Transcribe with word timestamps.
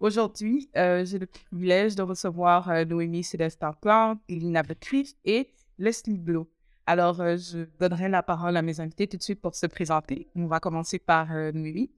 Aujourd'hui, 0.00 0.70
euh, 0.78 1.04
j'ai 1.04 1.18
le 1.18 1.26
privilège 1.26 1.94
de 1.94 2.00
recevoir 2.00 2.70
euh, 2.70 2.86
Noémie 2.86 3.22
Célestin 3.22 3.74
Plante, 3.74 4.18
Elina 4.30 4.62
Betriff 4.62 5.12
et 5.26 5.50
Leslie 5.78 6.16
Blow. 6.16 6.50
Alors, 6.86 7.20
euh, 7.20 7.36
je 7.36 7.66
donnerai 7.78 8.08
la 8.08 8.22
parole 8.22 8.56
à 8.56 8.62
mes 8.62 8.80
invités 8.80 9.06
tout 9.06 9.18
de 9.18 9.22
suite 9.22 9.42
pour 9.42 9.54
se 9.54 9.66
présenter. 9.66 10.26
On 10.34 10.46
va 10.46 10.58
commencer 10.58 10.98
par 10.98 11.28
Noémie. 11.28 11.90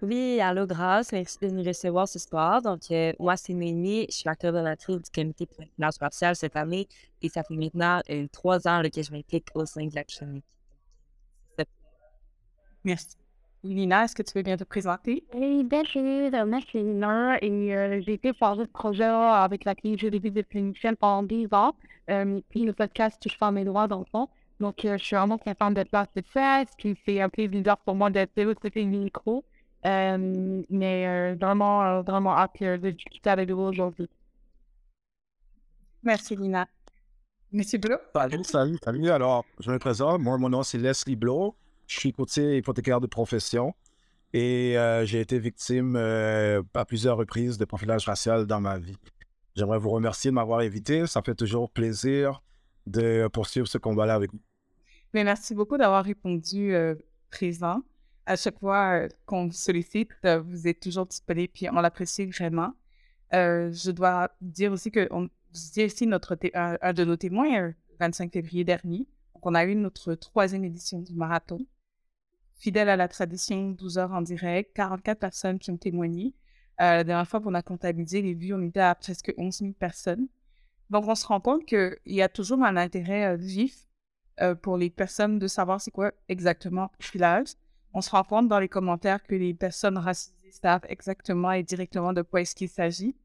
Oui, 0.00 0.40
allô, 0.40 0.66
grâce. 0.66 1.12
Merci 1.12 1.36
de 1.42 1.48
nous 1.48 1.62
recevoir 1.62 2.08
ce 2.08 2.18
soir. 2.18 2.62
Donc, 2.62 2.80
moi, 3.18 3.36
c'est 3.36 3.52
Noémie. 3.52 4.06
Je 4.08 4.16
suis 4.16 4.28
acteur 4.28 4.54
donatrice 4.54 4.96
du 4.96 5.10
comité 5.10 5.44
pour 5.44 5.60
la 5.60 5.66
finance 5.66 5.98
raciale 5.98 6.34
cette 6.34 6.56
année 6.56 6.88
et 7.20 7.28
ça 7.28 7.42
fait 7.42 7.56
maintenant 7.56 8.00
trois 8.32 8.66
ans 8.66 8.80
que 8.82 9.02
je 9.02 9.12
m'implique 9.12 9.48
au 9.54 9.66
sein 9.66 9.86
de 9.86 9.94
la 9.94 10.04
clinique. 10.04 10.44
Merci. 12.84 13.16
Elina, 13.64 14.04
est-ce 14.04 14.14
que 14.14 14.22
tu 14.22 14.32
veux 14.36 14.42
bien 14.42 14.56
te 14.56 14.64
présenter? 14.64 15.24
Et 15.34 15.64
bien, 15.64 15.82
merci 16.46 16.78
Lina 16.78 17.38
et 17.42 17.74
euh, 17.74 18.00
j'ai 18.00 18.14
été 18.14 18.32
chargée 18.32 18.62
de 18.62 18.70
projet 18.70 19.04
avec 19.04 19.64
la 19.64 19.74
clinique 19.74 20.00
juridique 20.00 20.34
de 20.34 20.42
clinicienne 20.42 20.96
pendant 20.96 21.22
10 21.24 21.48
ans. 21.52 21.74
Euh, 22.10 22.40
puis 22.50 22.64
le 22.64 22.72
podcast 22.72 23.20
Touche 23.20 23.38
pas 23.38 23.50
mes 23.50 23.64
droits 23.64 23.88
dans 23.88 23.98
le 23.98 24.04
fond. 24.04 24.28
Donc, 24.60 24.84
euh, 24.84 24.96
je 24.98 25.04
suis 25.04 25.16
vraiment 25.16 25.38
contente 25.38 25.74
d'être 25.74 25.92
là 25.92 26.06
cette 26.14 26.26
fête. 26.28 26.68
Puis 26.78 26.96
c'est 27.04 27.20
un 27.20 27.28
peu 27.28 27.46
bizarre 27.46 27.78
pour 27.78 27.94
moi 27.94 28.10
d'être 28.10 28.30
là 28.36 28.54
côté 28.54 28.84
du 28.84 28.86
micro. 28.86 29.44
Euh, 29.86 30.62
mais 30.70 31.06
euh, 31.06 31.36
vraiment, 31.40 31.84
euh, 31.84 32.02
vraiment 32.02 32.36
hâte 32.36 32.60
de 32.60 32.90
discuter 32.90 33.30
avec 33.30 33.50
vous 33.50 33.62
aujourd'hui. 33.62 34.08
Merci, 36.02 36.34
Elina. 36.34 36.66
Monsieur 37.52 37.78
Blow? 37.78 37.96
Salut, 38.14 38.44
salut, 38.44 38.78
salut. 38.82 39.10
Alors, 39.10 39.44
je 39.60 39.70
me 39.70 39.78
présente. 39.78 40.20
Moi, 40.20 40.36
mon 40.38 40.48
nom, 40.48 40.62
c'est 40.62 40.78
Leslie 40.78 41.16
Blow. 41.16 41.54
Je 41.88 41.98
suis 41.98 42.12
courtier 42.12 42.58
hypothécaire 42.58 43.00
de 43.00 43.06
profession 43.06 43.74
et 44.34 44.76
euh, 44.76 45.06
j'ai 45.06 45.20
été 45.20 45.38
victime 45.38 45.96
euh, 45.96 46.62
à 46.74 46.84
plusieurs 46.84 47.16
reprises 47.16 47.56
de 47.56 47.64
profilage 47.64 48.04
racial 48.04 48.46
dans 48.46 48.60
ma 48.60 48.78
vie. 48.78 48.98
J'aimerais 49.56 49.78
vous 49.78 49.88
remercier 49.88 50.30
de 50.30 50.34
m'avoir 50.34 50.60
invité. 50.60 51.06
Ça 51.06 51.22
fait 51.22 51.34
toujours 51.34 51.70
plaisir 51.70 52.42
de 52.86 53.26
poursuivre 53.32 53.66
ce 53.66 53.78
combat-là 53.78 54.14
avec 54.14 54.32
vous. 54.32 54.40
Mais 55.14 55.24
merci 55.24 55.54
beaucoup 55.54 55.78
d'avoir 55.78 56.04
répondu 56.04 56.74
euh, 56.74 56.94
présent. 57.30 57.82
À 58.26 58.36
chaque 58.36 58.58
fois 58.58 59.08
qu'on 59.24 59.46
vous 59.46 59.52
sollicite, 59.52 60.10
vous 60.44 60.68
êtes 60.68 60.80
toujours 60.80 61.06
disponible, 61.06 61.50
puis 61.54 61.70
on 61.70 61.80
l'apprécie 61.80 62.26
vraiment. 62.26 62.74
Je 63.32 63.90
dois 63.90 64.30
dire 64.42 64.70
aussi 64.72 64.90
que 64.90 65.08
on, 65.10 65.30
vous 65.54 65.82
aussi 65.82 66.06
notre 66.06 66.36
un, 66.52 66.76
un 66.82 66.92
de 66.92 67.04
nos 67.04 67.16
témoins 67.16 67.60
le 67.60 67.74
25 67.98 68.30
février 68.30 68.64
dernier. 68.64 69.06
Donc, 69.34 69.46
on 69.46 69.54
a 69.54 69.64
eu 69.64 69.74
notre 69.74 70.14
troisième 70.14 70.64
édition 70.64 71.00
du 71.00 71.14
marathon. 71.14 71.58
Fidèle 72.58 72.88
à 72.88 72.96
la 72.96 73.06
tradition, 73.06 73.70
12 73.70 73.98
heures 73.98 74.12
en 74.12 74.20
direct, 74.20 74.74
44 74.74 75.18
personnes 75.18 75.58
qui 75.58 75.70
ont 75.70 75.76
témoigné. 75.76 76.34
Euh, 76.80 76.96
la 76.96 77.04
dernière 77.04 77.28
fois 77.28 77.40
qu'on 77.40 77.54
a 77.54 77.62
comptabilisé 77.62 78.20
les 78.20 78.34
vues, 78.34 78.52
on 78.52 78.62
était 78.62 78.80
à 78.80 78.94
presque 78.94 79.32
11 79.36 79.58
000 79.58 79.72
personnes. 79.72 80.26
Donc, 80.90 81.06
on 81.06 81.14
se 81.14 81.26
rend 81.26 81.40
compte 81.40 81.64
qu'il 81.66 81.98
y 82.06 82.22
a 82.22 82.28
toujours 82.28 82.62
un 82.64 82.76
intérêt 82.76 83.26
euh, 83.26 83.36
vif 83.36 83.86
euh, 84.40 84.54
pour 84.54 84.76
les 84.76 84.90
personnes 84.90 85.38
de 85.38 85.46
savoir 85.46 85.80
c'est 85.80 85.90
quoi 85.90 86.12
exactement 86.28 86.88
profilage. 86.98 87.48
On 87.94 88.00
se 88.00 88.10
rend 88.10 88.24
compte 88.24 88.48
dans 88.48 88.58
les 88.58 88.68
commentaires 88.68 89.22
que 89.22 89.34
les 89.34 89.54
personnes 89.54 89.98
racisées 89.98 90.34
savent 90.50 90.84
exactement 90.88 91.52
et 91.52 91.62
directement 91.62 92.12
de 92.12 92.22
quoi 92.22 92.40
est-ce 92.40 92.54
qu'il 92.54 92.68
s'agit. 92.68 93.16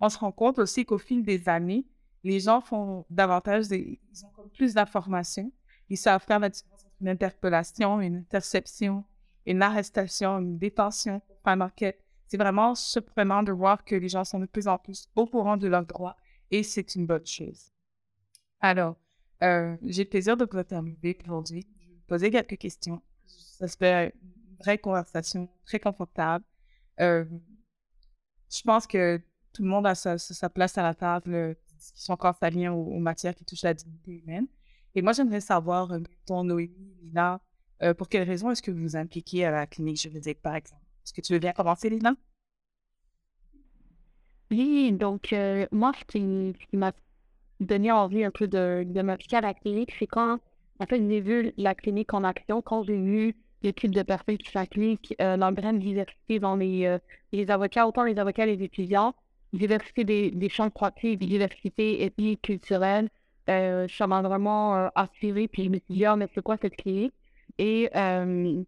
On 0.00 0.08
se 0.08 0.18
rend 0.18 0.32
compte 0.32 0.58
aussi 0.58 0.84
qu'au 0.84 0.98
fil 0.98 1.22
des 1.22 1.48
années, 1.48 1.86
les 2.22 2.40
gens 2.40 2.60
font 2.60 3.04
davantage, 3.10 3.66
ils 3.70 3.98
ont 4.24 4.48
plus 4.54 4.74
d'informations. 4.74 5.52
Ils 5.90 5.98
savent 5.98 6.22
faire 6.22 6.38
la 6.38 6.48
différence 6.48 6.73
une 7.04 7.10
interpellation, 7.10 8.00
une 8.00 8.16
interception, 8.16 9.04
une 9.44 9.60
arrestation, 9.60 10.38
une 10.38 10.58
détention 10.58 11.20
pour 11.20 11.36
faire. 11.42 11.92
C'est 12.26 12.38
vraiment 12.38 12.74
surprenant 12.74 13.42
de 13.42 13.52
voir 13.52 13.84
que 13.84 13.94
les 13.94 14.08
gens 14.08 14.24
sont 14.24 14.40
de 14.40 14.46
plus 14.46 14.66
en 14.66 14.78
plus 14.78 15.06
au 15.14 15.26
courant 15.26 15.58
de 15.58 15.68
leurs 15.68 15.84
droits 15.84 16.16
et 16.50 16.62
c'est 16.62 16.94
une 16.94 17.06
bonne 17.06 17.26
chose. 17.26 17.70
Alors, 18.60 18.96
euh, 19.42 19.76
j'ai 19.82 20.04
le 20.04 20.08
plaisir 20.08 20.38
de 20.38 20.48
vous 20.50 20.56
interviewer 20.56 21.18
aujourd'hui. 21.22 21.68
Je 21.78 21.88
vais 21.88 21.94
vous 21.94 22.06
poser 22.06 22.30
quelques 22.30 22.56
questions. 22.56 23.02
Ça 23.26 23.68
fait 23.68 24.14
une 24.22 24.56
vraie 24.56 24.78
conversation, 24.78 25.50
très 25.66 25.78
confortable. 25.78 26.44
Euh, 27.00 27.26
je 28.50 28.62
pense 28.62 28.86
que 28.86 29.20
tout 29.52 29.62
le 29.62 29.68
monde 29.68 29.86
a 29.86 29.94
sa, 29.94 30.48
place 30.48 30.78
à 30.78 30.82
la 30.82 30.94
table, 30.94 31.54
discussion 31.76 32.14
encore 32.14 32.38
liée 32.50 32.68
aux, 32.68 32.74
aux 32.74 32.98
matières 32.98 33.34
qui 33.34 33.44
touchent 33.44 33.62
la 33.62 33.74
dignité 33.74 34.12
humaine. 34.12 34.46
Et 34.94 35.02
moi, 35.02 35.12
j'aimerais 35.12 35.40
savoir, 35.40 35.90
euh, 35.92 36.00
ton 36.26 36.44
Noémie, 36.44 36.94
Lina, 37.02 37.40
euh, 37.82 37.94
pour 37.94 38.08
quelles 38.08 38.28
raisons 38.28 38.50
est-ce 38.50 38.62
que 38.62 38.70
vous 38.70 38.82
vous 38.82 38.96
impliquez 38.96 39.44
à 39.44 39.50
la 39.50 39.66
clinique 39.66 40.00
juridique, 40.00 40.40
par 40.40 40.54
exemple? 40.54 40.82
Est-ce 41.04 41.12
que 41.12 41.20
tu 41.20 41.32
veux 41.32 41.38
bien 41.38 41.52
commencer, 41.52 41.90
Lina? 41.90 42.14
Oui, 44.50 44.92
donc 44.92 45.32
euh, 45.32 45.66
moi, 45.72 45.92
ce 45.98 46.04
qui, 46.04 46.56
m'a 46.76 46.92
donné 47.60 47.90
envie 47.90 48.24
un 48.24 48.30
peu 48.30 48.46
de, 48.46 48.84
de 48.86 49.02
m'appliquer 49.02 49.36
à 49.36 49.40
la 49.40 49.54
clinique, 49.54 49.92
c'est 49.98 50.06
quand, 50.06 50.38
en 50.78 50.86
fait, 50.86 50.98
j'ai 50.98 51.20
vu 51.20 51.52
la 51.56 51.74
clinique 51.74 52.14
en 52.14 52.24
action, 52.24 52.62
quand 52.62 52.84
j'ai 52.84 52.96
vu 52.96 53.36
type 53.72 53.94
de 53.94 54.02
personnes 54.02 54.38
qui 54.38 54.50
s'appliquent, 54.50 55.14
euh, 55.20 55.36
la 55.36 55.52
grande 55.52 55.78
diversité 55.78 56.38
dans 56.38 56.56
les, 56.56 56.84
euh, 56.84 56.98
les 57.32 57.50
avocats, 57.50 57.86
autant 57.86 58.04
les 58.04 58.18
avocats 58.18 58.46
les 58.46 58.62
étudiants, 58.62 59.14
diversité 59.52 60.04
des, 60.04 60.30
des 60.30 60.48
champs 60.48 60.66
de 60.66 60.72
pratique, 60.72 61.18
diversité 61.20 62.02
ethnique, 62.04 62.42
culturelle, 62.42 63.08
euh, 63.48 63.86
ça 63.88 64.06
m'a 64.06 64.22
vraiment 64.22 64.76
euh, 64.76 64.88
attiré, 64.94 65.48
puis 65.48 65.64
je 65.64 65.68
me 65.70 65.76
suis 65.76 65.94
dit, 65.94 66.04
ah, 66.04 66.16
mais 66.16 66.28
c'est 66.34 66.42
quoi 66.42 66.56
cette 66.60 66.76
clinique? 66.76 67.14
Et 67.58 67.90
euh, 67.94 68.62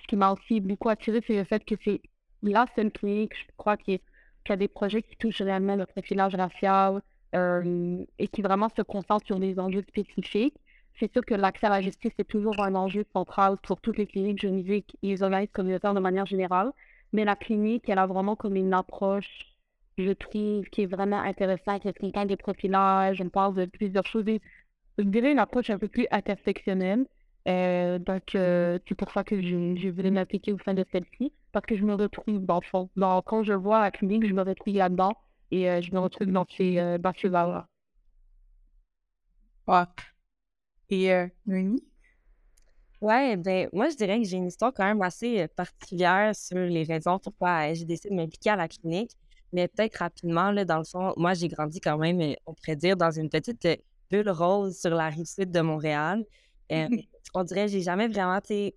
ce 0.00 0.06
qui 0.06 0.16
m'a 0.16 0.32
aussi 0.32 0.60
beaucoup 0.60 0.88
attiré, 0.88 1.20
c'est 1.26 1.36
le 1.36 1.44
fait 1.44 1.64
que 1.64 1.74
c'est 1.84 2.00
là, 2.42 2.66
c'est 2.74 2.82
une 2.82 2.90
clinique, 2.90 3.34
je 3.34 3.44
crois, 3.56 3.76
qui 3.76 4.00
y 4.48 4.52
a 4.52 4.56
des 4.56 4.68
projets 4.68 5.02
qui 5.02 5.16
touchent 5.16 5.42
réellement 5.42 5.76
le 5.76 5.86
profilage 5.86 6.34
racial 6.34 7.02
euh, 7.34 8.04
et 8.18 8.28
qui 8.28 8.42
vraiment 8.42 8.68
se 8.76 8.82
concentrent 8.82 9.26
sur 9.26 9.38
des 9.38 9.58
enjeux 9.58 9.84
spécifiques. 9.88 10.56
C'est 10.98 11.12
sûr 11.12 11.24
que 11.24 11.34
l'accès 11.34 11.66
à 11.66 11.70
la 11.70 11.80
justice 11.80 12.12
est 12.18 12.28
toujours 12.28 12.60
un 12.60 12.74
enjeu 12.74 13.04
central 13.12 13.56
pour 13.62 13.80
toutes 13.80 13.96
les 13.96 14.06
cliniques 14.06 14.40
juridiques 14.40 14.96
et 15.02 15.08
les 15.08 15.22
organismes 15.22 15.52
communautaires 15.52 15.94
de 15.94 16.00
manière 16.00 16.26
générale. 16.26 16.72
Mais 17.12 17.24
la 17.24 17.36
clinique, 17.36 17.88
elle 17.88 17.98
a 17.98 18.06
vraiment 18.06 18.36
comme 18.36 18.56
une 18.56 18.74
approche, 18.74 19.51
je 19.98 20.12
trouve, 20.12 20.64
qui 20.70 20.82
est 20.82 20.86
vraiment 20.86 21.20
intéressante. 21.20 21.82
C'est 21.84 21.92
quelqu'un 21.98 22.26
des 22.26 22.36
profilages, 22.36 23.20
on 23.20 23.28
parle 23.28 23.54
de 23.54 23.66
plusieurs 23.66 24.06
choses. 24.06 24.24
Je 24.98 25.04
dirais 25.04 25.32
une 25.32 25.38
approche 25.38 25.70
un 25.70 25.78
peu 25.78 25.88
plus 25.88 26.06
intersectionnelle. 26.10 27.06
Euh, 27.48 27.98
donc, 27.98 28.34
euh, 28.34 28.78
c'est 28.88 28.94
pour 28.94 29.10
ça 29.10 29.24
que 29.24 29.40
je, 29.42 29.76
je 29.76 29.88
voulais 29.88 30.10
m'appliquer 30.10 30.52
au 30.52 30.58
sein 30.64 30.74
de 30.74 30.84
celle-ci, 30.92 31.32
parce 31.50 31.66
que 31.66 31.76
je 31.76 31.82
me 31.84 31.94
retrouve 31.94 32.44
dans 32.44 32.60
le 32.60 32.66
fond. 32.66 32.88
Quand 33.26 33.42
je 33.42 33.52
vois 33.52 33.80
la 33.80 33.90
clinique, 33.90 34.26
je 34.26 34.32
me 34.32 34.42
retrouve 34.42 34.74
là-dedans 34.74 35.12
et 35.50 35.68
euh, 35.70 35.80
je 35.82 35.92
me 35.92 35.98
retrouve 36.00 36.28
dans 36.28 36.46
ces, 36.56 36.78
euh, 36.78 36.98
valeurs. 37.24 37.66
Ouais. 39.66 39.84
Et 40.90 41.12
euh, 41.12 41.26
Noémie? 41.46 41.82
Ouais, 43.00 43.36
ben, 43.36 43.68
moi, 43.72 43.88
je 43.88 43.96
dirais 43.96 44.18
que 44.20 44.24
j'ai 44.24 44.36
une 44.36 44.46
histoire 44.46 44.72
quand 44.72 44.84
même 44.84 45.02
assez 45.02 45.48
particulière 45.48 46.34
sur 46.36 46.58
les 46.58 46.84
raisons 46.84 47.18
pourquoi 47.18 47.74
j'ai 47.74 47.84
décidé 47.84 48.10
de 48.10 48.14
m'impliquer 48.14 48.50
à 48.50 48.56
la 48.56 48.68
clinique. 48.68 49.10
Mais 49.52 49.68
peut-être 49.68 49.96
rapidement, 49.96 50.50
là, 50.50 50.64
dans 50.64 50.78
le 50.78 50.84
fond, 50.84 51.12
moi, 51.16 51.34
j'ai 51.34 51.48
grandi 51.48 51.80
quand 51.80 51.98
même, 51.98 52.20
euh, 52.20 52.34
on 52.46 52.54
pourrait 52.54 52.76
dire, 52.76 52.96
dans 52.96 53.10
une 53.10 53.28
petite 53.28 53.64
euh, 53.66 53.76
bulle 54.10 54.30
rose 54.30 54.78
sur 54.78 54.90
la 54.90 55.08
rive 55.08 55.26
sud 55.26 55.50
de 55.50 55.60
Montréal. 55.60 56.24
Euh, 56.70 56.88
on 57.34 57.44
dirait 57.44 57.68
j'ai 57.68 57.80
jamais 57.80 58.08
vraiment, 58.08 58.40
tu 58.40 58.72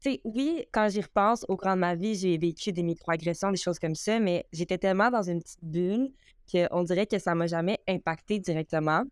sais, 0.00 0.20
oui, 0.24 0.66
quand 0.72 0.88
j'y 0.88 1.00
repense, 1.00 1.44
au 1.48 1.56
cours 1.56 1.70
de 1.70 1.76
ma 1.76 1.94
vie, 1.94 2.14
j'ai 2.14 2.36
vécu 2.38 2.72
des 2.72 2.82
microagressions, 2.82 3.50
des 3.50 3.56
choses 3.56 3.78
comme 3.78 3.94
ça, 3.94 4.18
mais 4.18 4.46
j'étais 4.52 4.78
tellement 4.78 5.10
dans 5.10 5.22
une 5.22 5.40
petite 5.40 5.64
bulle 5.64 6.10
qu'on 6.52 6.82
dirait 6.82 7.06
que 7.06 7.18
ça 7.18 7.34
m'a 7.34 7.46
jamais 7.46 7.78
impacté 7.88 8.38
directement. 8.38 9.04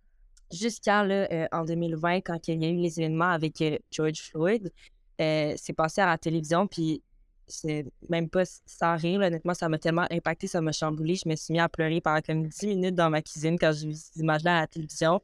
Jusqu'à, 0.53 1.05
là, 1.05 1.29
euh, 1.33 1.47
en 1.53 1.65
2020, 1.65 2.23
quand 2.23 2.49
il 2.49 2.63
y 2.63 2.67
a 2.67 2.69
eu 2.69 2.77
les 2.77 2.99
événements 3.01 3.31
avec 3.31 3.61
euh, 3.61 3.79
George 3.91 4.21
Floyd, 4.31 4.73
c'est 5.19 5.75
passé 5.77 6.01
à 6.01 6.07
la 6.07 6.17
télévision, 6.17 6.67
puis 6.67 7.03
c'est 7.51 7.85
même 8.09 8.29
pas 8.29 8.45
sans 8.67 8.97
rire, 8.97 9.21
honnêtement, 9.21 9.55
ça 9.55 9.69
m'a 9.69 9.79
tellement 9.79 10.07
impacté, 10.11 10.47
ça 10.47 10.61
m'a 10.61 10.73
chamboulé. 10.73 11.17
Je 11.17 11.29
me 11.29 11.37
suis 11.37 11.53
mis 11.53 11.61
à 11.61 11.69
pleurer 11.69 12.01
pendant 12.01 12.21
comme 12.21 12.47
10 12.47 12.67
minutes 12.67 12.95
dans 12.95 13.11
ma 13.11 13.21
cuisine 13.23 13.59
quand 13.59 13.73
j'ai 13.73 13.89
vu 13.89 13.95
ces 13.95 14.21
images-là 14.21 14.59
à 14.59 14.61
la 14.61 14.67
télévision. 14.67 15.21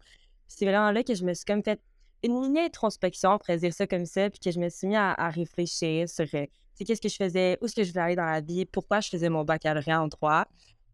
C'est 0.48 0.64
vraiment 0.66 0.90
là 0.90 1.02
que 1.02 1.14
je 1.14 1.24
me 1.24 1.32
suis 1.34 1.44
comme 1.44 1.62
fait 1.62 1.80
une 2.22 2.40
mini-introspection, 2.40 3.30
on 3.32 3.38
pourrait 3.38 3.58
dire 3.58 3.72
ça 3.72 3.86
comme 3.86 4.06
ça, 4.06 4.28
puis 4.30 4.40
que 4.40 4.50
je 4.50 4.58
me 4.58 4.68
suis 4.68 4.88
mis 4.88 4.96
à, 4.96 5.30
réfléchir 5.30 6.08
sur 6.08 6.26
euh, 6.34 6.46
qu'est-ce 6.78 7.00
que 7.00 7.08
je 7.08 7.16
faisais, 7.16 7.58
où 7.60 7.66
est-ce 7.66 7.74
que 7.74 7.84
je 7.84 7.92
voulais 7.92 8.04
aller 8.04 8.16
dans 8.16 8.24
la 8.24 8.40
vie, 8.40 8.64
pourquoi 8.64 9.00
je 9.00 9.08
faisais 9.08 9.28
mon 9.28 9.44
baccalauréat 9.44 10.02
en 10.02 10.08
droit. 10.08 10.46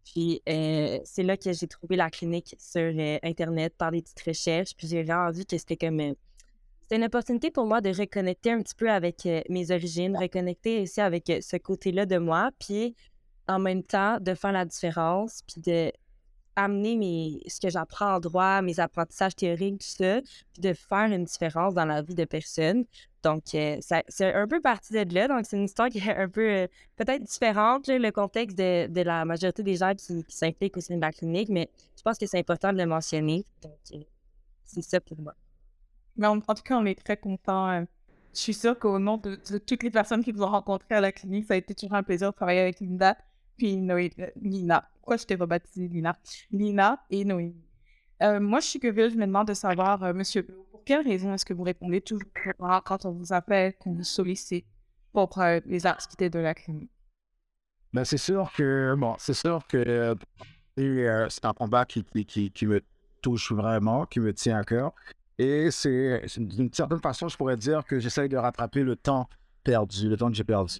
Puis 0.05 0.41
euh, 0.49 0.99
c'est 1.05 1.23
là 1.23 1.37
que 1.37 1.53
j'ai 1.53 1.67
trouvé 1.67 1.95
la 1.95 2.09
clinique 2.09 2.55
sur 2.59 2.81
euh, 2.81 3.17
Internet 3.23 3.73
par 3.77 3.91
des 3.91 4.01
petites 4.01 4.21
recherches. 4.21 4.75
Puis 4.75 4.87
j'ai 4.87 5.03
vu 5.03 5.45
que 5.45 5.57
c'était 5.57 5.77
comme. 5.77 6.13
C'était 6.83 6.97
une 6.97 7.05
opportunité 7.05 7.51
pour 7.51 7.65
moi 7.65 7.81
de 7.81 7.89
reconnecter 7.89 8.51
un 8.51 8.61
petit 8.61 8.75
peu 8.75 8.89
avec 8.89 9.25
euh, 9.25 9.41
mes 9.49 9.71
origines, 9.71 10.15
reconnecter 10.15 10.81
aussi 10.81 11.01
avec 11.01 11.29
euh, 11.29 11.39
ce 11.41 11.57
côté-là 11.57 12.05
de 12.05 12.17
moi. 12.17 12.51
Puis 12.59 12.95
en 13.47 13.59
même 13.59 13.83
temps, 13.83 14.19
de 14.19 14.35
faire 14.35 14.51
la 14.51 14.65
différence. 14.65 15.41
Puis 15.47 15.61
de 15.61 15.91
amener 16.55 16.95
mes, 16.95 17.41
ce 17.47 17.59
que 17.59 17.69
j'apprends 17.69 18.15
en 18.15 18.19
droit, 18.19 18.61
mes 18.61 18.79
apprentissages 18.79 19.35
théoriques, 19.35 19.79
tout 19.79 20.03
ça, 20.03 20.21
puis 20.21 20.61
de 20.61 20.73
faire 20.73 21.11
une 21.11 21.23
différence 21.23 21.73
dans 21.73 21.85
la 21.85 22.01
vie 22.01 22.15
de 22.15 22.25
personnes. 22.25 22.85
Donc, 23.23 23.55
euh, 23.55 23.77
c'est 23.81 24.33
un 24.33 24.47
peu 24.47 24.59
parti 24.59 24.93
de 24.93 25.13
là. 25.13 25.27
Donc, 25.27 25.45
c'est 25.45 25.57
une 25.57 25.63
histoire 25.63 25.89
qui 25.89 25.99
est 25.99 26.15
un 26.15 26.29
peu 26.29 26.47
euh, 26.47 26.67
peut-être 26.97 27.23
différente, 27.23 27.87
le 27.87 28.11
contexte 28.11 28.57
de, 28.57 28.87
de 28.87 29.01
la 29.01 29.25
majorité 29.25 29.63
des 29.63 29.77
gens 29.77 29.93
qui, 29.95 30.23
s'impliquent 30.27 30.77
au 30.77 30.81
sein 30.81 30.97
la 30.97 31.11
clinique, 31.11 31.49
mais 31.49 31.69
je 31.97 32.01
pense 32.01 32.17
que 32.17 32.25
c'est 32.25 32.39
important 32.39 32.73
de 32.73 32.77
le 32.77 32.85
mentionner. 32.85 33.45
Donc, 33.61 34.05
c'est 34.65 34.81
ça 34.81 34.99
pour 34.99 35.19
moi. 35.19 35.33
Mais 36.15 36.27
en, 36.27 36.37
en 36.37 36.53
tout 36.53 36.63
cas, 36.63 36.77
on 36.77 36.85
est 36.85 37.01
très 37.01 37.17
contents. 37.17 37.69
euh. 37.69 37.85
Je 38.33 38.39
suis 38.39 38.53
sûre 38.53 38.77
qu'au 38.79 38.97
nom 38.97 39.17
de, 39.17 39.35
toutes 39.59 39.83
les 39.83 39.91
personnes 39.91 40.23
qui 40.23 40.31
vous 40.31 40.41
ont 40.41 40.49
rencontré 40.49 40.95
à 40.95 41.01
la 41.01 41.11
clinique, 41.11 41.45
ça 41.45 41.53
a 41.53 41.57
été 41.57 41.75
toujours 41.75 41.93
un 41.95 42.01
plaisir 42.03 42.31
de 42.31 42.35
travailler 42.35 42.61
avec 42.61 42.79
Linda, 42.79 43.15
puis 43.57 43.77
Noé, 43.77 44.11
euh, 44.19 44.27
Lina. 44.41 44.89
Pourquoi 44.95 45.17
je 45.17 45.25
t'ai 45.25 45.35
rebaptisé 45.35 45.87
Lina? 45.87 46.17
Lina 46.51 47.03
et 47.11 47.25
Noémie. 47.25 47.55
Euh, 48.23 48.39
moi, 48.39 48.59
je 48.59 48.65
suis 48.67 48.79
curieuse, 48.79 49.15
demande 49.15 49.47
de 49.47 49.53
savoir, 49.53 50.03
euh, 50.03 50.13
Monsieur 50.13 50.43
pour 50.71 50.83
quelle 50.83 51.07
raison 51.07 51.33
est-ce 51.33 51.45
que 51.45 51.53
vous 51.53 51.63
répondez 51.63 52.01
toujours 52.01 52.27
quand 52.85 53.05
on 53.05 53.11
vous 53.11 53.31
appelle, 53.33 53.73
qu'on 53.77 53.93
vous 53.93 54.03
sollicite 54.03 54.65
pour 55.11 55.37
euh, 55.39 55.59
les 55.65 55.85
activités 55.85 56.29
de 56.29 56.39
la 56.39 56.53
clinique? 56.55 56.89
Ben, 57.93 58.03
c'est 58.03 58.17
sûr 58.17 58.51
que, 58.57 58.95
bon, 58.97 59.15
c'est 59.19 59.35
sûr 59.35 59.65
que 59.67 60.15
c'est 60.75 61.45
un 61.45 61.53
combat 61.53 61.85
qui, 61.85 62.03
qui- 62.25 62.49
qui 62.51 62.65
me 62.65 62.81
touche 63.21 63.51
vraiment, 63.51 64.05
qui 64.07 64.19
me 64.19 64.33
tient 64.33 64.57
à 64.57 64.63
cœur. 64.63 64.93
Et 65.39 65.71
c'est 65.71 66.23
d'une 66.37 66.71
certaine 66.71 66.99
façon, 66.99 67.27
je 67.27 67.37
pourrais 67.37 67.57
dire 67.57 67.83
que 67.85 67.99
j'essaye 67.99 68.29
de 68.29 68.37
rattraper 68.37 68.83
le 68.83 68.95
temps 68.95 69.27
perdu, 69.63 70.09
le 70.09 70.17
temps 70.17 70.29
que 70.29 70.35
j'ai 70.35 70.43
perdu. 70.43 70.75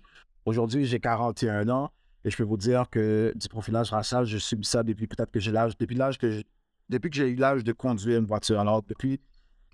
Aujourd'hui, 0.46 0.86
j'ai 0.86 1.00
41 1.00 1.70
ans 1.70 1.92
et 2.26 2.30
je 2.30 2.38
peux 2.38 2.44
vous 2.44 2.58
dire 2.58 2.90
que 2.90 3.34
du 3.36 3.48
profilage 3.50 3.92
racial, 3.92 4.26
je 4.26 4.38
subis 4.38 4.68
ça 4.68 4.84
depuis 4.84 5.08
peut-être 5.08 5.32
que 5.32 5.40
j'ai 5.40 5.52
l'âge, 5.52 5.78
depuis 5.78 5.96
l'âge 5.96 6.18
que 6.18 6.44
depuis 6.90 7.10
que 7.10 7.16
j'ai 7.16 7.30
eu 7.30 7.36
l'âge 7.36 7.64
de 7.64 7.72
conduire 7.72 8.20
une 8.20 8.26
voiture. 8.26 8.60
Alors, 8.60 8.84
depuis 8.84 9.20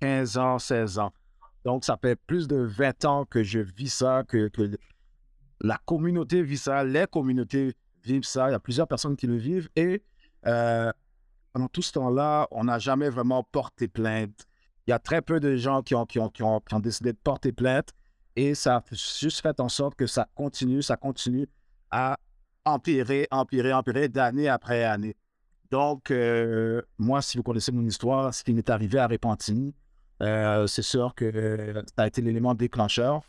15 0.00 0.38
ans, 0.38 0.58
16 0.58 0.98
ans. 0.98 1.12
Donc, 1.64 1.84
ça 1.84 1.98
fait 2.00 2.16
plus 2.16 2.48
de 2.48 2.56
20 2.56 3.04
ans 3.04 3.24
que 3.24 3.42
je 3.42 3.58
vis 3.58 3.92
ça, 3.92 4.24
que, 4.26 4.48
que 4.48 4.70
la 5.60 5.78
communauté 5.84 6.42
vit 6.42 6.56
ça, 6.56 6.84
les 6.84 7.06
communautés 7.06 7.74
vivent 8.02 8.24
ça. 8.24 8.48
Il 8.48 8.52
y 8.52 8.54
a 8.54 8.60
plusieurs 8.60 8.88
personnes 8.88 9.16
qui 9.16 9.26
le 9.26 9.36
vivent. 9.36 9.68
Et 9.76 10.02
euh, 10.46 10.90
pendant 11.52 11.68
tout 11.68 11.82
ce 11.82 11.92
temps-là, 11.92 12.48
on 12.50 12.64
n'a 12.64 12.78
jamais 12.78 13.10
vraiment 13.10 13.42
porté 13.42 13.88
plainte. 13.88 14.46
Il 14.90 14.94
y 14.94 14.94
a 14.94 14.98
très 14.98 15.22
peu 15.22 15.38
de 15.38 15.54
gens 15.54 15.82
qui 15.82 15.94
ont, 15.94 16.04
qui 16.04 16.18
ont, 16.18 16.28
qui 16.28 16.42
ont, 16.42 16.58
qui 16.58 16.74
ont 16.74 16.80
décidé 16.80 17.12
de 17.12 17.18
porter 17.22 17.52
plainte. 17.52 17.90
Et 18.34 18.56
ça 18.56 18.78
a 18.78 18.84
juste 18.92 19.40
fait 19.40 19.60
en 19.60 19.68
sorte 19.68 19.94
que 19.94 20.08
ça 20.08 20.26
continue, 20.34 20.82
ça 20.82 20.96
continue 20.96 21.46
à 21.92 22.16
empirer, 22.64 23.28
empirer, 23.30 23.72
empirer 23.72 24.08
d'année 24.08 24.48
après 24.48 24.82
année. 24.82 25.14
Donc, 25.70 26.10
euh, 26.10 26.82
moi, 26.98 27.22
si 27.22 27.36
vous 27.36 27.44
connaissez 27.44 27.70
mon 27.70 27.86
histoire, 27.86 28.34
ce 28.34 28.42
qui 28.42 28.52
m'est 28.52 28.68
arrivé 28.68 28.98
à 28.98 29.06
Repentigny, 29.06 29.72
euh, 30.22 30.66
c'est 30.66 30.82
sûr 30.82 31.14
que 31.14 31.24
euh, 31.24 31.82
ça 31.96 32.02
a 32.02 32.06
été 32.08 32.20
l'élément 32.20 32.56
déclencheur. 32.56 33.22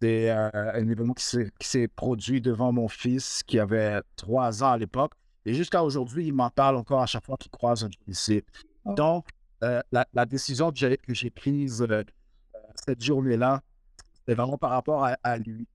C'est 0.00 0.30
euh, 0.30 0.48
un 0.54 0.88
événement 0.88 1.12
qui 1.12 1.24
s'est- 1.60 1.88
produit 1.88 2.40
devant 2.40 2.72
mon 2.72 2.88
fils 2.88 3.42
qui 3.46 3.58
avait 3.58 4.00
trois 4.16 4.64
ans 4.64 4.70
à 4.70 4.78
l'époque. 4.78 5.12
Et 5.44 5.52
jusqu'à 5.52 5.84
aujourd'hui, 5.84 6.28
il 6.28 6.32
m'en 6.32 6.48
parle 6.48 6.76
encore 6.76 7.02
à 7.02 7.06
chaque 7.06 7.26
fois 7.26 7.36
qu'il 7.36 7.50
croise 7.50 7.84
un 7.84 7.90
policier. 8.02 8.46
Oh. 8.86 8.94
Donc, 8.94 9.26
euh, 9.62 9.82
la, 9.90 10.26
décision 10.26 10.70
que 10.70 11.14
j'ai 11.14 11.30
prise 11.30 11.82
euh, 11.82 12.04
cette 12.74 13.02
journée-là, 13.02 13.62
c'était 14.14 14.34
vraiment 14.34 14.58
par 14.58 14.70
rapport 14.70 15.08
à, 15.22 15.38
lui. 15.38 15.66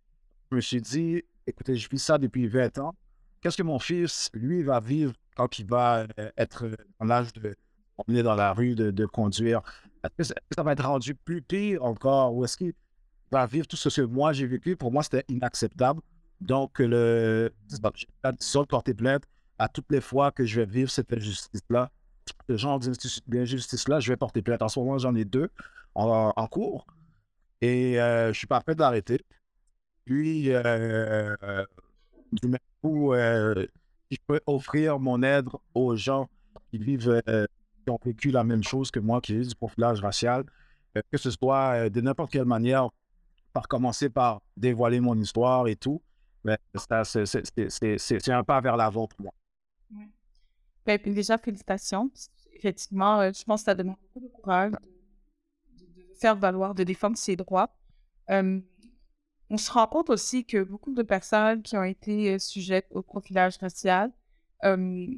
Je 0.51 0.55
me 0.55 0.61
suis 0.61 0.81
dit, 0.81 1.23
écoutez, 1.47 1.75
je 1.75 1.89
vis 1.89 1.99
ça 1.99 2.17
depuis 2.17 2.47
20 2.47 2.77
ans. 2.79 2.95
Qu'est-ce 3.41 3.57
que 3.57 3.63
mon 3.63 3.79
fils, 3.79 4.29
lui, 4.33 4.61
va 4.61 4.79
vivre 4.79 5.13
quand 5.35 5.57
il 5.57 5.65
va 5.65 6.05
euh, 6.19 6.29
être 6.37 6.69
en 6.99 7.05
l'âge 7.05 7.33
de 7.33 7.55
dans 8.07 8.35
la 8.35 8.53
rue, 8.53 8.75
de, 8.75 9.05
conduire? 9.05 9.61
Est-ce 10.03 10.33
que, 10.33 10.35
ça- 10.55 10.63
va 10.63 10.73
être 10.73 10.85
rendu 10.85 11.15
plus 11.15 11.41
pire 11.41 11.83
encore? 11.83 12.35
Ou 12.35 12.45
est-ce 12.45 12.57
qu'il 12.57 12.73
va 13.31 13.45
vivre 13.45 13.67
tout 13.67 13.77
ce 13.77 13.89
que 13.89 14.01
moi 14.01 14.33
j'ai 14.33 14.47
vécu? 14.47 14.75
Pour 14.75 14.91
moi, 14.91 15.03
c'était 15.03 15.25
inacceptable. 15.27 16.01
Donc, 16.39 16.79
le, 16.79 17.51
c'est 17.67 17.81
la 18.23 18.31
décision 18.31 18.61
de 18.61 18.67
porter 18.67 18.93
plainte 18.93 19.23
à 19.59 19.67
toutes 19.67 19.91
les 19.91 20.01
fois 20.01 20.31
que 20.31 20.43
je 20.43 20.61
vais 20.61 20.65
vivre 20.65 20.89
cette 20.89 21.13
injustice-là. 21.13 21.91
Ce 22.49 22.57
genre 22.57 22.79
d'injustice- 22.79 23.21
d'injustice-là, 23.27 23.99
je 23.99 24.11
vais 24.11 24.17
porter 24.17 24.41
plainte. 24.41 24.61
En 24.61 24.67
ce 24.69 24.79
moment, 24.79 24.97
j'en 24.97 25.15
ai 25.15 25.25
deux 25.25 25.49
en, 25.95 26.47
cours. 26.47 26.85
Et 27.61 27.99
euh, 28.01 28.33
je 28.33 28.37
suis 28.37 28.47
pas 28.47 28.61
prêt 28.61 28.75
de 28.75 28.79
l'arrêter. 28.79 29.23
Puis, 30.05 30.51
euh, 30.53 31.35
du 32.31 32.47
même 32.47 32.59
coup, 32.81 33.13
euh, 33.13 33.65
je 34.09 34.17
peux 34.27 34.39
offrir 34.45 34.99
mon 34.99 35.21
aide 35.23 35.47
aux 35.73 35.95
gens 35.95 36.29
qui 36.69 36.77
vivent, 36.77 37.21
euh, 37.27 37.45
qui 37.85 37.89
ont 37.91 37.99
vécu 38.03 38.31
la 38.31 38.43
même 38.43 38.63
chose 38.63 38.91
que 38.91 38.99
moi, 38.99 39.21
qui 39.21 39.33
vivent 39.33 39.47
du 39.49 39.55
profilage 39.55 40.01
racial, 40.01 40.43
que 41.11 41.17
ce 41.17 41.31
soit 41.31 41.89
de 41.89 42.01
n'importe 42.01 42.31
quelle 42.31 42.45
manière, 42.45 42.89
par 43.53 43.67
commencer 43.67 44.09
par 44.09 44.41
dévoiler 44.57 44.99
mon 44.99 45.17
histoire 45.19 45.67
et 45.67 45.75
tout, 45.75 46.01
mais 46.43 46.57
c'est- 47.03 47.97
c'est 47.97 48.31
un 48.31 48.43
pas 48.43 48.61
vers 48.61 48.77
l'avant 48.77 49.07
pour 49.07 49.21
moi. 49.21 49.33
Ben, 50.85 50.97
puis 50.97 51.13
déjà, 51.13 51.37
félicitations. 51.37 52.11
Effectivement, 52.53 53.19
euh, 53.19 53.31
je 53.33 53.43
pense 53.43 53.61
que 53.61 53.65
ça 53.65 53.75
demande 53.75 53.97
beaucoup 54.13 54.27
de 54.27 54.31
courage 54.31 54.71
de, 54.71 55.85
faire 56.19 56.35
valoir, 56.35 56.75
de 56.75 56.83
défendre 56.83 57.17
ses 57.17 57.35
droits. 57.35 57.75
Euh, 58.29 58.59
on 59.49 59.57
se 59.57 59.71
rend 59.71 59.87
compte 59.87 60.09
aussi 60.09 60.45
que 60.45 60.63
beaucoup 60.63 60.93
de 60.93 61.03
personnes 61.03 61.61
qui 61.61 61.77
ont 61.77 61.83
été 61.83 62.33
euh, 62.33 62.39
sujettes 62.39 62.87
au 62.91 63.01
profilage 63.01 63.57
racial, 63.57 64.11
il 64.63 65.17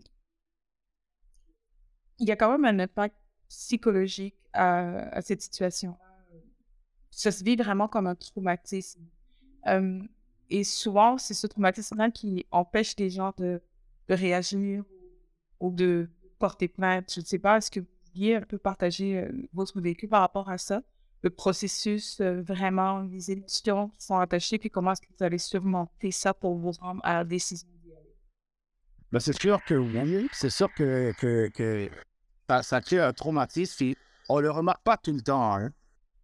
y 2.20 2.32
a 2.32 2.38
quand 2.38 2.52
même 2.58 2.64
un 2.64 2.80
impact 2.80 3.18
psychologique 3.50 4.38
à, 4.54 5.22
cette 5.22 5.42
situation. 5.42 5.98
Ça 7.12 7.32
se 7.32 7.44
vit 7.44 7.58
vraiment 7.58 7.90
comme 7.90 8.08
un 8.08 8.16
traumatisme. 8.16 9.06
Et 10.50 10.64
souvent, 10.64 11.18
c'est 11.18 11.34
ce 11.34 11.46
traumatisme-là 11.46 12.10
qui 12.12 12.46
empêche 12.52 12.96
les 12.98 13.10
gens 13.10 13.34
de 13.38 13.60
réagir 14.08 14.86
ou 15.64 15.72
de 15.72 16.10
porter 16.40 16.68
plainte. 16.68 17.12
Je 17.16 17.22
ne 17.22 17.26
sais 17.26 17.40
pas, 17.40 17.58
est-ce 17.58 17.72
que 17.72 17.80
vous 17.80 17.88
pourriez 18.06 18.36
un 18.36 18.42
peu 18.42 18.58
partager 18.58 19.20
euh, 19.20 19.32
votre 19.54 19.80
vécu 19.80 20.08
par 20.08 20.20
rapport 20.22 20.50
à 20.50 20.58
ça? 20.58 20.82
Le 21.22 21.30
processus, 21.30 22.20
euh, 22.20 22.42
vraiment, 22.42 23.00
les 23.04 23.32
émotions 23.32 23.88
qui 23.98 24.06
sont 24.06 24.18
attachées, 24.18 24.60
puis 24.60 24.70
comment 24.70 24.92
est-ce 24.92 25.02
que 25.02 25.08
vous 25.18 25.24
allez 25.24 25.38
surmonter 25.38 26.12
ça 26.12 26.34
pour 26.34 26.58
vous 26.58 26.72
rendre 26.72 27.00
à 27.06 27.14
la 27.14 27.24
décision? 27.24 27.70
Ben, 29.10 29.20
c'est 29.20 29.40
sûr 29.40 29.64
que 29.64 29.76
oui, 29.76 30.28
c'est 30.34 30.50
sûr 30.50 30.74
que, 30.74 31.14
que, 31.18 31.48
que 31.54 31.90
ça, 32.50 32.62
ça 32.62 32.82
crée 32.82 33.00
un 33.00 33.14
traumatisme. 33.14 33.76
Puis 33.78 33.98
on 34.28 34.40
le 34.40 34.52
remarque 34.52 34.84
pas 34.84 34.98
tout 34.98 35.14
le 35.14 35.22
temps. 35.22 35.56
hein. 35.56 35.72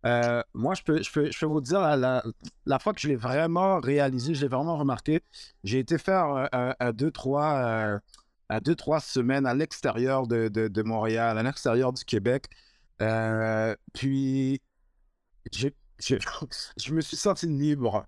Euh, 0.06 0.42
moi, 0.54 0.76
je 0.76 0.84
peux, 0.84 1.02
je, 1.02 1.12
peux, 1.12 1.32
je 1.32 1.40
peux 1.40 1.46
vous 1.46 1.62
dire, 1.62 1.80
la, 1.80 2.24
la, 2.66 2.80
fois 2.80 2.94
que 2.94 3.02
je 3.02 3.08
l'ai 3.10 3.18
vraiment 3.18 3.80
réalisé, 3.80 4.34
je 4.34 4.42
l'ai 4.42 4.48
vraiment 4.48 4.78
remarqué, 4.78 5.22
j'ai 5.64 5.80
été 5.80 5.98
faire 5.98 6.48
un, 6.52 6.74
un 6.80 6.92
deux, 6.94 7.12
trois, 7.12 8.00
un 8.50 8.60
deux, 8.60 8.76
trois 8.76 9.00
semaines 9.00 9.46
à 9.46 9.54
l'extérieur 9.54 10.28
de, 10.28 10.82
Montréal, 10.84 11.38
à 11.38 11.44
l'extérieur 11.44 11.94
du 11.94 12.04
Québec. 12.04 12.46
Euh, 13.02 13.76
puis, 13.94 14.62
je 15.52 15.70
me 16.92 17.02
suis 17.02 17.18
senti 17.18 17.48
libre. 17.48 18.06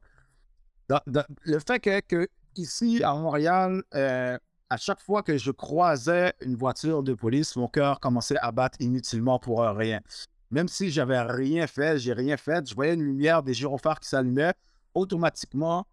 Le 1.07 1.59
fait 1.59 1.79
que, 1.79 1.99
que 2.01 2.27
ici, 2.55 3.03
à 3.03 3.13
Montréal, 3.13 3.83
euh, 3.93 4.37
à 4.69 4.77
chaque 4.77 5.01
fois 5.01 5.23
que 5.23 5.37
je 5.37 5.51
croisais 5.51 6.33
une 6.41 6.55
voiture 6.55 7.03
de 7.03 7.13
police, 7.13 7.55
mon 7.55 7.67
cœur 7.67 7.99
commençait 7.99 8.37
à 8.37 8.51
battre 8.51 8.77
inutilement 8.81 9.39
pour 9.39 9.61
rien. 9.61 10.01
Même 10.49 10.67
si 10.67 10.91
j'avais 10.91 11.21
rien 11.21 11.67
fait, 11.67 11.97
j'ai 11.97 12.13
rien 12.13 12.35
fait, 12.35 12.67
je 12.67 12.75
voyais 12.75 12.93
une 12.93 13.03
lumière 13.03 13.43
des 13.43 13.53
gyrophares 13.53 13.99
qui 13.99 14.09
s'allumaient, 14.09 14.53
automatiquement, 14.93 15.87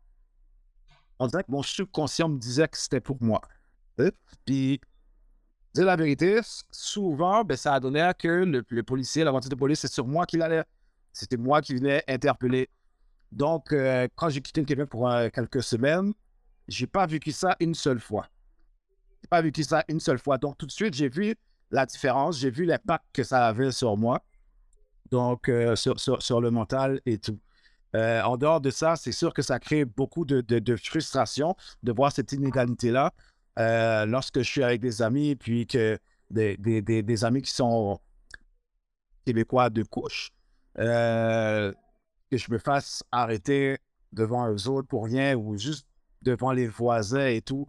on 1.21 1.27
dirait 1.27 1.45
que 1.45 1.51
mon 1.51 1.63
subconscient 1.63 2.29
me 2.29 2.39
disait 2.39 2.69
que 2.69 2.79
c'était 2.79 3.01
pour 3.01 3.23
moi. 3.23 3.41
Puis, 4.45 4.81
dire 5.75 5.85
la 5.85 5.97
vérité, 5.97 6.41
souvent, 6.71 7.45
ben, 7.45 7.57
ça 7.57 7.75
a 7.75 7.81
donné 7.81 8.11
que 8.19 8.29
le, 8.29 8.65
le 8.69 8.83
policier, 8.83 9.25
la 9.25 9.31
voiture 9.31 9.51
de 9.51 9.55
police, 9.55 9.81
c'est 9.81 9.93
sur 9.93 10.07
moi 10.07 10.27
qu'il 10.27 10.43
allait. 10.43 10.65
C'était 11.13 11.37
moi 11.37 11.61
qui 11.61 11.75
venais 11.75 12.03
interpeller. 12.09 12.69
Donc, 13.33 13.73
euh, 13.73 14.09
quand 14.15 14.29
j'ai 14.29 14.41
quitté 14.41 14.61
le 14.61 14.67
Québec 14.67 14.89
pour 14.89 15.09
euh, 15.09 15.29
quelques 15.33 15.63
semaines, 15.63 16.13
j'ai 16.67 16.87
pas 16.87 17.07
vécu 17.07 17.33
ça 17.33 17.57
une 17.61 17.75
seule 17.75 18.01
fois. 18.01 18.27
J'ai 19.23 19.29
pas 19.29 19.43
vécu 19.43 19.63
ça 19.65 19.85
une 19.89 20.01
seule 20.01 20.19
fois. 20.19 20.39
Donc, 20.39 20.57
tout 20.59 20.67
de 20.67 20.71
suite, 20.71 20.95
j'ai 20.95 21.09
vu 21.09 21.35
la 21.71 21.85
différence, 21.85 22.39
j'ai 22.39 22.51
vu 22.51 22.65
l'impact 22.65 23.05
que 23.13 23.23
ça 23.23 23.47
avait 23.47 23.73
sur 23.73 23.97
moi, 23.97 24.23
donc 25.11 25.49
euh, 25.49 25.77
sur, 25.77 26.01
sur, 26.01 26.23
sur 26.23 26.41
le 26.41 26.51
mental 26.51 27.01
et 27.05 27.19
tout. 27.19 27.39
En 27.95 28.37
dehors 28.37 28.61
de 28.61 28.71
ça, 28.71 28.95
c'est 28.97 29.13
sûr 29.13 29.35
que 29.35 29.43
ça 29.43 29.59
crée 29.59 29.85
beaucoup 29.85 30.25
de, 30.25 30.41
de, 30.41 30.61
de 30.61 30.77
frustration 30.77 31.57
de 31.83 31.91
voir 31.91 32.13
cette 32.13 32.31
inégalité-là. 32.33 33.13
Euh, 33.59 34.07
lorsque 34.07 34.39
je 34.39 34.51
suis 34.51 34.63
avec 34.63 34.81
des 34.81 35.03
amis, 35.03 35.37
puis 35.37 35.67
que 35.67 35.99
des, 36.31 36.57
des, 36.57 36.83
des, 36.83 37.25
amis 37.25 37.43
qui 37.43 37.51
sont 37.51 37.99
québécois 39.25 39.71
de 39.71 39.83
couche, 39.83 40.31
euh, 40.79 41.73
que 42.31 42.37
je 42.37 42.51
me 42.53 42.59
fasse 42.59 43.03
arrêter 43.11 43.79
devant 44.13 44.49
eux 44.51 44.69
autres 44.69 44.87
pour 44.87 45.07
rien 45.07 45.37
ou 45.37 45.57
juste 45.57 45.87
devant 46.23 46.53
les 46.53 46.67
voisins 46.67 47.27
et 47.27 47.41
tout, 47.41 47.67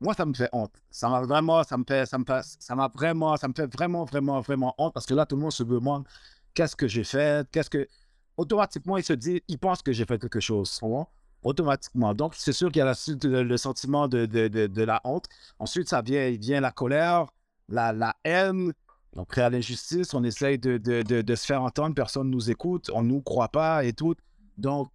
moi, 0.00 0.14
ça 0.14 0.24
me 0.24 0.32
fait 0.32 0.48
honte. 0.52 0.72
Ça 0.90 1.08
m'a 1.08 1.20
vraiment, 1.20 1.62
ça 1.62 1.76
me 1.76 1.84
fait, 1.86 2.06
ça 2.06 2.18
me 2.18 2.24
fait, 2.24 2.40
ça 2.42 2.74
m'a 2.74 2.88
vraiment, 2.88 3.36
ça 3.36 3.48
me 3.48 3.52
fait 3.54 3.72
vraiment, 3.72 4.04
vraiment, 4.04 4.40
vraiment 4.40 4.74
honte 4.78 4.94
parce 4.94 5.06
que 5.06 5.14
là, 5.14 5.26
tout 5.26 5.36
le 5.36 5.42
monde 5.42 5.52
se 5.52 5.62
demande 5.62 6.06
qu'est-ce 6.54 6.74
que 6.74 6.88
j'ai 6.88 7.04
fait, 7.04 7.46
qu'est-ce 7.50 7.70
que. 7.70 7.86
Automatiquement, 8.36 8.96
il 8.96 9.04
se 9.04 9.12
dit, 9.12 9.42
il 9.48 9.58
pense 9.58 9.82
que 9.82 9.92
j'ai 9.92 10.06
fait 10.06 10.18
quelque 10.18 10.40
chose. 10.40 10.80
Automatiquement. 11.42 12.14
Donc, 12.14 12.34
c'est 12.34 12.52
sûr 12.52 12.70
qu'il 12.70 12.80
y 12.80 12.82
a 12.82 13.42
le, 13.42 13.56
sentiment 13.56 14.08
de, 14.08 14.26
de, 14.26 14.48
de, 14.48 14.82
la 14.82 15.00
honte. 15.04 15.26
Ensuite, 15.58 15.88
ça 15.88 16.02
vient, 16.02 16.30
vient 16.30 16.60
la 16.60 16.70
colère, 16.70 17.26
la, 17.68 17.92
la 17.92 18.16
haine. 18.24 18.72
Donc, 19.14 19.28
créer 19.28 19.50
l'injustice, 19.50 20.14
on 20.14 20.22
essaye 20.22 20.58
de, 20.58 21.34
se 21.34 21.46
faire 21.46 21.62
entendre, 21.62 21.94
personne 21.94 22.28
ne 22.28 22.32
nous 22.32 22.50
écoute, 22.50 22.90
on 22.94 23.02
ne 23.02 23.08
nous 23.08 23.22
croit 23.22 23.48
pas 23.48 23.84
et 23.84 23.92
tout. 23.92 24.14
Donc, 24.56 24.90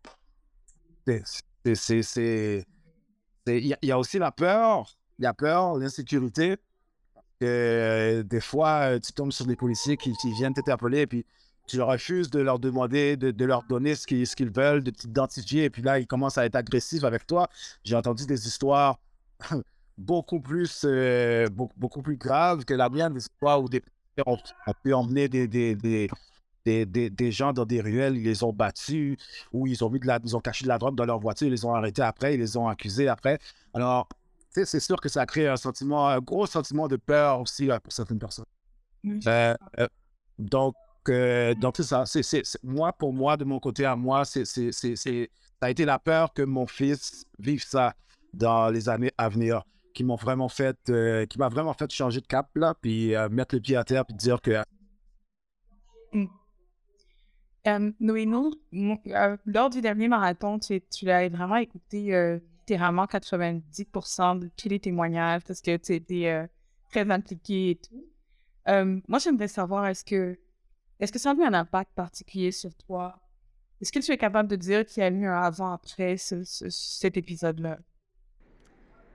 c'est 1.73 2.65
il 3.47 3.77
y, 3.83 3.91
a 3.91 3.99
aussi 3.99 4.17
la 4.17 4.31
peur, 4.31 4.97
il 5.19 5.23
y 5.23 5.25
a 5.27 5.33
peur, 5.33 5.77
l'insécurité. 5.77 6.57
Des 7.41 8.41
fois, 8.41 8.99
tu 8.99 9.11
tombes 9.13 9.31
sur 9.31 9.45
des 9.45 9.55
policiers 9.55 9.97
qui, 9.97 10.13
viennent 10.37 10.53
t'interpeller 10.53 11.01
et 11.01 11.07
puis 11.07 11.25
tu 11.67 11.81
refuses 11.81 12.29
de 12.29 12.39
leur 12.39 12.59
demander, 12.59 13.17
de, 13.17 13.45
leur 13.45 13.63
donner 13.63 13.95
ce 13.95 14.05
qu'ils, 14.07 14.27
ce 14.27 14.35
qu'ils 14.35 14.51
veulent, 14.51 14.83
de 14.83 14.91
t'identifier. 14.91 15.65
Et 15.65 15.69
puis 15.69 15.81
là, 15.81 15.99
ils 15.99 16.07
commencent 16.07 16.37
à 16.37 16.45
être 16.45 16.55
agressifs 16.55 17.03
avec 17.03 17.25
toi. 17.25 17.49
J'ai 17.83 17.95
entendu 17.95 18.25
des 18.25 18.47
histoires 18.47 18.99
beaucoup 19.97 20.39
plus, 20.39 20.83
euh, 20.85 21.47
beaucoup, 21.49 22.01
plus 22.01 22.17
graves 22.17 22.65
que 22.65 22.73
la 22.73 22.89
mienne, 22.89 23.13
des 23.13 23.21
histoires 23.21 23.61
où 23.61 23.69
des 23.69 23.81
ont, 24.25 24.37
ont 24.67 24.73
pu 24.83 24.93
emmener 24.93 25.27
des, 25.27 25.47
des, 25.47 25.75
des, 26.65 26.85
des, 26.85 27.31
gens 27.31 27.53
dans 27.53 27.65
des 27.65 27.81
ruelles, 27.81 28.17
ils 28.17 28.23
les 28.23 28.43
ont 28.43 28.53
battus 28.53 29.17
ou 29.51 29.67
ils 29.67 29.83
ont, 29.83 29.89
mis 29.89 29.99
de 29.99 30.07
la, 30.07 30.19
ils 30.23 30.35
ont 30.35 30.39
caché 30.39 30.63
de 30.63 30.69
la 30.69 30.77
drogue 30.77 30.95
dans 30.95 31.05
leur 31.05 31.19
voiture, 31.19 31.47
ils 31.47 31.51
les 31.51 31.65
ont 31.65 31.73
arrêtés 31.73 32.01
après, 32.01 32.33
ils 32.33 32.39
les 32.39 32.57
ont 32.57 32.67
accusés 32.67 33.07
après. 33.07 33.39
Alors, 33.73 34.07
c'est 34.51 34.79
sûr 34.79 34.99
que 35.01 35.09
ça 35.09 35.25
crée 35.25 35.47
un 35.47 35.57
sentiment, 35.57 36.07
un 36.07 36.19
gros 36.19 36.45
sentiment 36.45 36.87
de 36.87 36.95
peur 36.95 37.41
aussi 37.41 37.69
pour 37.83 37.91
certaines 37.91 38.19
personnes. 38.19 38.45
Euh, 39.27 39.55
euh, 39.79 39.87
donc, 40.39 40.75
euh, 41.09 41.53
donc 41.55 41.77
ça. 41.77 42.05
C'est, 42.05 42.41
moi, 42.63 42.93
pour 42.93 43.13
moi, 43.13 43.37
de 43.37 43.45
mon 43.45 43.59
côté 43.59 43.85
à 43.85 43.95
moi, 43.95 44.25
c'est, 44.25 44.45
ça 44.45 45.09
a 45.61 45.69
été 45.69 45.85
la 45.85 45.99
peur 45.99 46.33
que 46.33 46.41
mon 46.41 46.67
fils 46.67 47.25
vive 47.39 47.63
ça 47.63 47.93
dans 48.33 48.69
les 48.69 48.89
années 48.89 49.11
à 49.17 49.29
venir, 49.29 49.63
qui 49.93 50.03
m'ont 50.03 50.15
vraiment 50.15 50.49
fait, 50.49 50.77
qui 51.29 51.37
m'a 51.37 51.49
vraiment 51.49 51.73
fait 51.73 51.91
changer 51.91 52.21
de 52.21 52.27
cap 52.27 52.49
là, 52.55 52.75
puis 52.79 53.13
mettre 53.31 53.55
le 53.55 53.61
pied 53.61 53.75
à 53.75 53.83
terre, 53.83 54.05
puis 54.05 54.15
dire 54.15 54.41
que. 54.41 54.61
Euh, 57.67 57.91
non, 57.99 58.51
euh, 59.07 59.37
lors 59.45 59.69
du 59.69 59.81
dernier 59.81 60.07
marathon, 60.07 60.59
tu, 60.59 60.81
tu 60.81 61.05
l'as 61.05 61.27
vraiment 61.29 61.55
écouté 61.55 62.13
euh, 62.13 62.39
littéralement 62.59 63.05
90% 63.05 64.39
de 64.39 64.49
tous 64.55 64.69
les 64.69 64.79
témoignages 64.79 65.41
parce 65.47 65.61
que 65.61 65.75
tu 65.77 65.93
étais 65.93 66.27
euh, 66.27 66.45
très 66.91 67.09
impliqué 67.09 67.71
et 67.71 67.75
tout. 67.75 68.05
moi, 69.07 69.19
j'aimerais 69.19 69.47
savoir, 69.47 69.87
est-ce 69.87 70.03
que, 70.05 70.37
est-ce 70.99 71.11
que 71.11 71.19
ça 71.19 71.31
a 71.31 71.33
eu 71.33 71.43
un 71.43 71.53
impact 71.53 71.91
particulier 71.95 72.51
sur 72.51 72.73
toi? 72.75 73.19
Est-ce 73.81 73.91
que 73.91 73.99
tu 73.99 74.11
es 74.11 74.17
capable 74.17 74.49
de 74.49 74.55
dire 74.55 74.85
qu'il 74.85 75.03
y 75.03 75.05
a 75.05 75.09
eu 75.09 75.25
un 75.25 75.41
avant-après 75.41 76.15
cet 76.17 77.17
épisode-là? 77.17 77.79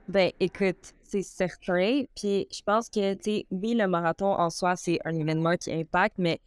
Ben, 0.08 0.32
écoute, 0.40 0.94
c'est 1.02 1.22
certain. 1.22 2.04
Puis 2.14 2.46
je 2.52 2.62
pense 2.62 2.88
que, 2.88 3.14
tu 3.14 3.22
sais, 3.22 3.46
oui, 3.50 3.74
le 3.74 3.86
marathon 3.86 4.26
en 4.32 4.50
soi, 4.50 4.76
c'est 4.76 4.98
un 5.04 5.14
événement 5.14 5.56
qui 5.56 5.72
impacte, 5.72 6.18
mais 6.18 6.40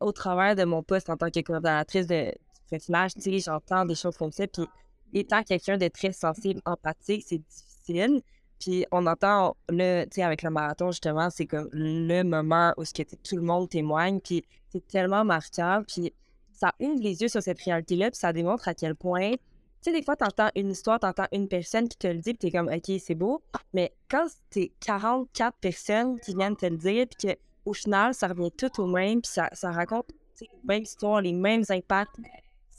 au 0.00 0.12
travers 0.12 0.56
de 0.56 0.64
mon 0.64 0.82
poste 0.82 1.10
en 1.10 1.16
tant 1.16 1.30
que 1.30 1.40
coordonnatrice 1.40 2.06
de 2.06 2.32
personnage, 2.70 3.12
j'entends 3.16 3.84
des 3.84 3.94
choses 3.94 4.16
comme 4.16 4.32
ça. 4.32 4.46
Puis, 4.46 4.66
étant 5.12 5.42
quelqu'un 5.42 5.78
de 5.78 5.88
très 5.88 6.12
sensible, 6.12 6.60
empathique, 6.64 7.24
c'est 7.26 7.38
difficile. 7.38 8.22
Puis, 8.58 8.84
on 8.90 9.06
entend, 9.06 9.56
le, 9.68 10.04
tu 10.04 10.16
sais, 10.16 10.22
avec 10.22 10.42
le 10.42 10.50
marathon, 10.50 10.90
justement, 10.90 11.30
c'est 11.30 11.46
comme 11.46 11.68
le 11.72 12.22
moment 12.22 12.74
où 12.76 12.84
tout 12.84 13.36
le 13.36 13.42
monde 13.42 13.68
témoigne. 13.68 14.20
Puis, 14.20 14.44
c'est 14.70 14.86
tellement 14.86 15.24
marquant. 15.24 15.82
Puis, 15.86 16.12
ça 16.52 16.72
ouvre 16.80 17.00
les 17.00 17.22
yeux 17.22 17.28
sur 17.28 17.42
cette 17.42 17.60
réalité-là. 17.60 18.10
Puis, 18.10 18.18
ça 18.18 18.32
démontre 18.32 18.68
à 18.68 18.74
quel 18.74 18.94
point, 18.94 19.32
tu 19.32 19.38
sais, 19.80 19.92
des 19.92 20.02
fois, 20.02 20.16
t'entends 20.16 20.50
une 20.56 20.70
histoire, 20.70 20.98
t'entends 20.98 21.28
une 21.32 21.46
personne 21.46 21.88
qui 21.88 21.96
te 21.96 22.08
le 22.08 22.18
dit, 22.18 22.34
puis 22.34 22.38
t'es 22.38 22.50
comme, 22.50 22.68
OK, 22.68 22.90
c'est 22.98 23.14
beau. 23.14 23.40
Mais 23.72 23.92
quand 24.10 24.26
c'est 24.50 24.72
44 24.80 25.56
personnes 25.58 26.18
qui 26.18 26.34
viennent 26.34 26.56
te 26.56 26.66
le 26.66 26.76
dire, 26.76 27.06
puis 27.06 27.28
que 27.28 27.38
au 27.64 27.72
final, 27.72 28.14
ça 28.14 28.28
revient 28.28 28.50
tout 28.50 28.80
au 28.80 28.86
même, 28.86 29.20
puis 29.20 29.30
ça, 29.30 29.70
raconte 29.70 30.06
les 30.40 30.48
mêmes 30.64 30.82
histoires, 30.82 31.20
les 31.20 31.32
mêmes 31.32 31.64
impacts. 31.68 32.18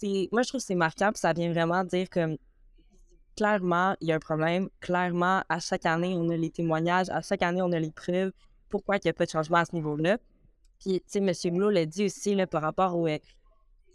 Moi, 0.02 0.42
je 0.42 0.48
trouve 0.48 0.62
que 0.62 0.66
c'est 0.66 0.76
marquant, 0.76 1.12
puis 1.12 1.20
ça 1.20 1.32
vient 1.32 1.52
vraiment 1.52 1.84
dire 1.84 2.10
que 2.10 2.38
clairement, 3.40 3.96
il 4.02 4.10
y 4.10 4.12
a 4.12 4.16
un 4.16 4.20
problème. 4.20 4.68
Clairement, 4.82 5.42
à 5.48 5.60
chaque 5.60 5.86
année, 5.86 6.14
on 6.14 6.30
a 6.30 6.36
les 6.36 6.50
témoignages, 6.50 7.10
à 7.10 7.22
chaque 7.22 7.42
année, 7.42 7.62
on 7.62 7.72
a 7.72 7.80
les 7.80 7.92
preuves. 7.92 8.34
Pourquoi 8.68 8.98
il 8.98 9.02
n'y 9.06 9.10
a 9.10 9.14
pas 9.14 9.26
de 9.26 9.30
changement 9.32 9.60
à 9.60 9.66
ce 9.66 9.74
niveau-là? 9.74 10.18
Puis, 10.80 11.00
tu 11.00 11.26
sais, 11.26 11.48
M. 11.50 11.54
Moulot 11.54 11.70
l'a 11.70 11.86
dit 11.86 12.06
aussi 12.06 12.36
là, 12.36 12.46
par 12.48 12.62
rapport 12.62 12.98
au. 12.98 13.08
Euh, 13.08 13.18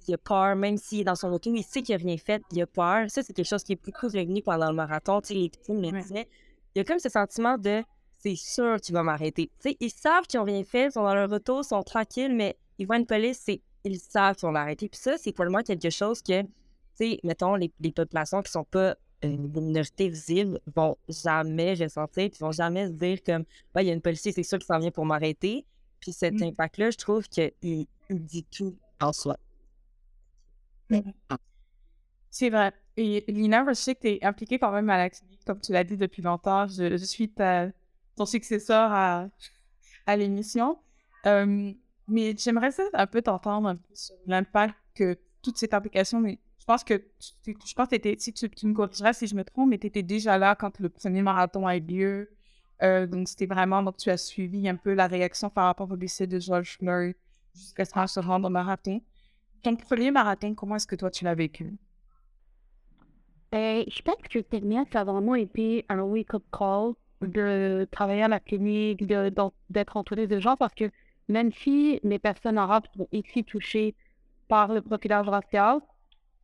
il 0.09 0.15
a 0.15 0.19
peur, 0.19 0.57
même 0.57 0.79
s'il 0.79 1.01
est 1.01 1.05
dans 1.05 1.15
son 1.15 1.31
auto, 1.33 1.51
il 1.55 1.63
sait 1.63 1.83
qu'il 1.83 1.95
n'a 1.97 2.03
rien 2.03 2.17
fait, 2.17 2.43
il 2.53 2.61
a 2.61 2.67
peur. 2.67 3.11
Ça, 3.11 3.23
c'est 3.23 3.33
quelque 3.35 3.49
chose 3.49 3.65
qui 3.65 3.73
est 3.73 3.85
beaucoup 3.85 4.07
revenu 4.07 4.43
pendant 4.43 4.69
le 4.69 4.75
marathon. 4.75 5.21
Tu 5.21 5.29
sais, 5.29 5.35
les 5.35 5.43
victimes 5.43 5.83
le 5.83 5.91
disaient. 6.01 6.29
Il 6.75 6.79
y 6.79 6.81
a 6.81 6.85
comme 6.85 6.99
ce 6.99 7.09
sentiment 7.11 7.59
de 7.59 7.83
c'est 8.19 8.37
sûr 8.37 8.81
tu 8.81 8.93
vas 8.93 9.03
m'arrêter. 9.03 9.51
Tu 9.61 9.71
sais, 9.71 9.77
ils 9.81 9.91
savent 9.91 10.27
qu'ils 10.27 10.41
n'ont 10.41 10.47
rien 10.47 10.65
fait, 10.65 10.87
ils 10.87 10.93
sont 10.93 11.03
dans 11.03 11.15
leur 11.15 11.31
auto, 11.31 11.61
ils 11.61 11.67
sont 11.67 11.83
tranquilles, 11.83 12.35
mais 12.35 12.57
ils 12.79 12.87
voient 12.87 12.97
une 12.97 13.07
police, 13.07 13.41
c'est 13.45 13.61
ils 13.85 14.01
savent 14.01 14.37
qu'ils 14.37 14.47
vont 14.47 14.53
l'arrêter. 14.53 14.89
Puis 14.89 15.01
ça, 15.01 15.19
c'est 15.19 15.33
pour 15.33 15.45
moi 15.47 15.63
quelque 15.63 15.91
chose 15.91 16.23
que, 16.23 16.41
tu 16.43 16.49
sais, 16.95 17.21
mettons, 17.23 17.55
les, 17.55 17.71
les, 17.81 17.93
populations 17.93 18.43
qui 18.43 18.51
sont 18.51 18.65
pas 18.65 18.97
une 19.27 19.49
minorité 19.49 20.09
visible 20.09 20.61
vont 20.75 20.97
jamais 21.09 21.75
ressentir, 21.75 22.31
puis 22.31 22.39
vont 22.41 22.53
jamais 22.53 22.87
se 22.89 22.93
dire 22.93 23.19
comme, 23.25 23.45
bah, 23.73 23.83
il 23.83 23.89
y 23.89 23.91
a 23.91 23.95
une 23.95 24.01
policier, 24.01 24.33
c'est 24.33 24.43
sûr 24.43 24.59
qu'il 24.59 24.67
s'en 24.67 24.79
vient 24.79 24.91
pour 24.91 25.05
m'arrêter. 25.05 25.67
Puis 26.01 26.13
cet 26.13 26.35
mmh. 26.35 26.45
impact-là, 26.45 26.91
je 26.91 26.99
trouve 26.99 27.29
qu'il 27.29 27.53
il 27.63 27.87
dit 28.11 28.45
tout 28.45 28.77
en 29.01 29.13
soi. 29.13 29.37
C'est 32.31 32.51
vrai. 32.51 32.73
Et 32.97 33.25
Lina, 33.29 33.65
je 33.69 33.75
sais 33.75 33.95
que 33.95 34.01
tu 34.01 34.09
es 34.09 34.25
impliquée 34.25 34.59
quand 34.59 34.73
même 34.73 34.91
à 34.91 34.97
la 34.97 35.11
clinique, 35.11 35.45
comme 35.45 35.61
tu 35.61 35.73
l'as 35.73 35.85
dit 35.85 35.97
depuis 35.97 36.23
longtemps. 36.23 36.67
Je, 36.67 36.97
je 36.97 37.05
suis 37.05 37.29
ta, 37.31 37.69
ton 38.17 38.27
successeur 38.27 38.93
à, 38.93 39.29
à 40.07 40.17
l'émission. 40.17 40.79
Euh, 41.27 41.73
mais 42.07 42.37
j'aimerais 42.37 42.71
un 42.93 43.07
peu 43.07 43.23
t'entendre 43.23 43.69
un 43.69 43.77
peu 43.77 43.95
sur 43.95 44.15
l'impact 44.27 44.75
que 44.95 45.19
toute 45.43 45.57
cette 45.59 45.75
application, 45.75 46.21
mais 46.21 46.39
je 46.65 46.73
pense 46.73 46.83
que 46.83 47.05
je 47.47 47.75
pense 47.75 47.89
que 47.89 47.97
si 48.19 48.33
tu, 48.33 48.49
tu, 48.49 48.67
me 48.67 48.73
corrigeras 48.73 49.13
si 49.13 49.27
je 49.27 49.35
me 49.35 49.45
trompe, 49.45 49.69
mais 49.69 49.79
tu 49.79 49.87
étais 49.87 50.03
déjà 50.03 50.39
là 50.39 50.55
quand 50.55 50.81
le 50.81 50.89
premier 50.89 51.21
marathon 51.21 51.67
a 51.67 51.77
eu 51.77 51.81
lieu. 51.81 52.31
Euh, 52.83 53.07
donc 53.07 53.29
c'était 53.29 53.45
vraiment, 53.45 53.83
donc 53.83 53.99
tu 53.99 54.09
as 54.09 54.17
suivi 54.17 54.67
un 54.67 54.77
peu 54.77 54.95
la 54.95 55.07
réaction 55.07 55.51
par 55.51 55.67
rapport 55.67 55.91
au 55.91 55.95
lycée 55.95 56.27
de 56.27 56.41
George 56.41 56.79
Floyd 56.79 57.15
jusqu'à 57.55 57.85
ce 57.85 58.15
se 58.15 58.19
rendre 58.19 58.47
au 58.47 58.51
marathon. 58.51 59.03
Ton 59.63 59.77
premier 59.77 60.11
marathon, 60.11 60.55
comment 60.55 60.77
est-ce 60.77 60.87
que 60.87 60.97
toi 60.97 61.11
tu 61.11 61.25
l'as 61.25 61.35
vécu? 61.35 61.77
Euh, 63.55 63.85
je 63.87 64.01
pense 64.03 64.17
que 64.31 64.39
le 64.39 64.67
mien, 64.67 64.87
ça 64.91 65.03
a 65.03 65.05
vraiment 65.05 65.35
été 65.35 65.85
un 65.91 66.01
wake-up 66.01 66.45
call 66.51 66.95
de 67.21 67.87
travailler 67.91 68.23
à 68.23 68.29
la 68.29 68.41
clinique, 68.41 69.07
d'être 69.07 69.97
entouré 69.99 70.27
de 70.27 70.41
gens 70.41 70.57
parce 70.57 70.75
que 70.75 70.91
même 71.29 71.53
si 71.53 72.01
les 72.03 72.19
personnes 72.19 72.57
arabes 72.57 72.87
sont 72.97 73.07
ici 73.13 73.45
touchées 73.45 73.95
par 74.49 74.73
le 74.73 74.81
profilage 74.81 75.29
racial, 75.29 75.81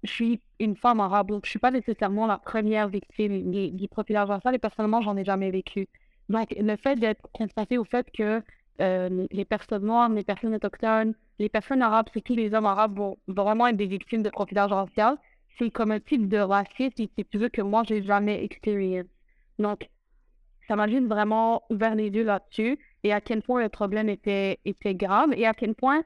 je 0.02 0.10
suis 0.10 0.40
une 0.58 0.76
femme 0.76 1.00
arabe, 1.00 1.28
donc 1.28 1.44
je 1.44 1.50
suis 1.50 1.58
pas 1.58 1.70
nécessairement 1.70 2.26
la 2.26 2.38
première 2.38 2.88
victime 2.88 3.50
du, 3.50 3.88
profilage 3.88 4.28
racial 4.28 4.54
et 4.54 4.58
personnellement, 4.58 5.02
j'en 5.02 5.16
ai 5.16 5.24
jamais 5.24 5.50
vécu. 5.50 5.88
Donc, 6.28 6.54
le 6.58 6.76
fait 6.76 6.96
d'être 6.96 7.22
confronté 7.32 7.76
au 7.76 7.84
fait 7.84 8.06
que 8.12 8.42
euh, 8.80 9.26
les 9.30 9.44
personnes 9.44 9.84
noires, 9.84 10.08
les 10.08 10.24
personnes 10.24 10.54
autochtones, 10.54 11.14
les 11.38 11.48
personnes 11.48 11.82
arabes, 11.82 12.06
tous 12.24 12.34
les 12.34 12.54
hommes 12.54 12.66
arabes 12.66 12.96
vont 12.96 13.18
vraiment 13.28 13.66
être 13.66 13.76
des 13.76 13.86
victimes 13.86 14.22
de 14.22 14.30
profilage 14.30 14.72
racial, 14.72 15.16
c'est 15.58 15.70
comme 15.70 15.90
un 15.90 16.00
type 16.00 16.28
de 16.28 16.38
racisme, 16.38 16.92
si 16.96 17.24
tu 17.30 17.38
veux, 17.38 17.48
que 17.48 17.60
moi, 17.60 17.82
j'ai 17.86 18.02
jamais 18.02 18.42
expérimenté. 18.44 19.08
Donc, 19.58 19.88
ça 20.66 20.76
m'a 20.76 20.88
juste 20.88 21.06
vraiment 21.06 21.62
ouvert 21.68 21.94
les 21.94 22.08
yeux 22.08 22.24
là-dessus 22.24 22.78
et 23.02 23.12
à 23.12 23.20
quel 23.20 23.42
point 23.42 23.62
le 23.62 23.68
problème 23.68 24.08
était, 24.08 24.58
était 24.64 24.94
grave 24.94 25.32
et 25.36 25.46
à 25.46 25.52
quel 25.52 25.74
point, 25.74 26.02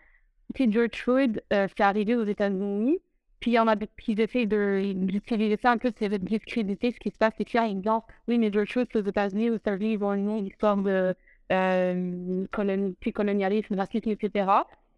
tu 0.55 0.71
George 0.73 0.95
Floyd, 0.95 1.43
euh, 1.53 1.69
c'est 1.69 1.83
arrivé 1.83 2.17
aux 2.17 2.25
États-Unis, 2.25 2.99
puis 3.45 3.51
il 3.51 3.55
y 3.57 3.59
en 3.59 3.69
a 3.69 3.77
qui 3.77 4.13
essaient 4.13 4.47
d'utiliser 4.47 5.59
ça 5.61 5.73
un 5.73 5.77
peu, 5.77 5.93
c'est 5.99 6.09
de 6.09 6.17
discréditer 6.17 6.93
ce 6.93 6.99
qui 6.99 7.11
se 7.11 7.19
passe. 7.19 7.35
C'est 7.37 7.45
clair, 7.45 7.65
exemple, 7.65 8.11
oui, 8.27 8.39
mais 8.39 8.51
George 8.51 8.71
Floyd, 8.71 8.89
aux 8.95 9.03
États-Unis, 9.03 9.51
aux 9.51 9.57
États-Unis, 9.57 9.93
ils 9.93 10.03
ont 10.03 10.15
une 10.15 10.47
histoire 10.47 10.79
de 10.79 11.15
euh, 11.53 12.47
colonialisme, 12.51 13.75
racisme, 13.75 14.09
etc. 14.09 14.51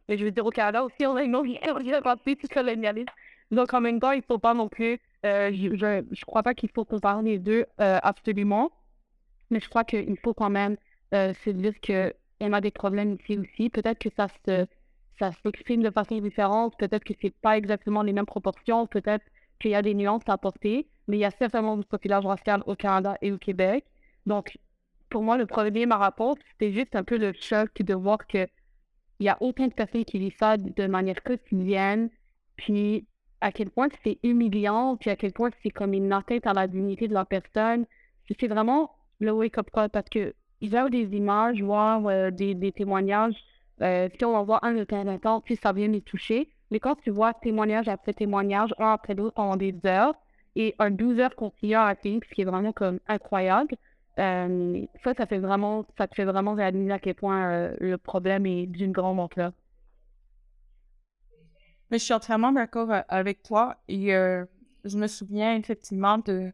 Mais 0.09 0.17
je 0.17 0.25
veux 0.25 0.31
dire, 0.31 0.47
au 0.47 0.51
Canada 0.51 0.85
aussi, 0.85 1.05
on 1.07 1.17
a 1.17 1.25
une 1.25 1.35
autre 1.35 1.49
racisme, 2.05 2.47
colonialisme. 2.47 3.11
Donc, 3.51 3.75
en 3.75 3.81
même 3.81 3.99
temps, 3.99 4.13
il 4.13 4.19
ne 4.19 4.23
faut 4.23 4.39
pas 4.39 4.55
non 4.55 4.69
plus, 4.69 5.01
euh, 5.25 5.51
je 5.53 5.67
ne 5.67 6.25
crois 6.25 6.45
pas 6.45 6.55
qu'il 6.55 6.71
faut 6.73 6.85
comparer 6.85 7.25
les 7.25 7.39
deux 7.41 7.67
euh, 7.81 7.99
absolument. 8.01 8.71
Mais 9.51 9.59
je 9.59 9.69
crois 9.69 9.83
qu'il 9.83 10.17
faut 10.19 10.35
quand 10.35 10.51
même 10.51 10.77
euh, 11.15 11.35
se 11.45 11.51
dire 11.51 11.75
qu'elle 11.81 12.15
a 12.41 12.61
des 12.61 12.71
problèmes 12.71 13.17
ici 13.21 13.41
aussi. 13.41 13.71
Peut-être 13.71 13.99
que 13.99 14.11
ça 14.17 14.29
se 14.47 14.67
ça 15.19 15.33
s'exprime 15.33 15.83
de 15.83 15.91
façon 15.91 16.19
différente. 16.19 16.77
Peut-être 16.79 17.05
que 17.05 17.15
c'est 17.21 17.35
pas 17.35 17.57
exactement 17.57 18.03
les 18.03 18.13
mêmes 18.13 18.27
proportions. 18.27 18.87
Peut-être 18.87 19.25
qu'il 19.61 19.71
y 19.71 19.75
a 19.75 19.83
des 19.83 19.95
nuances 19.95 20.23
à 20.27 20.35
apporter. 20.35 20.89
Mais 21.09 21.19
il 21.19 21.21
y 21.21 21.25
a 21.25 21.31
certainement 21.31 21.77
du 21.77 21.85
profilage 21.85 22.27
racial 22.27 22.63
au 22.67 22.75
Canada 22.75 23.17
et 23.23 23.33
au 23.33 23.39
Québec. 23.39 23.85
Donc, 24.27 24.59
pour 25.09 25.23
moi, 25.23 25.37
le 25.37 25.47
premier 25.47 25.87
ma 25.87 25.99
réponse, 25.99 26.39
c'était 26.51 26.73
juste 26.73 26.97
un 26.97 27.05
peu 27.05 27.17
le 27.17 27.33
choc 27.33 27.71
de 27.81 27.95
voir 27.95 28.27
que 28.27 28.47
il 29.19 29.25
y 29.25 29.29
a 29.29 29.39
aucun 29.41 29.69
de 29.69 29.73
personnes 29.73 30.05
qui 30.05 30.19
vivent 30.19 30.37
ça 30.39 30.57
de 30.59 30.87
manière 30.87 31.23
quotidienne. 31.23 32.11
Puis, 32.57 33.07
à 33.41 33.53
quel 33.53 33.71
point 33.71 33.89
c'est 34.05 34.19
humiliant, 34.23 34.97
puis 34.97 35.11
à 35.11 35.17
quel 35.17 35.33
point 35.33 35.51
c'est 35.63 35.71
comme 35.71 35.95
une 35.95 36.13
atteinte 36.13 36.47
à 36.47 36.53
la 36.53 36.67
dignité 36.67 37.09
de 37.09 37.15
la 37.15 37.25
personne. 37.25 37.87
C'est 38.29 38.49
vraiment 38.49 38.91
le 39.21 39.33
wake-up 39.33 39.69
call 39.73 39.89
parce 39.91 40.09
que 40.09 40.35
il 40.61 40.71
y 40.71 40.77
a 40.77 40.89
des 40.89 41.15
images, 41.15 41.63
voir 41.63 42.07
euh, 42.07 42.31
des, 42.31 42.73
témoignages. 42.73 43.35
Euh, 43.83 44.09
si 44.17 44.25
on 44.25 44.35
en 44.35 44.45
voit 44.45 44.65
un 44.65 44.75
de 44.75 44.85
temps 44.85 45.07
en 45.07 45.19
temps, 45.19 45.41
puis 45.41 45.57
ça 45.57 45.73
vient 45.73 45.89
les 45.89 46.01
toucher. 46.01 46.51
Mais 46.71 46.81
quand 46.81 46.97
tu 46.97 47.11
vois 47.11 47.35
témoignage 47.35 47.89
après 47.89 48.13
témoignage, 48.13 48.75
un 48.79 48.93
après 48.93 49.15
l'autre 49.15 49.35
pendant 49.35 49.57
des 49.57 49.75
heures, 49.85 50.15
et 50.57 50.75
un 50.79 50.91
12 50.91 51.21
heures 51.21 51.37
continue 51.37 51.75
à 51.75 51.95
film, 51.95 52.21
ce 52.29 52.35
qui 52.35 52.43
est 52.43 52.45
vraiment 52.45 52.73
comme 52.73 52.99
incroyable, 53.07 53.77
euh, 54.19 54.87
ça, 55.05 55.13
ça 55.15 55.27
fait 55.27 55.39
vraiment, 55.39 55.85
ça 55.99 56.09
te 56.09 56.15
fait 56.15 56.25
vraiment 56.25 56.55
réaliser 56.55 56.91
à 56.93 56.99
quel 56.99 57.15
point 57.15 57.71
le 57.79 57.99
problème 57.99 58.47
est 58.47 58.67
d'une 58.67 58.93
grande 58.93 59.21
ampleur. 59.21 59.53
Mais 61.91 61.99
je 61.99 62.05
suis 62.05 62.15
entièrement 62.15 62.53
d'accord 62.53 62.89
avec 63.09 63.43
toi 63.43 63.77
et 63.89 64.09
je 64.87 64.97
me 64.97 65.07
souviens 65.07 65.55
effectivement 65.57 66.19
de 66.19 66.53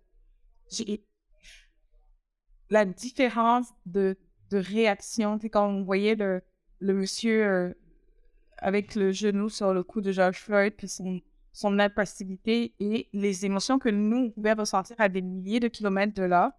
la 2.70 2.84
différence 2.84 3.68
de, 3.86 4.16
de 4.50 4.58
réaction. 4.58 5.38
quand 5.38 5.66
on 5.68 5.84
voyait 5.84 6.14
le, 6.16 6.42
le 6.82 6.94
monsieur 6.94 7.74
avec 8.58 8.94
le 8.94 9.12
genou 9.12 9.48
sur 9.48 9.72
le 9.72 9.82
cou 9.82 10.00
de 10.00 10.12
George 10.12 10.38
Floyd, 10.38 10.74
puis 10.76 10.88
son, 10.88 11.20
son 11.52 11.78
impassivité 11.78 12.74
et 12.80 13.08
les 13.12 13.44
émotions 13.44 13.78
que 13.78 13.88
nous, 13.88 14.30
pouvions 14.30 14.54
ressentir 14.56 14.96
à 14.98 15.08
des 15.08 15.22
milliers 15.22 15.60
de 15.60 15.68
kilomètres 15.68 16.14
de 16.14 16.22
là. 16.22 16.56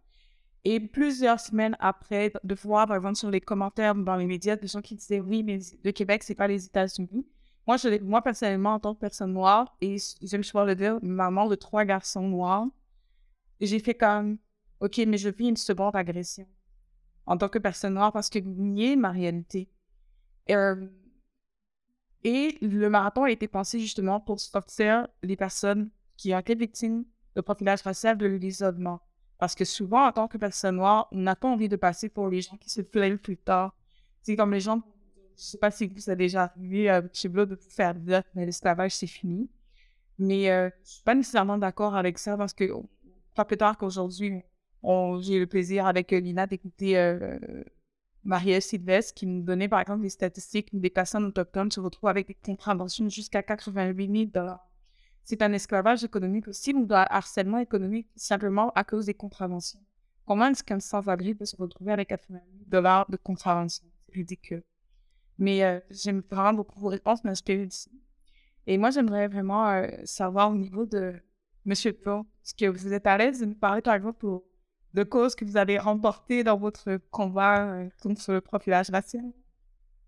Et 0.65 0.79
plusieurs 0.79 1.39
semaines 1.39 1.75
après, 1.79 2.31
de 2.43 2.55
voir, 2.55 2.87
par 2.87 2.97
exemple, 2.97 3.15
sur 3.15 3.29
les 3.29 3.41
commentaires 3.41 3.95
dans 3.95 4.15
les 4.15 4.25
médias, 4.25 4.55
des 4.55 4.67
gens 4.67 4.81
qui 4.81 4.95
disaient 4.95 5.19
oui, 5.19 5.43
mais 5.43 5.59
le 5.83 5.91
Québec, 5.91 6.23
c'est 6.23 6.35
pas 6.35 6.47
les 6.47 6.65
États-Unis. 6.65 7.27
Moi, 7.67 7.77
moi, 8.01 8.21
personnellement, 8.21 8.75
en 8.75 8.79
tant 8.79 8.95
que 8.95 8.99
personne 8.99 9.33
noire, 9.33 9.75
et 9.81 9.97
je 9.97 10.37
me 10.37 10.41
suis 10.41 10.57
le 10.57 10.75
dire, 10.75 10.99
maman 11.01 11.47
de 11.47 11.55
trois 11.55 11.83
garçons 11.83 12.27
noirs, 12.27 12.67
j'ai 13.59 13.79
fait 13.79 13.93
comme, 13.93 14.37
OK, 14.79 15.01
mais 15.05 15.17
je 15.17 15.29
vis 15.29 15.49
une 15.49 15.57
seconde 15.57 15.95
agression 15.95 16.47
en 17.25 17.37
tant 17.37 17.49
que 17.49 17.59
personne 17.59 17.93
noire 17.93 18.11
parce 18.11 18.29
que 18.29 18.39
nier 18.39 18.95
ma 18.95 19.11
réalité. 19.11 19.69
Euh, 20.49 20.87
et 22.23 22.57
le 22.61 22.89
marathon 22.89 23.23
a 23.23 23.31
été 23.31 23.47
pensé 23.47 23.79
justement 23.79 24.19
pour 24.19 24.39
sortir 24.39 25.07
les 25.23 25.35
personnes 25.35 25.89
qui 26.15 26.33
ont 26.33 26.39
été 26.39 26.55
victimes 26.55 27.05
de 27.35 27.41
profilage 27.41 27.81
racial 27.81 28.17
de 28.17 28.25
l'isolement. 28.25 29.01
Parce 29.37 29.55
que 29.55 29.65
souvent, 29.65 30.07
en 30.07 30.11
tant 30.11 30.27
que 30.27 30.37
personne 30.37 30.77
noire, 30.77 31.09
on 31.11 31.17
n'a 31.17 31.35
pas 31.35 31.49
envie 31.49 31.67
de 31.67 31.75
passer 31.75 32.07
pour 32.07 32.29
les 32.29 32.41
gens 32.41 32.55
qui 32.57 32.69
se 32.69 32.81
plaignent 32.81 33.17
plus 33.17 33.37
tard. 33.37 33.75
C'est 34.21 34.35
comme 34.35 34.53
les 34.53 34.61
gens, 34.61 34.81
je 35.35 35.41
ne 35.41 35.45
sais 35.45 35.57
pas 35.57 35.71
si 35.71 35.87
vous 35.87 36.09
avez 36.09 36.25
déjà 36.25 36.53
vu 36.55 36.87
euh, 36.87 37.01
chez 37.11 37.27
de 37.27 37.57
faire 37.69 37.93
dire 37.95 38.23
que 38.23 38.39
l'esclavage, 38.39 38.95
c'est 38.95 39.07
fini. 39.07 39.49
Mais 40.17 40.49
euh, 40.49 40.69
je 40.69 40.81
ne 40.81 40.85
suis 40.85 41.03
pas 41.03 41.15
nécessairement 41.15 41.57
d'accord 41.57 41.95
avec 41.95 42.19
ça 42.19 42.37
parce 42.37 42.53
que 42.53 42.71
pas 43.35 43.43
plus 43.43 43.57
tard 43.57 43.77
qu'aujourd'hui, 43.77 44.43
j'ai 45.19 45.35
eu 45.35 45.39
le 45.39 45.47
plaisir 45.47 45.87
avec 45.87 46.11
Lina 46.11 46.45
d'écouter 46.47 46.97
euh, 46.97 47.37
Marielle 48.23 48.61
Sylvestre 48.61 49.13
qui 49.13 49.25
nous 49.25 49.41
donnait 49.41 49.67
par 49.67 49.79
exemple 49.79 50.01
des 50.01 50.09
statistiques 50.09 50.69
où 50.73 50.79
des 50.79 50.89
personnes 50.89 51.25
autochtones 51.25 51.71
se 51.71 51.79
retrouvent 51.79 52.09
avec 52.09 52.27
des 52.27 52.35
contraventions 52.35 53.09
jusqu'à 53.09 53.43
88 53.43 54.31
000 54.33 54.47
C'est 55.23 55.41
un 55.41 55.51
esclavage 55.53 56.03
économique 56.03 56.47
aussi 56.47 56.73
ou 56.73 56.87
un 56.89 57.05
harcèlement 57.09 57.59
économique 57.59 58.07
simplement 58.15 58.71
à 58.75 58.83
cause 58.83 59.07
des 59.07 59.13
contraventions? 59.13 59.79
Comment 60.25 60.47
est-ce 60.47 60.63
qu'un 60.63 60.79
sans-abri 60.79 61.35
peut 61.35 61.45
se 61.45 61.57
retrouver 61.57 61.91
avec 61.91 62.09
88 62.09 62.67
000 62.71 63.05
de 63.09 63.17
contraventions? 63.17 63.85
C'est 64.07 64.15
ridicule. 64.15 64.63
Mais 65.37 65.63
euh, 65.63 65.79
j'aime 65.89 66.21
vraiment 66.29 66.53
beaucoup 66.53 66.79
vos 66.79 66.87
réponses, 66.87 67.23
m'inspirer 67.23 67.63
ici. 67.63 67.89
Et 68.67 68.77
moi, 68.77 68.91
j'aimerais 68.91 69.27
vraiment 69.27 69.67
euh, 69.67 69.87
savoir 70.05 70.51
au 70.51 70.55
niveau 70.55 70.85
de 70.85 71.15
M. 71.65 71.73
Pau, 72.03 72.25
est-ce 72.43 72.53
que 72.53 72.69
vous 72.69 72.93
êtes 72.93 73.07
à 73.07 73.17
l'aise 73.17 73.39
de 73.39 73.45
nous 73.45 73.55
parler, 73.55 73.81
par 73.81 73.95
exemple, 73.95 74.25
de 74.93 75.03
causes 75.03 75.35
que 75.35 75.45
vous 75.45 75.57
avez 75.57 75.77
remportées 75.77 76.43
dans 76.43 76.57
votre 76.57 76.99
combat 77.11 77.65
euh, 77.65 77.89
contre 78.01 78.31
le 78.31 78.41
profilage 78.41 78.89
racial? 78.89 79.25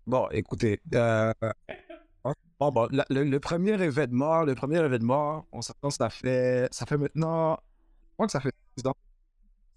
Bon, 0.06 0.28
écoutez, 0.30 0.80
euh, 0.94 1.32
bon, 2.60 2.88
le, 3.10 3.38
premier 3.38 3.82
événement, 3.82 4.42
le 4.42 4.54
premier 4.54 4.78
événement, 4.78 5.46
on 5.52 5.62
s'attend, 5.62 5.90
ça 5.90 6.10
fait, 6.10 6.68
ça 6.70 6.86
fait 6.86 6.96
maintenant, 6.96 7.58
je 8.10 8.14
crois 8.14 8.26
que 8.26 8.32
ça 8.32 8.40
fait 8.40 8.54
six 8.76 8.86
ans. 8.86 8.94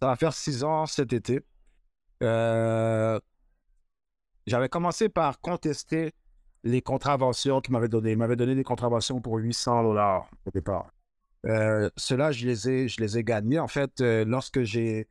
Ça 0.02 0.08
va 0.08 0.16
faire 0.16 0.34
six 0.34 0.64
ans 0.64 0.86
cet 0.86 1.12
été. 1.12 1.42
Euh, 2.24 3.20
j'avais 4.48 4.70
commencé 4.70 5.10
par 5.10 5.42
contester 5.42 6.14
les 6.64 6.82
contraventions 6.82 7.62
qu'il 7.62 7.74
m'avait 7.74 7.90
données. 7.90 8.12
Il 8.12 8.18
m'avait 8.18 8.36
donné 8.36 8.56
des 8.56 8.64
contraventions 8.64 9.20
pour 9.22 9.38
800 9.38 9.84
dollars 9.84 10.30
au 10.46 10.52
départ. 10.52 10.90
Euh, 11.46 11.90
Cela, 11.96 12.32
je 12.32 12.46
les 12.46 12.70
ai, 12.70 12.88
je 12.88 13.00
les 13.02 13.18
ai 13.18 13.24
gagnés. 13.24 13.60
En 13.60 13.68
fait, 13.68 14.02
euh, 14.02 14.26
lorsque 14.26 14.64
j'ai, 14.64 15.08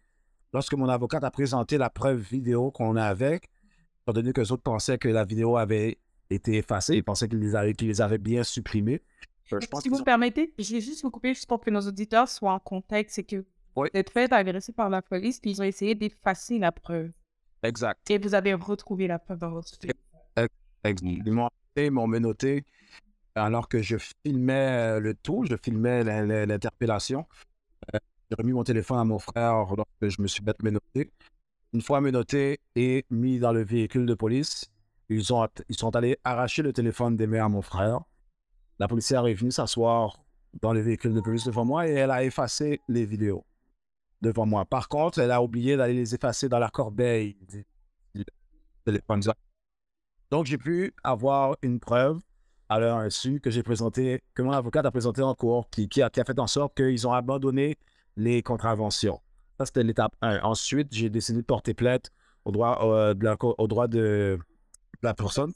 lorsque 0.52 0.74
mon 0.74 0.88
avocate 0.88 1.24
a 1.24 1.30
présenté 1.30 1.78
la 1.78 1.90
preuve 1.90 2.20
vidéo 2.20 2.70
qu'on 2.70 2.96
a 2.96 3.04
avec, 3.04 3.48
étant 4.02 4.12
donné 4.12 4.32
que 4.32 4.40
les 4.40 4.52
autres 4.52 4.62
pensaient 4.62 4.98
que 4.98 5.08
la 5.08 5.24
vidéo 5.24 5.56
avait 5.56 5.98
été 6.30 6.56
effacée, 6.56 6.96
ils 6.96 7.04
pensaient 7.04 7.28
qu'ils 7.28 7.40
les 7.40 7.54
avaient, 7.54 7.74
les 7.80 8.00
avaient 8.00 8.18
bien 8.18 8.42
supprimés. 8.42 9.02
Euh, 9.52 9.60
si 9.80 9.88
vous 9.88 9.98
me 9.98 10.04
permettez, 10.04 10.52
je 10.58 10.74
vais 10.74 10.80
juste 10.80 11.02
vous 11.02 11.10
couper 11.10 11.32
juste 11.32 11.46
pour 11.46 11.60
que 11.60 11.70
nos 11.70 11.80
auditeurs 11.80 12.28
soient 12.28 12.52
en 12.52 12.58
contexte. 12.58 13.16
C'est 13.16 13.24
que 13.24 13.44
vous 13.74 13.86
êtes 13.94 14.10
fait 14.10 14.30
agresser 14.32 14.72
par 14.72 14.90
la 14.90 15.00
police, 15.00 15.40
puis 15.40 15.52
ils 15.52 15.62
ont 15.62 15.64
essayé 15.64 15.94
d'effacer 15.94 16.58
la 16.58 16.72
preuve. 16.72 17.10
Exact. 17.62 18.10
Et 18.10 18.18
vous 18.18 18.34
avez 18.34 18.52
retrouvé 18.54 19.06
la 19.06 19.18
preuve 19.18 19.38
dans 19.38 19.50
votre 19.50 19.68
Exact. 20.84 21.50
Ils 21.76 21.90
m'ont 21.90 22.06
menotté 22.06 22.64
alors 23.38 23.68
que 23.68 23.82
je 23.82 23.96
filmais 23.98 24.96
euh, 24.98 25.00
le 25.00 25.14
tout, 25.14 25.44
je 25.48 25.56
filmais 25.56 26.04
l'interpellation. 26.46 27.26
Euh, 27.94 27.98
j'ai 28.30 28.36
remis 28.36 28.52
mon 28.52 28.64
téléphone 28.64 28.98
à 28.98 29.04
mon 29.04 29.18
frère 29.18 29.64
lorsque 29.76 30.16
je 30.16 30.22
me 30.22 30.26
suis 30.26 30.42
bête 30.42 30.62
menotté. 30.62 31.10
Une 31.72 31.82
fois 31.82 32.00
menotté 32.00 32.60
et 32.76 33.04
mis 33.10 33.38
dans 33.38 33.52
le 33.52 33.62
véhicule 33.62 34.06
de 34.06 34.14
police, 34.14 34.70
ils, 35.08 35.32
ont, 35.32 35.46
ils 35.68 35.76
sont 35.76 35.94
allés 35.96 36.18
arracher 36.24 36.62
le 36.62 36.72
téléphone 36.72 37.16
des 37.16 37.26
mains 37.26 37.46
à 37.46 37.48
mon 37.48 37.62
frère. 37.62 38.00
La 38.78 38.88
policière 38.88 39.26
est 39.26 39.34
venue 39.34 39.50
s'asseoir 39.50 40.18
dans 40.60 40.72
le 40.72 40.80
véhicule 40.80 41.14
de 41.14 41.20
police 41.20 41.44
devant 41.44 41.64
moi 41.64 41.88
et 41.88 41.92
elle 41.92 42.10
a 42.10 42.24
effacé 42.24 42.80
les 42.88 43.04
vidéos 43.04 43.44
devant 44.20 44.46
moi. 44.46 44.64
Par 44.64 44.88
contre, 44.88 45.18
elle 45.18 45.30
a 45.30 45.42
oublié 45.42 45.76
d'aller 45.76 45.94
les 45.94 46.14
effacer 46.14 46.48
dans 46.48 46.58
la 46.58 46.70
corbeille 46.70 47.36
du 47.48 47.66
téléphone. 48.84 49.22
Donc, 50.30 50.46
j'ai 50.46 50.58
pu 50.58 50.94
avoir 51.02 51.56
une 51.62 51.80
preuve 51.80 52.20
à 52.68 52.78
leur 52.78 52.98
insu 52.98 53.40
que 53.40 53.50
j'ai 53.50 53.62
présenté, 53.62 54.22
que 54.34 54.42
mon 54.42 54.52
avocate 54.52 54.84
a 54.84 54.90
présenté 54.90 55.22
en 55.22 55.34
cours, 55.34 55.68
qui, 55.70 56.02
a, 56.02 56.10
fait 56.10 56.38
en 56.38 56.46
sorte 56.46 56.76
qu'ils 56.76 57.06
ont 57.06 57.12
abandonné 57.12 57.78
les 58.16 58.42
contraventions. 58.42 59.20
Ça, 59.58 59.66
c'était 59.66 59.82
l'étape 59.82 60.14
1. 60.20 60.42
Ensuite, 60.42 60.88
j'ai 60.92 61.08
décidé 61.08 61.40
de 61.40 61.46
porter 61.46 61.74
plainte 61.74 62.10
au 62.44 62.52
droit, 62.52 62.78
euh, 62.82 63.14
de 63.14 64.38
la 65.02 65.14
personne. 65.14 65.52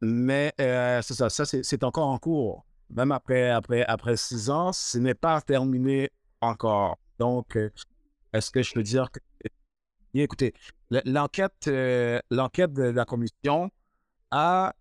Mais 0.00 0.52
euh, 0.60 1.00
c'est 1.02 1.14
ça, 1.14 1.30
ça 1.30 1.44
c'est 1.44 1.84
encore 1.84 2.08
en 2.08 2.18
cours. 2.18 2.64
Même 2.90 3.12
après, 3.12 3.50
après, 3.50 3.84
après 3.84 4.16
six 4.16 4.50
ans, 4.50 4.72
ce 4.72 4.98
n'est 4.98 5.14
pas 5.14 5.40
terminé 5.40 6.10
encore. 6.40 6.98
Donc, 7.18 7.56
euh, 7.56 7.70
est-ce 8.32 8.50
que 8.50 8.62
je 8.62 8.72
peux 8.72 8.82
dire 8.82 9.10
que. 9.10 9.20
Écoutez, 10.16 10.54
l'enquête 10.90 11.68
l'enquête 12.30 12.72
de 12.72 12.84
la 12.84 13.04
commission 13.04 13.70
a 14.30 14.74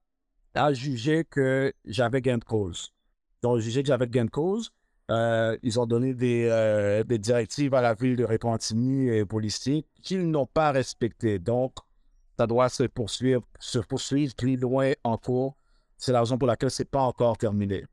a 0.56 0.74
jugé 0.74 1.26
que 1.26 1.74
j'avais 1.86 2.22
gain 2.22 2.38
de 2.38 2.44
cause. 2.44 2.94
Ils 3.42 3.48
ont 3.48 3.58
jugé 3.60 3.82
que 3.82 3.88
j'avais 3.88 4.08
gain 4.08 4.26
de 4.26 4.30
cause. 4.30 4.72
Euh, 5.12 5.58
ils 5.63 5.80
ont 5.80 5.86
donné 5.86 6.13
des, 6.13 6.48
euh, 6.50 7.04
des, 7.04 7.18
directives 7.18 7.74
à 7.74 7.82
la 7.82 7.94
ville 7.94 8.16
de 8.16 8.24
Repentigny 8.24 9.10
et 9.10 9.26
policiers 9.26 9.86
qu'ils 10.02 10.30
n'ont 10.30 10.46
pas 10.46 10.72
respectées. 10.72 11.39
Donc, 11.39 11.74
ça 12.38 12.48
doit 12.48 12.70
se 12.70 12.84
poursuivre, 12.84 13.44
se 13.60 13.80
poursuivre 13.80 14.34
plus 14.36 14.56
loin 14.56 14.94
en 15.04 15.18
cours. 15.18 15.58
C'est 15.98 16.13
la 16.13 16.22
raison 16.22 16.38
pour 16.38 16.48
laquelle 16.48 16.72
ce 16.72 16.84
n'est 16.84 16.88
pas 16.89 17.02
encore 17.02 17.38
terminé. 17.38 17.86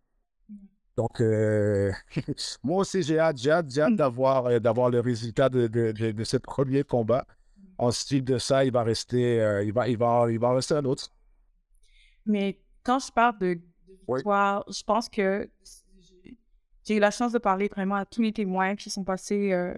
Donc, 0.96 1.20
euh, 1.20 1.90
moi 2.62 2.78
aussi, 2.78 3.02
j'ai 3.02 3.18
hâte, 3.18 3.38
j'ai 3.38 3.50
hâte, 3.50 3.96
d'avoir, 3.96 4.60
d'avoir 4.60 4.88
le 4.90 5.00
résultat 5.00 5.48
de, 5.48 5.66
de, 5.66 5.90
de, 5.90 6.24
ce 6.24 6.36
premier 6.36 6.84
combat. 6.84 7.26
Ensuite 7.78 8.24
de 8.24 8.38
ça, 8.38 8.64
il 8.64 8.72
va 8.72 8.82
rester, 8.82 9.62
il 9.64 9.72
va, 9.72 9.88
il 9.88 9.96
va, 9.96 10.26
il 10.30 10.38
va 10.38 10.52
rester 10.52 10.74
un 10.74 10.84
autre. 10.84 11.10
Mais 12.30 12.60
quand 12.84 13.00
je 13.00 13.10
parle 13.12 13.38
de, 13.38 13.60
victoire, 14.08 14.64
je 14.70 14.82
pense 14.84 15.08
que 15.08 15.50
j'ai 16.84 16.96
eu 16.96 17.00
la 17.00 17.10
chance 17.10 17.32
de 17.32 17.38
parler 17.38 17.68
vraiment 17.68 17.96
à 17.96 18.06
tous 18.06 18.22
les 18.22 18.32
témoins 18.32 18.76
qui 18.76 18.88
sont 18.88 19.04
passés 19.04 19.52
euh, 19.52 19.74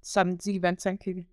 samedi 0.00 0.58
25 0.58 1.02
février. 1.02 1.28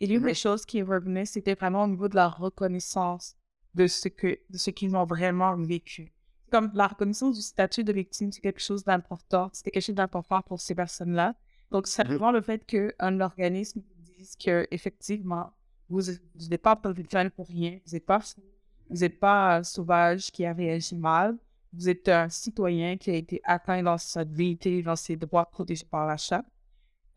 Et 0.00 0.06
l'une 0.06 0.22
des 0.22 0.34
choses 0.34 0.64
qui 0.64 0.82
revenait, 0.82 1.24
c'était 1.24 1.54
vraiment 1.54 1.84
au 1.84 1.88
niveau 1.88 2.08
de 2.08 2.16
la 2.16 2.28
reconnaissance 2.28 3.36
de 3.74 3.86
ce 3.86 4.08
que 4.08 4.38
de 4.48 4.58
ce 4.58 4.70
qu'ils 4.70 4.94
ont 4.96 5.04
vraiment 5.04 5.56
vécu. 5.56 6.12
Comme 6.50 6.70
la 6.74 6.86
reconnaissance 6.86 7.36
du 7.36 7.42
statut 7.42 7.82
de 7.82 7.92
victime, 7.92 8.30
c'est 8.30 8.40
quelque 8.40 8.60
chose 8.60 8.84
d'important. 8.84 9.50
C'était 9.52 9.70
quelque 9.70 9.84
chose 9.84 9.94
d'important 9.94 10.42
pour 10.42 10.60
ces 10.60 10.74
personnes-là. 10.74 11.34
Donc, 11.70 11.88
simplement 11.88 12.30
le 12.30 12.40
fait 12.40 12.64
qu'un 12.64 13.20
organisme 13.20 13.82
dise 13.98 14.36
que 14.36 14.66
effectivement, 14.70 15.52
vous 15.88 16.02
n'êtes 16.48 16.62
pas 16.62 16.76
professionnel 16.76 17.30
pour 17.32 17.48
rien, 17.48 17.80
vous 17.84 17.92
n'êtes 17.92 18.06
pas 18.06 18.20
fou, 18.20 18.42
vous 18.90 18.98
n'êtes 19.00 19.18
pas 19.20 19.56
un 19.58 19.62
sauvage 19.62 20.30
qui 20.30 20.44
a 20.44 20.52
réagi 20.52 20.94
mal, 20.96 21.36
vous 21.72 21.88
êtes 21.88 22.08
un 22.08 22.28
citoyen 22.28 22.96
qui 22.96 23.10
a 23.10 23.14
été 23.14 23.40
atteint 23.44 23.82
dans 23.82 23.98
sa 23.98 24.24
dignité, 24.24 24.82
dans 24.82 24.96
ses 24.96 25.16
droits 25.16 25.46
protégés 25.46 25.86
par 25.90 26.06
la 26.06 26.16
charte. 26.16 26.46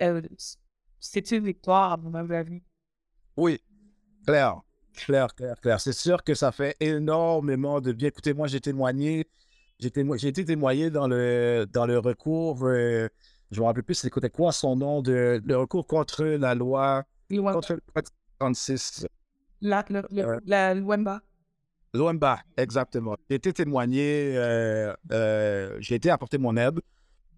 Euh, 0.02 0.22
c'est 1.00 1.32
une 1.32 1.44
victoire, 1.46 1.94
à 1.94 1.98
mon 1.98 2.14
avis. 2.14 2.62
Oui, 3.36 3.62
clair, 4.26 4.62
clair, 4.94 5.34
clair, 5.36 5.60
clair. 5.62 5.80
C'est 5.80 5.94
sûr 5.94 6.24
que 6.24 6.34
ça 6.34 6.52
fait 6.52 6.76
énormément 6.80 7.82
de 7.82 7.92
bien. 7.92 8.08
Écoutez, 8.10 8.34
moi, 8.34 8.48
j'ai 8.48 8.60
témoigné, 8.62 9.28
j'ai 9.80 9.90
témo- 9.92 10.16
été 10.16 10.44
témoigné 10.44 10.90
dans 10.90 11.08
le, 11.08 11.68
dans 11.72 11.86
le 11.86 12.00
recours, 12.00 12.64
euh, 12.66 13.08
je 13.52 13.62
me 13.62 13.66
rappelle 13.66 13.84
plus 13.84 13.96
c'était 13.96 14.30
quoi 14.30 14.52
son 14.52 14.76
nom, 14.76 15.02
de, 15.02 15.42
le 15.46 15.58
recours 15.58 15.86
contre 15.88 16.24
la 16.26 16.56
loi, 16.56 17.04
contre 17.30 17.74
le 17.76 17.82
code 17.94 18.08
36. 18.40 19.06
La, 19.62 19.86
le- 19.90 20.04
le- 20.12 20.26
Ouais. 20.26 20.38
la 20.46 20.74
Luemba. 20.74 21.22
Luemba, 21.94 22.40
exactement. 22.58 23.16
J'ai 23.30 23.36
été 23.36 23.54
témoigné, 23.54 24.34
euh, 24.36 24.94
euh, 25.12 25.78
j'ai 25.80 25.96
été 25.96 26.10
apporter 26.10 26.38
mon 26.38 26.56
aide 26.58 26.80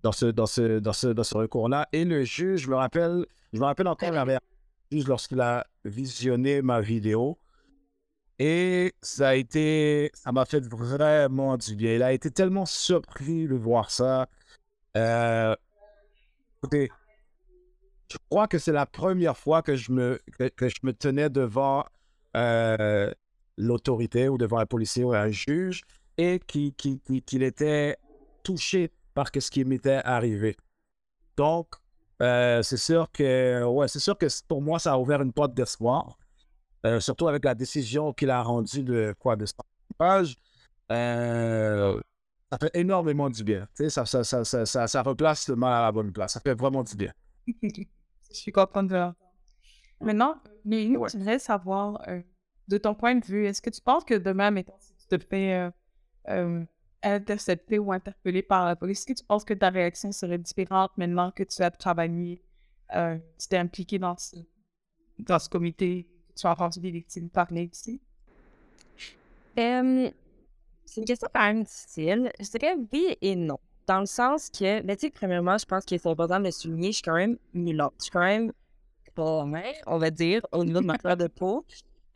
dans 0.04 0.12
ce, 0.12 0.26
dans 0.26 0.46
ce, 0.46 0.80
dans 0.80 0.94
ce, 0.94 1.08
dans 1.08 1.24
ce 1.24 1.38
recours-là. 1.38 1.88
Et 1.92 2.06
le 2.06 2.24
juge, 2.24 2.62
je 2.62 2.70
me 2.70 2.76
rappelle, 2.76 3.26
je 3.54 3.60
me 3.60 3.66
rappelle 3.66 3.88
encore 3.88 4.12
du 4.12 4.38
juge 4.92 5.08
lorsqu'il 5.08 5.42
a 5.42 5.66
visionné 5.86 6.62
ma 6.62 6.82
vidéo. 6.82 7.38
Et 8.40 8.94
ça 9.02 9.30
a 9.30 9.36
été, 9.36 10.12
ça 10.14 10.32
m'a 10.32 10.46
fait 10.46 10.66
vraiment 10.66 11.58
du 11.58 11.76
bien. 11.76 11.96
Il 11.96 12.04
a 12.04 12.14
été 12.14 12.32
tellement 12.32 12.66
surpris 12.66 13.48
de 13.48 13.56
voir 13.56 13.92
ça. 13.92 14.30
Euh, 14.96 15.54
écoutez, 16.58 16.90
je 18.10 18.18
crois 18.30 18.48
que 18.48 18.58
c'est 18.58 18.72
la 18.72 18.86
première 18.86 19.38
fois 19.38 19.62
que 19.62 19.76
je 19.76 19.92
me, 19.92 20.20
que, 20.38 20.48
que 20.48 20.70
je 20.70 20.80
me 20.84 20.94
tenais 20.94 21.30
devant 21.30 21.86
l'autorité 23.60 24.30
ou 24.30 24.38
devant 24.38 24.58
un 24.58 24.66
policier 24.66 25.04
ou 25.04 25.14
un 25.14 25.30
juge 25.30 25.82
et 26.18 26.40
qui- 26.48 26.74
qui- 26.74 27.00
qui- 27.00 27.22
qu'il 27.22 27.44
était 27.44 27.98
touché 28.42 28.92
par 29.14 29.28
ce 29.38 29.52
qui 29.52 29.64
m'était 29.66 30.02
arrivé. 30.06 30.56
Donc, 31.38 31.68
euh, 32.22 32.62
c'est 32.64 32.78
sûr 32.78 33.12
que, 33.12 33.64
ouais, 33.66 33.88
c'est 33.88 34.00
sûr 34.00 34.18
que 34.18 34.26
pour 34.48 34.62
moi, 34.62 34.80
ça 34.80 34.94
a 34.94 34.98
ouvert 34.98 35.22
une 35.22 35.34
porte 35.34 35.54
d'espoir, 35.54 36.18
euh, 36.86 37.00
surtout 37.00 37.28
avec 37.28 37.44
la 37.46 37.54
décision 37.54 38.14
qu'il 38.14 38.30
a 38.30 38.42
rendue 38.42 38.84
de 38.84 39.14
quoi, 39.20 39.36
de 39.36 39.46
100 39.46 39.54
pages. 39.98 40.36
Euh, 40.92 42.00
ça 42.52 42.58
fait 42.58 42.72
énormément 42.74 43.30
du 43.30 43.44
bien. 43.44 43.68
Tu 43.76 43.84
sais, 43.84 43.90
ça, 43.90 44.06
ça, 44.06 44.24
ça, 44.24 44.44
ça, 44.44 44.66
ça, 44.66 44.88
ça 44.88 45.02
replace 45.04 45.48
le 45.50 45.56
mal 45.56 45.74
à 45.74 45.82
la 45.84 45.92
bonne 45.92 46.12
place. 46.12 46.34
Ça 46.34 46.40
fait 46.40 46.56
vraiment 46.56 46.84
du 46.84 46.96
bien. 46.96 47.14
Je 47.48 48.36
suis 48.38 48.52
contente 48.52 48.88
de 48.88 48.96
l'entendre. 48.96 49.16
Maintenant, 50.02 50.36
mais 50.64 50.88
j'aimerais 51.12 51.40
savoir, 51.40 52.02
euh, 52.08 52.22
de 52.70 52.78
ton 52.78 52.94
point 52.94 53.16
de 53.16 53.26
vue, 53.26 53.46
est-ce 53.48 53.62
que 53.62 53.72
tu 53.72 53.82
penses 53.82 54.06
que 54.06 54.14
demain, 54.14 54.52
mettons, 54.52 54.78
si 54.80 54.94
tu 55.08 55.18
te 55.18 55.26
fais 55.26 55.56
euh, 55.56 55.72
euh, 56.30 56.64
intercepter 57.02 57.80
ou 57.80 57.92
interpeller 57.92 58.44
par 58.44 58.66
la 58.66 58.76
police, 58.76 59.00
est-ce 59.00 59.08
que 59.08 59.20
tu 59.20 59.26
penses 59.26 59.44
que 59.44 59.56
ta 59.56 59.70
réaction 59.70 60.12
serait 60.12 60.38
différente 60.38 60.92
maintenant 60.96 61.32
que 61.32 61.44
tu 61.44 61.64
as 61.64 61.72
travaillé, 61.72 62.44
euh, 62.96 63.18
tu 63.40 63.48
t'es 63.48 63.58
impliqué 63.58 63.98
dans 63.98 64.16
ce, 64.18 64.36
dans 65.18 65.40
ce 65.40 65.50
comité, 65.50 66.08
tu 66.36 66.46
as 66.46 66.52
entendu 66.52 66.80
des 66.80 66.92
victimes 66.92 67.30
parler 67.30 67.72
ici? 67.74 68.00
C'est 69.56 71.02
une 71.02 71.06
question 71.06 71.28
quand 71.34 71.42
même 71.42 71.64
difficile. 71.64 72.32
Je 72.40 72.50
dirais 72.58 72.76
oui 72.94 73.18
et 73.22 73.36
non. 73.36 73.60
Dans 73.88 74.00
le 74.00 74.06
sens 74.06 74.50
que, 74.52 74.82
ben, 74.82 74.96
tu 74.96 75.08
sais, 75.08 75.10
premièrement, 75.10 75.58
je 75.58 75.66
pense 75.66 75.84
qu'il 75.84 75.96
est 75.96 76.06
important 76.06 76.40
de 76.40 76.46
le 76.46 76.52
souligner, 76.52 76.92
je 76.92 76.98
suis 76.98 77.04
quand 77.04 77.16
même 77.16 77.38
mulotte. 77.54 77.96
Je 77.98 78.04
suis 78.04 78.12
quand 78.12 78.20
même 78.20 78.54
pas 79.16 79.44
mère, 79.46 79.74
on 79.88 79.98
va 79.98 80.12
dire, 80.12 80.46
au 80.52 80.64
niveau 80.64 80.82
de 80.82 80.86
ma 80.86 80.98
couleur 81.00 81.18
de 81.18 81.28
peau. 81.28 81.66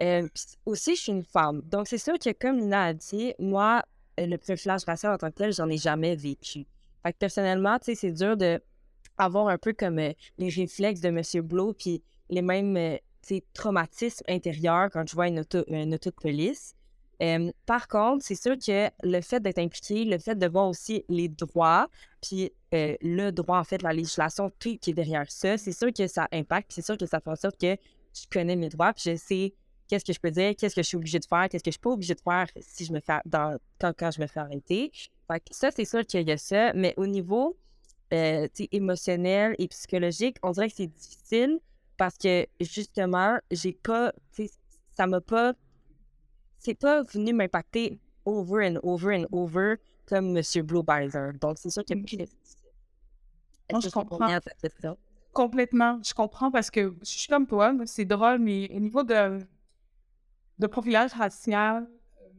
Euh, 0.01 0.27
aussi, 0.65 0.95
je 0.95 1.01
suis 1.01 1.11
une 1.11 1.23
femme. 1.23 1.61
Donc, 1.65 1.87
c'est 1.87 1.97
sûr 1.97 2.17
que, 2.17 2.31
comme 2.31 2.59
Nina 2.59 2.85
a 2.85 2.93
dit, 2.93 3.33
moi, 3.39 3.83
euh, 4.19 4.25
le 4.25 4.37
profilage 4.37 4.83
racial 4.85 5.13
en 5.13 5.17
tant 5.17 5.29
que 5.29 5.35
tel, 5.35 5.53
j'en 5.53 5.69
ai 5.69 5.77
jamais 5.77 6.15
vécu. 6.15 6.65
Fait 7.03 7.13
que 7.13 7.17
personnellement, 7.17 7.77
tu 7.79 7.85
sais, 7.85 7.95
c'est 7.95 8.11
dur 8.11 8.37
de 8.37 8.61
avoir 9.17 9.47
un 9.47 9.57
peu 9.57 9.73
comme 9.73 9.99
euh, 9.99 10.13
les 10.37 10.49
réflexes 10.49 11.01
de 11.01 11.09
M. 11.09 11.45
Blow, 11.45 11.73
puis 11.73 12.01
les 12.29 12.41
mêmes, 12.41 12.75
euh, 12.77 12.97
traumatismes 13.53 14.23
intérieurs 14.27 14.89
quand 14.91 15.07
je 15.07 15.13
vois 15.13 15.27
une 15.27 15.39
auto, 15.39 15.63
une 15.67 15.93
auto 15.93 16.09
de 16.09 16.15
police. 16.15 16.75
Par 17.65 17.87
contre, 17.87 18.25
c'est 18.25 18.35
sûr 18.35 18.57
que 18.57 18.89
le 19.01 19.21
fait 19.21 19.39
d'être 19.39 19.59
impliqué, 19.59 20.03
le 20.03 20.17
fait 20.17 20.35
de 20.35 20.47
voir 20.47 20.67
aussi 20.67 21.05
les 21.07 21.29
droits, 21.29 21.87
puis 22.21 22.51
euh, 22.73 22.95
le 23.01 23.31
droit, 23.31 23.59
en 23.59 23.63
fait, 23.63 23.81
la 23.81 23.93
législation, 23.93 24.51
tout 24.59 24.77
qui 24.77 24.89
est 24.89 24.93
derrière 24.93 25.31
ça, 25.31 25.57
c'est 25.57 25.71
sûr 25.71 25.93
que 25.93 26.07
ça 26.07 26.27
impacte, 26.33 26.73
c'est 26.73 26.85
sûr 26.85 26.97
que 26.97 27.05
ça 27.05 27.21
fait 27.21 27.29
en 27.29 27.35
sorte 27.35 27.59
que 27.59 27.77
je 28.13 28.25
connais 28.29 28.57
mes 28.57 28.67
droits, 28.67 28.91
puis 28.93 29.11
je 29.11 29.15
sais 29.15 29.53
qu'est-ce 29.93 30.05
que 30.05 30.13
je 30.13 30.19
peux 30.19 30.31
dire, 30.31 30.55
qu'est-ce 30.57 30.75
que 30.75 30.81
je 30.81 30.87
suis 30.87 30.97
obligée 30.97 31.19
de 31.19 31.25
faire, 31.25 31.47
qu'est-ce 31.49 31.63
que 31.63 31.69
je 31.69 31.73
suis 31.73 31.79
pas 31.79 31.91
obligée 31.91 32.15
de 32.15 32.21
faire 32.21 32.47
si 32.59 32.85
je 32.85 32.91
me 32.93 32.99
fais 32.99 33.19
dans, 33.25 33.57
quand, 33.79 33.93
quand 33.95 34.09
je 34.09 34.21
me 34.21 34.27
fais 34.27 34.39
arrêter. 34.39 34.91
Fait 35.27 35.39
que 35.39 35.45
ça, 35.55 35.69
c'est 35.71 35.85
sûr 35.85 36.03
qu'il 36.05 36.27
y 36.27 36.31
a 36.31 36.37
ça, 36.37 36.73
mais 36.73 36.95
au 36.97 37.05
niveau 37.05 37.55
euh, 38.11 38.47
émotionnel 38.71 39.55
et 39.59 39.67
psychologique, 39.67 40.37
on 40.41 40.51
dirait 40.51 40.69
que 40.69 40.75
c'est 40.75 40.87
difficile 40.87 41.59
parce 41.95 42.17
que 42.17 42.47
justement, 42.59 43.37
j'ai 43.51 43.73
pas, 43.73 44.13
ça 44.95 45.05
m'a 45.05 45.21
pas 45.21 45.53
c'est 46.57 46.75
pas 46.75 47.03
venu 47.03 47.33
m'impacter 47.33 47.99
over 48.25 48.67
and 48.67 48.79
over 48.83 49.15
and 49.15 49.25
over 49.31 49.75
comme 50.07 50.35
M. 50.37 50.43
Blue 50.63 50.83
par 50.83 50.97
exemple. 50.97 51.37
Donc, 51.37 51.57
c'est 51.59 51.69
sûr 51.69 51.83
que 51.83 51.93
Ok. 51.93 52.07
c'est 52.09 52.17
difficile. 52.17 52.69
Non, 53.71 53.79
je 53.79 53.89
comprends. 53.89 54.39
Complètement, 55.33 55.99
je 56.03 56.13
comprends 56.13 56.51
parce 56.51 56.69
que 56.69 56.95
je 57.01 57.09
suis 57.09 57.27
comme 57.27 57.47
toi, 57.47 57.73
c'est 57.85 58.05
drôle, 58.05 58.39
mais 58.39 58.69
au 58.75 58.79
niveau 58.79 59.03
de, 59.03 59.39
de 60.59 60.67
profilage 60.67 61.13
racial, 61.13 61.87
euh, 62.21 62.29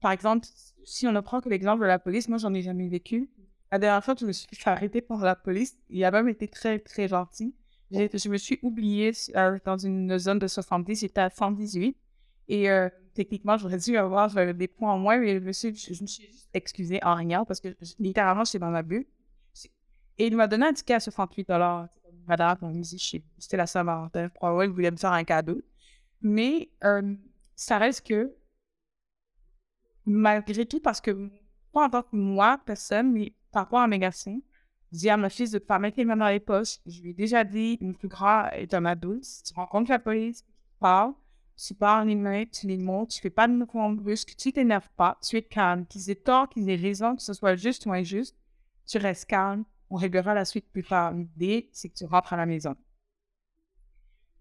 par 0.00 0.12
exemple, 0.12 0.46
si 0.84 1.06
on 1.06 1.12
ne 1.12 1.20
prend 1.20 1.40
que 1.40 1.48
l'exemple 1.48 1.82
de 1.82 1.86
la 1.86 1.98
police, 1.98 2.28
moi, 2.28 2.38
j'en 2.38 2.54
ai 2.54 2.62
jamais 2.62 2.88
vécu. 2.88 3.30
La 3.70 3.78
dernière 3.78 4.02
fois 4.02 4.14
je 4.18 4.24
me 4.24 4.32
suis 4.32 4.48
fait 4.52 4.70
arrêter 4.70 5.02
par 5.02 5.18
la 5.18 5.36
police, 5.36 5.76
il 5.90 6.02
a 6.04 6.10
même 6.10 6.28
été 6.28 6.48
très, 6.48 6.78
très 6.78 7.08
gentil. 7.08 7.54
Je 7.90 8.28
me 8.28 8.36
suis 8.36 8.58
oubliée 8.62 9.12
euh, 9.36 9.58
dans 9.64 9.76
une 9.76 10.18
zone 10.18 10.38
de 10.38 10.46
70, 10.46 11.00
j'étais 11.00 11.20
à 11.20 11.30
118. 11.30 11.96
Et 12.48 12.70
euh, 12.70 12.88
techniquement, 13.14 13.56
j'aurais 13.56 13.78
dû 13.78 13.96
avoir 13.96 14.36
euh, 14.36 14.52
des 14.52 14.68
points 14.68 14.92
en 14.92 14.98
moins, 14.98 15.18
mais 15.18 15.38
je 15.38 15.44
me 15.44 15.52
suis, 15.52 15.74
je 15.74 16.02
me 16.02 16.06
suis 16.06 16.26
juste 16.26 16.48
excusée 16.54 16.98
en 17.02 17.14
rien 17.14 17.44
parce 17.44 17.60
que 17.60 17.68
littéralement, 17.98 18.44
j'étais 18.44 18.58
dans 18.58 18.70
ma 18.70 18.82
bulle. 18.82 19.06
Et 20.18 20.26
il 20.26 20.36
m'a 20.36 20.48
donné 20.48 20.66
un 20.66 20.72
ticket 20.72 20.94
à 20.94 21.00
68 21.00 21.48
Madame, 22.26 22.58
on 22.60 22.74
me 22.74 22.82
dit, 22.82 23.22
c'était 23.38 23.56
la 23.56 23.66
Saint-Valentin. 23.66 24.28
Probablement, 24.30 24.62
il 24.64 24.70
voulait 24.70 24.90
me 24.90 24.96
faire 24.96 25.12
un 25.12 25.24
cadeau. 25.24 25.62
Mais 26.20 26.70
ça 27.58 27.76
reste 27.76 28.06
que, 28.06 28.32
malgré 30.06 30.64
tout, 30.64 30.78
parce 30.78 31.00
que, 31.00 31.28
pas 31.72 31.86
en 31.86 31.90
tant 31.90 32.02
que 32.04 32.14
moi, 32.14 32.60
personne, 32.64 33.12
mais 33.12 33.34
par 33.50 33.64
rapport 33.64 33.80
à 33.80 33.88
mes 33.88 33.98
garçons, 33.98 34.40
je 34.92 34.98
dis 34.98 35.10
à 35.10 35.16
ma 35.16 35.28
fille 35.28 35.48
de 35.50 35.54
ne 35.54 35.58
pas 35.58 35.80
mettre 35.80 35.98
les 35.98 36.04
mains 36.04 36.16
dans 36.16 36.28
les 36.28 36.38
poches. 36.38 36.78
Je 36.86 37.02
lui 37.02 37.10
ai 37.10 37.14
déjà 37.14 37.42
dit, 37.42 37.76
le 37.80 37.94
plus 37.94 38.06
grand 38.06 38.48
est 38.50 38.72
un 38.74 38.84
adulte. 38.84 39.24
Si 39.24 39.42
tu 39.42 39.54
rencontres 39.54 39.90
la 39.90 39.98
police, 39.98 40.44
tu 40.44 40.78
parles, 40.78 41.14
tu 41.56 41.74
parles 41.74 42.06
les 42.06 42.14
mains, 42.14 42.44
tu 42.46 42.68
les 42.68 42.78
montres, 42.78 43.14
tu 43.14 43.20
fais 43.20 43.28
pas 43.28 43.48
de 43.48 43.54
mouvement 43.54 43.90
brusque, 43.90 44.36
tu 44.36 44.52
t'énerves 44.52 44.90
pas, 44.96 45.18
tu 45.20 45.36
es 45.36 45.42
calme. 45.42 45.84
Qu'ils 45.86 46.10
aient 46.10 46.14
tort, 46.14 46.48
qu'ils 46.48 46.70
aient 46.70 46.76
raison, 46.76 47.16
que 47.16 47.22
ce 47.22 47.32
soit 47.32 47.56
juste 47.56 47.86
ou 47.86 47.92
injuste, 47.92 48.36
tu 48.86 48.98
restes 48.98 49.26
calme. 49.26 49.64
On 49.90 49.96
réglera 49.96 50.32
la 50.32 50.44
suite 50.44 50.70
plus 50.70 50.84
tard. 50.84 51.12
L'idée, 51.12 51.68
c'est 51.72 51.88
que 51.88 51.94
tu 51.94 52.04
rentres 52.04 52.32
à 52.32 52.36
la 52.36 52.46
maison. 52.46 52.76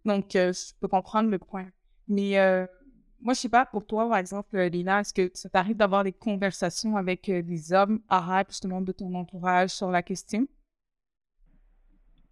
Donc, 0.05 0.35
euh, 0.35 0.53
je 0.53 0.75
peux 0.79 0.87
comprendre 0.87 1.31
le 1.31 1.39
point. 1.39 1.67
Mais 2.07 2.37
euh, 2.37 2.67
moi, 3.21 3.33
je 3.33 3.39
sais 3.41 3.49
pas, 3.49 3.65
pour 3.65 3.85
toi, 3.85 4.07
par 4.09 4.17
exemple, 4.17 4.55
euh, 4.57 4.69
Lina, 4.69 5.01
est-ce 5.01 5.13
que 5.13 5.31
ça 5.33 5.49
t'arrive 5.49 5.77
d'avoir 5.77 6.03
des 6.03 6.13
conversations 6.13 6.95
avec 6.97 7.29
euh, 7.29 7.41
des 7.41 7.73
hommes 7.73 8.01
arabes, 8.09 8.47
justement, 8.49 8.81
de 8.81 8.91
ton 8.91 9.13
entourage 9.15 9.71
sur 9.71 9.91
la 9.91 10.03
question? 10.03 10.47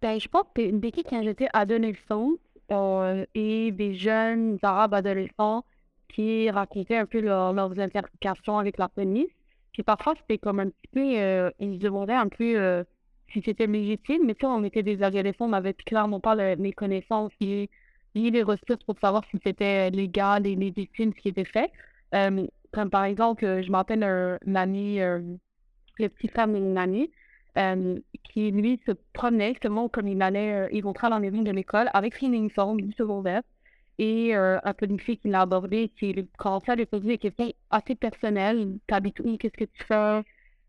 Ben, 0.02 0.20
je 0.20 0.28
pense 0.28 0.44
que 0.54 0.70
depuis 0.70 1.02
quand 1.04 1.22
j'étais 1.22 1.48
adolescente, 1.52 2.38
euh, 2.72 3.24
et 3.34 3.70
des 3.72 3.94
jeunes 3.94 4.58
arabes 4.62 4.94
adolescents 4.94 5.64
qui 6.08 6.50
racontaient 6.50 6.96
un 6.96 7.06
peu 7.06 7.20
leur- 7.20 7.52
leurs 7.52 7.78
interactions 7.78 8.58
avec 8.58 8.78
la 8.78 8.88
police. 8.88 9.28
Puis 9.72 9.82
parfois, 9.82 10.14
c'était 10.20 10.38
comme 10.38 10.60
un 10.60 10.70
petit 10.70 10.88
peu, 10.92 11.52
ils 11.60 11.78
demandaient 11.78 12.14
un 12.14 12.28
peu 12.28 12.84
si 13.32 13.42
c'était 13.44 13.66
légitime, 13.66 14.22
mais 14.26 14.34
sais, 14.40 14.46
on 14.46 14.64
était 14.64 14.82
des 14.82 15.02
adolescents, 15.02 15.46
on 15.46 15.48
n'avait 15.48 15.74
clairement 15.74 16.20
pas 16.20 16.34
le- 16.34 16.54
les 16.62 16.72
connaissances 16.72 17.32
ni 18.16 18.30
les 18.30 18.42
ressources 18.42 18.82
pour 18.86 18.98
savoir 19.00 19.24
si 19.30 19.38
c'était 19.44 19.90
légal 19.90 20.46
et 20.46 20.56
légitime 20.56 21.12
ce 21.14 21.20
qui 21.20 21.28
était 21.28 21.44
fait. 21.44 21.70
Euh, 22.14 22.46
comme 22.72 22.90
par 22.90 23.04
exemple, 23.04 23.44
euh, 23.44 23.62
je 23.62 23.70
m'appelle 23.70 24.02
un, 24.04 24.38
ami, 24.54 25.00
euh, 25.00 25.20
le 25.98 26.08
petit 26.08 26.28
frère 26.28 26.44
amie, 26.48 27.10
euh, 27.58 27.98
qui 28.24 28.50
lui 28.50 28.80
se 28.86 28.92
promenait 29.14 29.50
justement 29.54 29.88
comme 29.88 30.08
il 30.08 30.20
allait, 30.22 30.52
euh, 30.66 30.68
il 30.72 30.84
rentrait 30.84 31.06
à 31.08 31.10
la 31.10 31.20
maison 31.20 31.42
de 31.42 31.50
l'école 31.50 31.90
avec 31.94 32.14
son 32.16 32.32
uniforme 32.32 32.80
du 32.80 32.92
secondaire. 32.92 33.42
et 33.98 34.36
euh, 34.36 34.58
un 34.64 34.74
policier 34.74 35.16
qui 35.18 35.28
l'a 35.28 35.42
abordé, 35.42 35.90
qui 35.98 36.14
commençait 36.38 36.72
à 36.72 36.76
lui 36.76 36.86
poser 36.86 37.08
des 37.08 37.18
questions 37.18 37.52
assez 37.70 37.94
personnelles. 37.94 38.78
T'habites 38.86 39.20
où? 39.20 39.36
Qu'est-ce 39.38 39.56
que 39.56 39.64
tu 39.64 39.84
fais? 39.84 40.22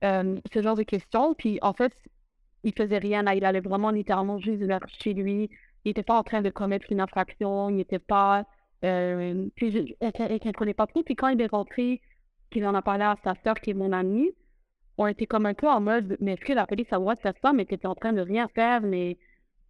Euh, 0.03 0.39
ce 0.53 0.61
genre 0.61 0.75
de 0.77 0.83
questions. 0.83 1.33
Puis 1.35 1.59
en 1.61 1.73
fait, 1.73 1.93
il 2.63 2.73
faisait 2.73 2.97
rien. 2.99 3.23
Là. 3.23 3.35
Il 3.35 3.45
allait 3.45 3.59
vraiment 3.61 3.91
littéralement 3.91 4.39
juste 4.39 4.61
vers 4.63 4.85
chez 5.01 5.13
lui. 5.13 5.49
Il 5.87 5.91
n'était 5.91 6.03
pas 6.03 6.19
en 6.19 6.23
train 6.23 6.41
de 6.41 6.49
commettre 6.49 6.91
une 6.91 6.99
infraction. 6.99 7.69
Il 7.69 7.77
n'était 7.77 7.97
pas. 7.97 8.45
Euh, 8.83 9.47
puis 9.55 9.71
je- 9.71 9.79
ne 9.79 10.37
comprenait 10.39 10.73
pas 10.73 10.85
trop. 10.85 11.01
Puis 11.01 11.15
quand 11.15 11.29
il 11.29 11.39
est 11.41 11.47
rentré, 11.47 12.01
qu'il 12.51 12.65
en 12.65 12.75
a 12.75 12.81
parlé 12.81 13.05
à 13.05 13.15
sa 13.23 13.35
soeur, 13.41 13.55
qui 13.55 13.69
est 13.69 13.73
mon 13.73 13.93
amie, 13.93 14.31
on 14.97 15.07
était 15.07 15.27
comme 15.27 15.45
un 15.45 15.53
peu 15.53 15.69
en 15.69 15.79
mode 15.79 16.17
Mais 16.19 16.33
est-ce 16.33 16.41
que 16.43 16.51
la 16.51 16.67
police 16.67 16.87
a 16.91 16.97
le 16.97 17.01
droit 17.01 17.15
de 17.15 17.21
faire 17.21 17.33
ça? 17.41 17.53
Mais 17.53 17.65
tu 17.65 17.77
en 17.87 17.95
train 17.95 18.11
de 18.11 18.19
rien 18.19 18.49
faire. 18.49 18.81
Mais 18.81 19.17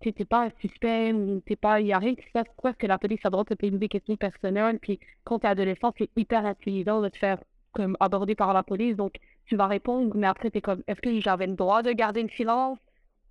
tu 0.01 0.12
n'es 0.17 0.25
pas 0.25 0.45
un 0.47 0.51
suspect 0.60 1.13
t'es 1.45 1.56
pas. 1.56 1.82
Il 1.82 1.88
y 1.88 1.93
a 1.93 1.99
rien 1.99 2.15
qui 2.15 2.25
se 2.25 2.32
passe. 2.32 2.47
Pourquoi 2.47 2.71
est-ce 2.71 2.80
que 2.80 2.88
la 2.88 2.97
police 2.97 3.19
a 3.23 3.27
le 3.27 3.32
droit 3.34 3.43
de 3.43 3.49
te 3.49 3.60
poser 3.60 3.77
des 3.77 3.88
questions 3.88 4.15
personnelles? 4.17 4.80
Puis 4.80 4.99
quand 5.23 5.38
tu 5.38 5.45
es 5.45 5.49
adolescent, 5.49 5.93
c'est 5.99 6.10
hyper 6.17 6.45
intimidant 6.47 6.99
de 7.01 7.10
te 7.10 7.17
faire 7.19 7.38
comme 7.73 7.95
aborder 7.99 8.34
par 8.34 8.53
la 8.53 8.63
police. 8.63 8.95
Donc, 8.95 9.13
tu 9.45 9.56
vas 9.56 9.67
répondre, 9.67 10.15
mais 10.15 10.25
après, 10.25 10.49
tu 10.49 10.62
comme, 10.62 10.82
est-ce 10.88 10.99
que 10.99 11.19
j'avais 11.21 11.45
le 11.45 11.53
droit 11.56 11.84
de 11.84 11.91
garder 11.91 12.23
le 12.23 12.30
silence? 12.30 12.80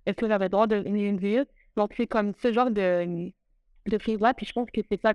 Est-ce 0.05 0.15
que 0.15 0.27
j'avais 0.29 0.45
le 0.45 0.49
droit 0.49 0.67
de 0.67 0.77
rien 0.77 1.13
dire? 1.13 1.43
Donc, 1.77 1.93
c'est 1.95 2.07
comme 2.07 2.33
ce 2.41 2.51
genre 2.51 2.71
de, 2.71 3.31
de 3.85 3.97
choses-là. 3.99 4.33
Puis 4.33 4.47
je 4.47 4.53
pense 4.53 4.69
que 4.71 4.81
c'est 4.89 4.99
ça, 4.99 5.13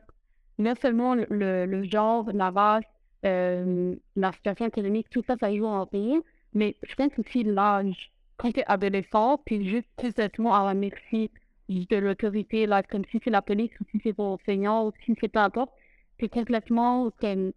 non 0.58 0.74
seulement 0.80 1.14
le, 1.14 1.66
le, 1.66 1.82
genre, 1.82 2.30
la 2.32 2.50
race, 2.50 2.84
euh, 3.26 3.94
la 4.16 4.32
situation 4.32 4.66
économique, 4.66 5.10
tout 5.10 5.24
ça, 5.26 5.34
ça 5.38 5.54
joue 5.54 5.66
en 5.66 5.86
pays, 5.86 6.20
mais 6.54 6.76
je 6.84 6.94
pense 6.94 7.10
aussi 7.18 7.42
l'âge. 7.42 8.12
Quand 8.36 8.52
tu 8.52 8.60
es 8.60 8.64
adolescent, 8.66 9.38
puis 9.44 9.68
juste 9.68 9.88
complètement 9.96 10.54
à 10.54 10.64
la 10.66 10.74
merci 10.74 11.30
de 11.68 11.96
l'autorité, 11.96 12.66
là, 12.66 12.82
comme 12.84 13.04
si 13.10 13.20
c'est 13.24 13.30
la 13.30 13.42
police 13.42 13.72
ou 13.80 13.84
si 13.90 14.00
c'est 14.02 14.14
ton 14.14 14.34
enseignant 14.34 14.86
ou 14.86 14.92
si 15.04 15.16
c'est 15.20 15.28
peu 15.28 15.40
importe, 15.40 15.72
c'est 16.20 16.28
complètement 16.28 17.10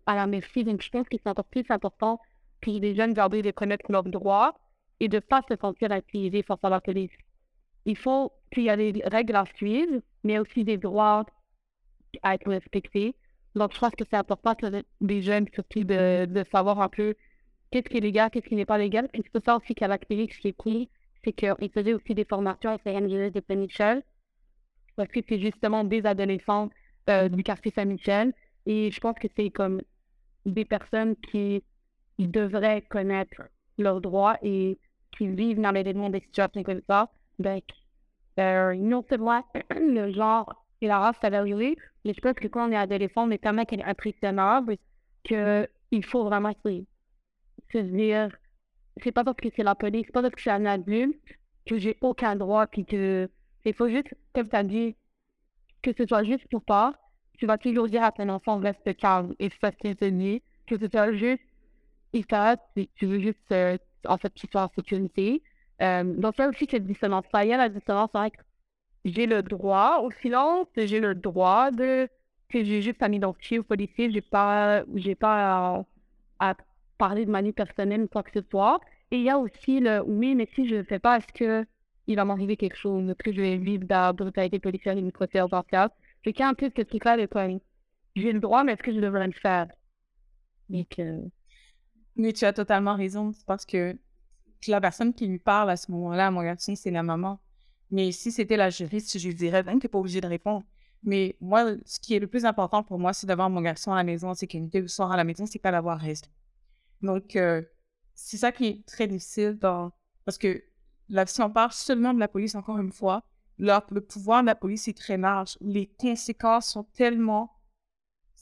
à 0.08 0.15
la 0.15 0.26
merci. 0.26 0.63
Donc, 0.63 0.82
je 0.82 0.89
pense 0.89 1.08
que 1.08 1.18
c'est 1.22 1.30
encore 1.30 1.46
plus 1.46 1.65
important 1.70 2.20
que 2.62 2.72
les 2.72 2.96
jeunes 2.96 3.13
gardent 3.13 3.36
de 3.36 3.52
connaître 3.52 3.91
leurs 3.91 4.04
droits 4.04 4.56
et 5.00 5.10
de 5.10 5.18
ne 5.18 5.20
pas 5.20 5.41
se 5.48 5.56
sentir 5.56 5.91
intimidés 5.91 6.41
face 6.41 6.63
à 6.63 6.70
la 6.70 6.82
police. 6.82 7.12
Il 7.86 7.98
faut 7.98 8.32
qu'il 8.56 8.63
y 8.63 8.70
a 8.70 8.78
des 8.78 9.02
règles 9.06 9.36
à 9.36 9.46
suivre, 9.56 10.02
mais 10.24 10.39
aussi 10.39 10.63
des 10.63 10.78
droits 10.78 11.26
à 12.24 12.36
être 12.36 12.50
respectés. 12.50 13.15
Donc, 13.56 13.74
je 13.74 13.80
pense 13.80 13.91
que 13.91 14.04
c'est 14.10 14.18
important 14.18 14.56
que 14.56 14.84
les 15.02 15.22
jeunes, 15.22 15.48
surtout, 15.54 15.84
de, 15.84 16.26
de 16.26 16.44
savoir 16.52 16.82
un 16.82 16.89
peu 16.89 17.15
qu'est-ce 17.72 17.89
qui 17.89 17.98
est 17.98 18.02
légal, 18.02 18.30
qu'est-ce 18.30 18.48
qui 18.48 18.56
n'est 18.56 18.65
pas 18.65 18.78
légal. 18.78 19.08
Puis 19.12 19.24
c'est 19.32 19.44
ça 19.44 19.58
aussi 19.58 19.76
qu'à 19.76 19.88
la 19.88 19.98
clinique, 19.98 20.34
est 20.44 20.54
cool, 20.54 20.88
c'est 21.24 21.34
qu'ils 21.34 21.72
faisaient 21.74 21.94
aussi 21.94 22.13
des 22.13 22.26
formations 22.26 22.72
avec 22.72 22.86
les 22.86 23.00
NGS 23.00 23.32
de 23.32 23.41
Saint-Michel. 23.48 24.04
Parce 24.96 25.10
que 25.10 25.20
c'est 25.28 25.39
justement 25.39 25.84
des 25.84 26.06
adolescents 26.06 26.70
euh, 27.10 27.30
du 27.30 27.44
quartier 27.44 27.72
Saint-Michel. 27.76 28.34
Et 28.65 28.91
je 28.91 29.00
pense 29.00 29.18
que 29.20 29.28
c'est 29.36 29.50
comme 29.50 29.82
des 30.46 30.65
personnes 30.65 31.15
qui 31.18 31.63
devraient 32.18 32.82
connaître 32.84 33.41
leurs 33.78 34.02
droits 34.02 34.38
et 34.41 34.78
qui 35.18 35.28
vivent 35.28 35.62
dans 35.62 35.72
les 35.72 35.84
des 35.84 36.20
situations 36.22 36.63
comme 36.63 36.82
ça. 36.88 37.12
Donc, 37.39 37.63
euh, 38.39 38.76
non 38.76 39.04
seulement 39.10 39.43
le 39.71 40.12
genre 40.12 40.65
et 40.82 40.88
la 40.88 41.00
race, 41.00 41.15
ça 41.21 41.30
va 41.30 41.39
arriver, 41.39 41.78
mais 42.04 42.13
je 42.13 42.21
pense 42.21 42.34
que 42.34 42.48
quand 42.48 42.67
on 42.67 42.71
est 42.71 42.78
adolescent, 42.78 43.28
on 43.28 43.32
est 43.32 43.41
tellement 43.41 43.63
impressionnable 43.86 44.78
qu'il 45.24 46.06
faut 46.06 46.24
vraiment 46.26 46.54
se, 46.63 47.78
dire 47.78 48.30
c'est 49.04 49.12
pas 49.12 49.24
parce 49.24 49.38
que 49.38 49.50
c'est 49.56 49.63
la 49.63 49.76
police, 49.76 50.04
c'est 50.06 50.13
pas 50.13 50.21
parce 50.21 50.34
que 50.34 50.39
je 50.39 50.43
suis 50.43 50.52
un 50.52 50.65
adulte 50.65 51.19
que 51.65 51.78
j'ai 51.78 51.98
aucun 52.02 52.36
droit, 52.36 52.67
puis 52.67 52.86
que 52.86 53.30
il 53.65 53.74
faut 53.74 53.89
juste, 53.89 54.13
comme 54.34 54.48
tu 54.48 54.56
as 54.56 54.63
dit, 54.63 54.95
que 55.82 55.91
ce 55.98 56.06
soit 56.06 56.24
juste 56.24 56.48
pour 56.50 56.63
pas, 56.63 56.93
tu 57.38 57.45
vas 57.45 57.58
toujours 57.58 57.88
dire 57.88 58.04
à 58.04 58.12
ton 58.12 58.30
enfant 58.30 58.60
reste 58.60 58.95
calme 58.98 59.34
et 59.39 59.50
fais 59.50 59.71
tes 59.71 60.06
amis, 60.06 60.41
que 60.67 60.78
ce 60.78 60.88
soit 60.88 61.13
juste 61.13 61.43
efficace, 62.13 62.60
et 62.76 62.89
tu 62.95 63.08
veux 63.08 63.19
juste, 63.19 63.52
euh, 63.52 63.78
en 64.08 64.17
fait, 64.17 64.34
qu'il 64.34 64.50
soit 64.50 64.63
en 64.63 64.71
sécurité. 64.76 65.43
Euh, 65.81 66.03
donc, 66.03 66.38
là 66.38 66.49
aussi, 66.49 66.67
cette 66.69 66.85
dissonance-là, 66.85 67.45
il 67.45 67.49
y 67.49 67.53
a 67.53 67.57
la 67.57 67.69
dissonance 67.69 68.09
avec 68.13 68.33
j'ai 69.05 69.27
le 69.27 69.43
droit 69.43 69.99
au 70.03 70.11
silence, 70.11 70.67
j'ai 70.77 70.99
le 70.99 71.15
droit 71.15 71.71
de 71.71 72.09
que 72.49 72.63
j'ai 72.63 72.81
juste 72.81 73.01
à 73.03 73.09
m'identifier 73.09 73.59
au 73.59 73.63
policier, 73.63 74.11
j'ai 74.11 74.21
pas, 74.21 74.83
j'ai 74.95 75.15
pas 75.15 75.77
à, 76.39 76.51
à 76.51 76.55
parler 76.97 77.25
de 77.25 77.31
ma 77.31 77.41
vie 77.41 77.53
personnelle 77.53 78.03
ou 78.03 78.07
quoi 78.07 78.23
que 78.23 78.31
ce 78.39 78.47
soit. 78.49 78.79
Et 79.11 79.17
il 79.17 79.23
y 79.23 79.29
a 79.29 79.38
aussi 79.39 79.79
le 79.79 80.01
oui, 80.05 80.35
mais 80.35 80.47
si 80.55 80.67
je 80.67 80.75
ne 80.75 80.83
fais 80.83 80.99
pas, 80.99 81.17
est-ce 81.17 81.33
que 81.33 81.65
il 82.07 82.15
va 82.17 82.25
m'arriver 82.25 82.57
quelque 82.57 82.77
chose, 82.77 83.09
est-ce 83.09 83.15
que 83.23 83.33
je 83.33 83.41
vais 83.41 83.57
vivre 83.57 83.83
de 83.85 83.89
la 83.89 84.13
brutalité 84.13 84.59
policière 84.59 84.95
et 84.97 84.99
une 84.99 85.11
procédure 85.11 85.49
partielle? 85.49 85.89
Je 86.25 86.31
tiens 86.31 86.49
un 86.49 86.53
peu 86.53 86.71
ce 86.75 86.81
truc-là 86.83 87.17
de 87.17 87.27
j'ai 88.15 88.31
le 88.33 88.39
droit, 88.39 88.63
mais 88.63 88.73
est-ce 88.73 88.83
que 88.83 88.93
je 88.93 88.99
devrais 88.99 89.27
le 89.27 89.33
faire? 89.33 89.67
Donc, 90.69 90.99
euh, 90.99 91.21
Oui, 92.17 92.33
tu 92.33 92.45
as 92.45 92.53
totalement 92.53 92.95
raison. 92.95 93.31
Parce 93.47 93.65
que 93.65 93.97
la 94.68 94.82
personne 94.82 95.13
qui 95.13 95.28
lui 95.28 95.39
parle 95.39 95.70
à 95.70 95.78
ce 95.78 95.91
moment-là, 95.91 96.32
mon 96.32 96.44
garçon, 96.44 96.76
c'est 96.76 96.91
la 96.91 97.04
maman. 97.04 97.39
Mais 97.91 98.12
si 98.12 98.32
c'était 98.32 98.58
la 98.58 98.70
juriste, 98.70 99.18
je 99.18 99.28
lui 99.28 99.36
dirais, 99.36 99.63
ben, 99.63 99.80
tu 99.80 99.86
n'es 99.86 99.89
pas 99.89 100.00
obligé 100.00 100.22
de 100.22 100.28
répondre. 100.28 100.65
Mais 101.04 101.38
moi, 101.39 101.76
ce 101.86 102.00
qui 102.00 102.15
est 102.15 102.20
le 102.20 102.28
plus 102.28 102.46
important 102.46 102.84
pour 102.84 102.98
moi, 102.98 103.13
c'est 103.13 103.28
d'avoir 103.28 103.50
mon 103.50 103.62
garçon 103.62 103.94
à 103.94 103.96
la 103.96 104.04
maison 104.04 104.30
en 104.30 104.34
sécurité. 104.34 104.82
Le 104.82 104.88
soir 104.88 105.12
à 105.12 105.18
la 105.18 105.24
maison, 105.24 105.46
c'est 105.46 105.60
pas 105.60 105.72
d'avoir 105.72 106.00
reste. 106.00 106.32
Donc, 107.02 107.36
euh, 107.36 107.62
c'est 108.15 108.38
ça 108.38 108.52
qui 108.52 108.65
est 108.65 108.86
très 108.88 109.08
difficile 109.08 109.60
parce 109.60 110.38
que 110.38 110.63
là, 111.10 111.26
si 111.28 111.41
on 111.41 111.52
parle 111.52 111.72
seulement 111.72 112.13
de 112.13 112.20
la 112.20 112.28
police, 112.28 112.56
encore 112.56 112.80
une 112.80 112.91
fois, 112.91 113.24
le 113.58 114.00
pouvoir 114.00 114.41
de 114.41 114.48
la 114.48 114.56
police 114.56 114.88
est 114.88 114.98
très 114.98 115.18
large. 115.18 115.58
Les 115.62 115.88
conséquences 115.88 116.68
sont 116.68 116.84
tellement. 116.84 117.52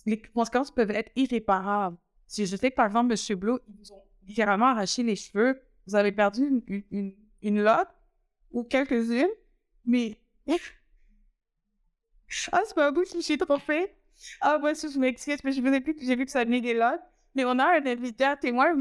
Les 0.06 0.21
conséquences 0.21 0.71
peuvent 0.71 0.91
être 0.91 1.12
irréparables. 1.15 1.97
Si 2.28 2.45
je 2.45 2.56
sais 2.56 2.71
que, 2.71 2.76
par 2.76 2.88
exemple, 2.88 3.13
M. 3.13 3.38
Blue, 3.38 3.60
ils 3.67 3.93
ont 3.93 4.02
littéralement 4.26 4.67
arraché 4.67 5.04
les 5.04 5.15
cheveux, 5.15 5.62
vous 5.87 5.95
avez 5.95 6.11
perdu 6.11 6.47
une, 6.47 6.83
une, 6.91 7.13
une, 7.41 7.67
ou 8.51 8.63
quelques-unes, 8.63 9.27
mais. 9.85 10.17
Ah, 12.51 12.61
c'est 12.65 12.75
pas 12.75 12.87
un 12.87 12.91
bout 12.91 13.03
trop 13.39 13.59
fait. 13.59 13.95
Ah, 14.41 14.57
moi, 14.59 14.73
je 14.73 14.99
m'excuse, 14.99 15.37
mais 15.43 15.51
je 15.51 15.61
ai 15.61 15.81
plus 15.81 15.95
que 15.95 16.03
j'ai 16.05 16.15
vu 16.15 16.25
que 16.25 16.31
ça 16.31 16.43
venait 16.43 16.61
des 16.61 16.73
lottes. 16.73 17.01
Mais 17.35 17.45
on 17.45 17.57
a 17.59 17.79
un 17.79 17.85
invité 17.85 18.25
à 18.25 18.37
témoin, 18.37 18.75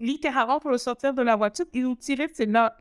littéralement, 0.00 0.58
pour 0.58 0.70
le 0.70 0.78
sortir 0.78 1.14
de 1.14 1.22
la 1.22 1.36
voiture, 1.36 1.66
ils 1.72 1.86
ont 1.86 1.94
tiré 1.94 2.28
ses 2.32 2.46
lottes. 2.46 2.72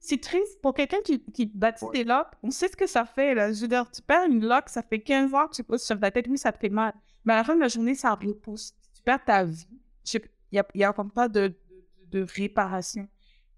C'est 0.00 0.20
triste 0.20 0.60
pour 0.60 0.74
quelqu'un 0.74 1.00
qui, 1.04 1.22
qui 1.22 1.46
bâtit 1.46 1.84
des 1.92 2.02
locks. 2.02 2.32
On 2.42 2.50
sait 2.50 2.66
ce 2.66 2.76
que 2.76 2.88
ça 2.88 3.04
fait. 3.04 3.34
Là. 3.34 3.52
Je 3.52 3.60
veux 3.60 3.68
dire, 3.68 3.88
tu 3.88 4.02
perds 4.02 4.26
une 4.26 4.44
lock, 4.44 4.68
ça 4.68 4.82
fait 4.82 4.98
15 4.98 5.32
ans 5.32 5.46
que 5.46 5.54
tu 5.54 5.62
poses 5.62 5.84
sur 5.84 5.98
ta 5.98 6.10
tête. 6.10 6.26
Oui, 6.28 6.38
ça 6.38 6.50
te 6.50 6.58
fait 6.58 6.68
mal. 6.68 6.92
Mais 7.24 7.34
à 7.34 7.36
la 7.36 7.44
fin 7.44 7.54
de 7.54 7.60
la 7.60 7.68
journée, 7.68 7.94
ça 7.94 8.14
repousse. 8.14 8.74
Tu 8.96 9.02
perds 9.02 9.24
ta 9.24 9.44
vie. 9.44 9.68
Il 10.12 10.20
n'y 10.52 10.58
a, 10.58 10.66
y 10.74 10.84
a 10.84 10.92
comme 10.92 11.12
pas 11.12 11.28
de, 11.28 11.54
de, 12.12 12.26
réparation. 12.36 13.08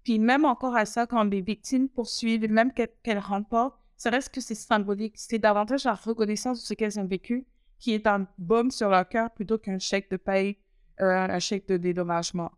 Puis 0.03 0.19
même 0.19 0.45
encore 0.45 0.75
à 0.75 0.85
ça, 0.85 1.07
quand 1.07 1.23
les 1.23 1.41
victimes 1.41 1.89
poursuivent, 1.89 2.49
même 2.49 2.71
qu'elles 2.71 2.89
qu 3.03 3.17
remportent, 3.17 3.79
ça 3.97 4.09
reste 4.09 4.33
que 4.33 4.41
c'est 4.41 4.55
symbolique. 4.55 5.15
C'est 5.17 5.39
davantage 5.39 5.85
la 5.85 5.93
reconnaissance 5.93 6.61
de 6.61 6.65
ce 6.65 6.73
qu'elles 6.73 6.99
ont 6.99 7.05
vécu 7.05 7.45
qui 7.79 7.93
est 7.93 8.07
un 8.07 8.27
baume 8.37 8.71
sur 8.71 8.89
leur 8.89 9.07
cœur 9.07 9.31
plutôt 9.31 9.57
qu'un 9.57 9.79
chèque 9.79 10.09
de 10.09 10.17
paye, 10.17 10.57
euh, 11.01 11.05
un 11.05 11.39
chèque 11.39 11.67
de 11.67 11.77
dédommagement. 11.77 12.51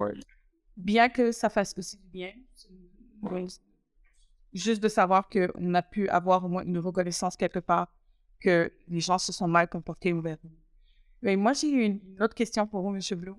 Ouais. 0.00 0.14
Bien 0.76 1.08
que 1.08 1.32
ça 1.32 1.48
fasse 1.50 1.74
aussi 1.76 1.98
du 1.98 2.08
bien. 2.08 2.32
Juste 4.52 4.82
de 4.82 4.88
savoir 4.88 5.28
qu'on 5.28 5.74
a 5.74 5.82
pu 5.82 6.08
avoir 6.08 6.44
au 6.44 6.48
moins 6.48 6.64
une 6.64 6.78
reconnaissance 6.78 7.36
quelque 7.36 7.58
part, 7.58 7.94
que 8.40 8.72
les 8.88 9.00
gens 9.00 9.18
se 9.18 9.32
sont 9.32 9.48
mal 9.48 9.68
comportés 9.68 10.12
envers 10.12 10.38
nous. 10.42 10.50
Mais 11.22 11.36
moi, 11.36 11.52
j'ai 11.52 11.68
une, 11.68 12.00
une 12.04 12.22
autre 12.22 12.34
question 12.34 12.66
pour 12.66 12.82
vous, 12.82 12.94
M. 12.94 13.00
Blue. 13.18 13.34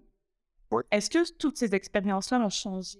Oui. 0.74 0.84
Est-ce 0.92 1.10
que 1.10 1.38
toutes 1.38 1.58
ces 1.58 1.76
expériences-là 1.76 2.40
ont 2.40 2.50
changé 2.50 3.00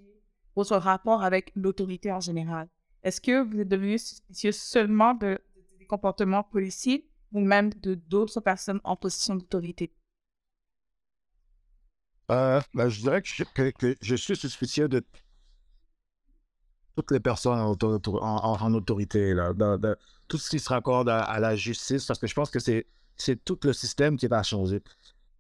votre 0.56 0.78
rapport 0.78 1.24
avec 1.24 1.52
l'autorité 1.56 2.12
en 2.12 2.20
général? 2.20 2.68
Est-ce 3.04 3.20
que 3.20 3.44
vous 3.44 3.60
êtes 3.60 3.68
devenu 3.68 3.98
suspicieux 3.98 4.52
seulement 4.52 5.14
de, 5.14 5.40
de, 5.56 5.78
des 5.80 5.86
comportements 5.86 6.44
policiers 6.44 7.10
ou 7.32 7.42
même 7.42 7.74
de 7.74 7.96
d'autres 7.96 8.40
personnes 8.40 8.80
en 8.84 8.96
position 8.96 9.36
d'autorité? 9.36 9.92
Euh, 12.32 12.62
ben, 12.74 12.88
je 12.90 13.02
dirais 13.02 13.22
que 13.22 13.28
je, 13.28 13.44
que, 13.44 13.72
que 13.72 13.96
je 14.02 14.16
suis 14.16 14.36
suspicieux 14.36 14.88
de 14.88 15.04
toutes 16.96 17.12
les 17.12 17.20
personnes 17.20 17.60
en, 17.60 17.72
en, 17.72 18.00
en, 18.06 18.62
en 18.62 18.74
autorité, 18.74 19.34
là, 19.34 19.52
de, 19.54 19.78
de, 19.78 19.98
tout 20.28 20.38
ce 20.38 20.50
qui 20.50 20.60
se 20.60 20.70
raccorde 20.70 21.10
à, 21.10 21.24
à, 21.24 21.40
la 21.40 21.56
justice, 21.56 22.06
parce 22.06 22.20
que 22.20 22.28
je 22.28 22.34
pense 22.36 22.50
que 22.50 22.60
c'est, 22.60 22.88
c'est 23.18 23.44
tout 23.44 23.60
le 23.64 23.74
système 23.74 24.16
qui 24.16 24.28
va 24.28 24.44
changer. 24.44 24.82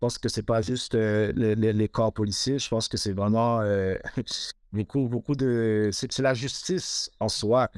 Je 0.04 0.06
pense 0.06 0.18
que 0.18 0.28
c'est 0.28 0.44
pas 0.44 0.62
juste 0.62 0.96
euh, 0.96 1.32
les, 1.32 1.88
corps 1.88 2.12
policiers, 2.12 2.60
je 2.60 2.68
pense 2.68 2.90
que 2.90 2.98
c'est 2.98 3.14
vraiment 3.14 3.62
euh, 3.62 3.96
beaucoup, 4.74 5.08
beaucoup 5.08 5.34
de... 5.34 5.92
C'est, 5.94 6.20
la 6.20 6.34
justice 6.34 7.10
en 7.22 7.30
soi. 7.30 7.70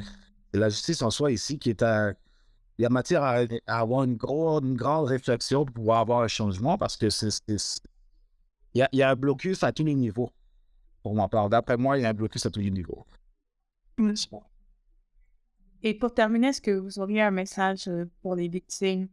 C'est 0.51 0.59
la 0.59 0.69
justice 0.69 1.03
en 1.03 1.11
soi 1.11 1.31
ici 1.31 1.59
qui 1.59 1.69
est 1.69 1.83
à... 1.83 2.13
Il 2.79 2.81
y 2.81 2.85
a 2.87 2.89
matière 2.89 3.21
à, 3.21 3.43
avoir 3.67 4.05
une, 4.05 4.15
gros, 4.15 4.59
grande 4.59 5.05
réflexion 5.05 5.65
pour 5.65 5.75
pouvoir 5.75 5.99
avoir 5.99 6.21
un 6.21 6.27
changement, 6.27 6.79
parce 6.79 6.97
que 6.97 7.11
c'est... 7.11 7.29
il, 7.47 7.59
y 8.73 8.81
a, 8.81 8.89
y 8.91 9.03
a 9.03 9.11
un 9.11 9.15
blocus 9.15 9.61
à 9.61 9.71
tous 9.71 9.83
les 9.83 9.93
niveaux. 9.93 10.31
Pour 11.03 11.13
ma 11.13 11.27
part, 11.27 11.47
d'après 11.47 11.77
moi, 11.77 11.99
il 11.99 12.01
y 12.01 12.05
a 12.07 12.09
un 12.09 12.13
blocus 12.15 12.43
à 12.47 12.49
tous 12.49 12.61
les 12.61 12.71
niveaux. 12.71 13.05
Et 15.83 15.93
pour 15.93 16.11
terminer, 16.11 16.47
est-ce 16.47 16.61
que 16.61 16.71
vous 16.71 16.97
auriez 16.97 17.21
un 17.21 17.29
message 17.29 17.87
pour 18.23 18.35
les 18.35 18.47
victimes? 18.47 19.09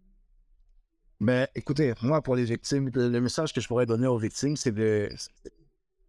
Mais 1.23 1.49
écoutez, 1.55 1.95
moi, 2.03 2.21
pour 2.21 2.35
les 2.35 2.45
victimes, 2.45 2.91
le, 2.93 3.21
message 3.21 3.53
que 3.53 3.61
je 3.61 3.69
pourrais 3.69 3.87
donner 3.87 4.09
aux 4.09 4.19
victimes, 4.19 4.57
c'est 4.57 4.73
de. 4.73 5.09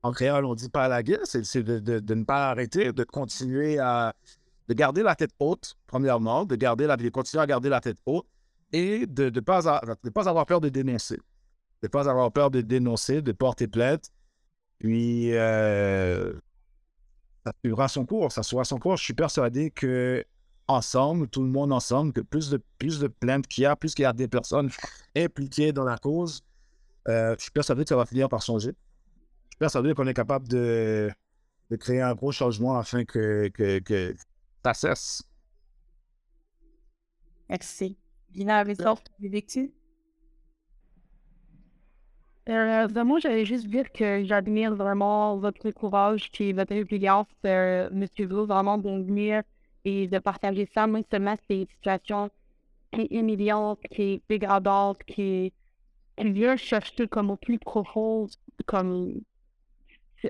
En 0.01 0.11
créole, 0.11 0.43
on 0.43 0.55
dit 0.55 0.69
pas 0.69 0.85
à 0.85 0.87
la 0.87 1.03
guerre, 1.03 1.19
c'est 1.23 1.61
de, 1.61 2.15
ne 2.15 2.23
pas 2.23 2.49
arrêter, 2.49 2.91
de 2.91 3.03
continuer 3.03 3.77
à. 3.77 4.15
de 4.67 4.73
garder 4.73 5.03
la 5.03 5.15
tête 5.15 5.29
haute, 5.37 5.75
premièrement, 5.85 6.45
de, 6.45 6.55
garder 6.55 6.87
la, 6.87 6.97
de 6.97 7.07
continuer 7.09 7.43
à 7.43 7.45
garder 7.45 7.69
la 7.69 7.79
tête 7.79 7.99
haute 8.07 8.25
et 8.71 9.05
de 9.05 9.29
ne 9.29 9.39
pas, 9.39 9.61
de 10.03 10.09
pas 10.09 10.27
avoir 10.27 10.47
peur 10.47 10.59
de 10.59 10.69
dénoncer. 10.69 11.17
De 11.17 11.21
ne 11.83 11.89
pas 11.89 12.09
avoir 12.09 12.31
peur 12.31 12.49
de 12.49 12.61
dénoncer, 12.61 13.21
de 13.21 13.31
porter 13.33 13.67
plainte. 13.67 14.09
Puis, 14.79 15.31
euh, 15.35 16.33
ça 17.45 17.53
suivra 17.63 17.87
son 17.87 18.07
cours. 18.07 18.31
Ça 18.31 18.41
suivra 18.41 18.65
son 18.65 18.79
cours. 18.79 18.97
Je 18.97 19.03
suis 19.03 19.13
persuadé 19.13 19.69
que 19.69 20.25
ensemble, 20.67 21.27
tout 21.27 21.41
le 21.41 21.49
monde 21.49 21.73
ensemble, 21.73 22.13
que 22.13 22.21
plus 22.21 22.49
de, 22.49 22.61
plus 22.77 22.99
de 22.99 23.07
plaintes 23.07 23.47
qu'il 23.47 23.63
y 23.63 23.65
a, 23.65 23.75
plus 23.75 23.93
qu'il 23.93 24.03
y 24.03 24.05
a 24.05 24.13
des 24.13 24.27
personnes 24.27 24.69
impliquées 25.15 25.71
dans 25.71 25.83
la 25.83 25.97
cause, 25.97 26.41
euh, 27.07 27.35
je 27.37 27.43
suis 27.43 27.51
persuadé 27.51 27.83
que 27.83 27.89
ça 27.89 27.95
va 27.95 28.05
finir 28.05 28.29
par 28.29 28.41
changer. 28.41 28.69
Je 28.69 29.49
suis 29.51 29.59
persuadé 29.59 29.93
qu'on 29.93 30.07
est 30.07 30.13
capable 30.13 30.47
de, 30.47 31.11
de 31.69 31.75
créer 31.75 32.01
un 32.01 32.15
gros 32.15 32.31
changement 32.31 32.77
afin 32.77 33.03
que, 33.05 33.49
que, 33.49 33.79
que 33.79 34.15
ça 34.63 34.73
cesse. 34.73 35.23
Merci. 37.49 37.97
Lina, 38.33 38.59
avec 38.59 38.77
ça, 38.77 38.95
les 39.19 39.29
victimes? 39.29 39.69
Euh, 42.49 42.87
ben, 42.87 43.03
moi, 43.05 43.19
j'allais 43.19 43.45
juste 43.45 43.67
dire 43.67 43.91
que 43.91 44.23
j'admire 44.25 44.75
vraiment 44.75 45.37
votre 45.37 45.71
courage 45.71 46.29
et 46.39 46.51
votre 46.51 46.73
résilience, 46.73 47.27
euh, 47.45 47.89
Monsieur 47.91 48.27
Blue, 48.27 48.45
vraiment 48.45 48.77
de 48.77 48.89
venir 48.89 49.43
et 49.85 50.07
de 50.07 50.19
partager 50.19 50.67
ça. 50.73 50.87
Moi, 50.87 51.01
seulement, 51.11 51.35
c'est 51.47 51.61
une 51.61 51.67
situation 51.67 52.29
qui 52.91 53.01
est 53.01 53.11
humiliante, 53.11 53.79
qui 53.91 54.01
est 54.01 54.21
dégradante, 54.29 55.03
qui, 55.03 55.53
vient 56.17 56.55
chercher 56.57 57.07
comme 57.07 57.31
au 57.31 57.35
plus 57.35 57.57
profond, 57.57 58.27
comme 58.67 59.21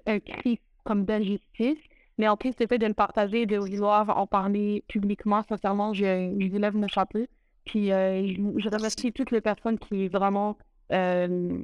un 0.06 0.20
cri 0.20 0.60
comme 0.86 1.06
d'injustice. 1.06 1.80
Mais 2.18 2.28
en 2.28 2.38
plus, 2.38 2.54
le 2.60 2.68
fait 2.68 2.78
de 2.78 2.86
le 2.86 2.94
partager, 2.94 3.46
de 3.46 3.58
vouloir 3.58 4.18
en 4.18 4.28
parler 4.28 4.84
publiquement, 4.88 5.44
sincèrement, 5.50 5.94
je, 5.94 6.04
je 6.40 6.58
lève 6.58 6.76
mon 6.76 6.88
chapeau. 6.88 7.26
Puis 7.66 7.92
euh, 7.92 8.28
je, 8.28 8.60
je 8.60 8.70
remercie 8.70 9.12
toutes 9.12 9.32
les 9.32 9.42
personnes 9.42 9.80
qui 9.80 10.08
vraiment 10.08 10.58
euh, 10.92 11.58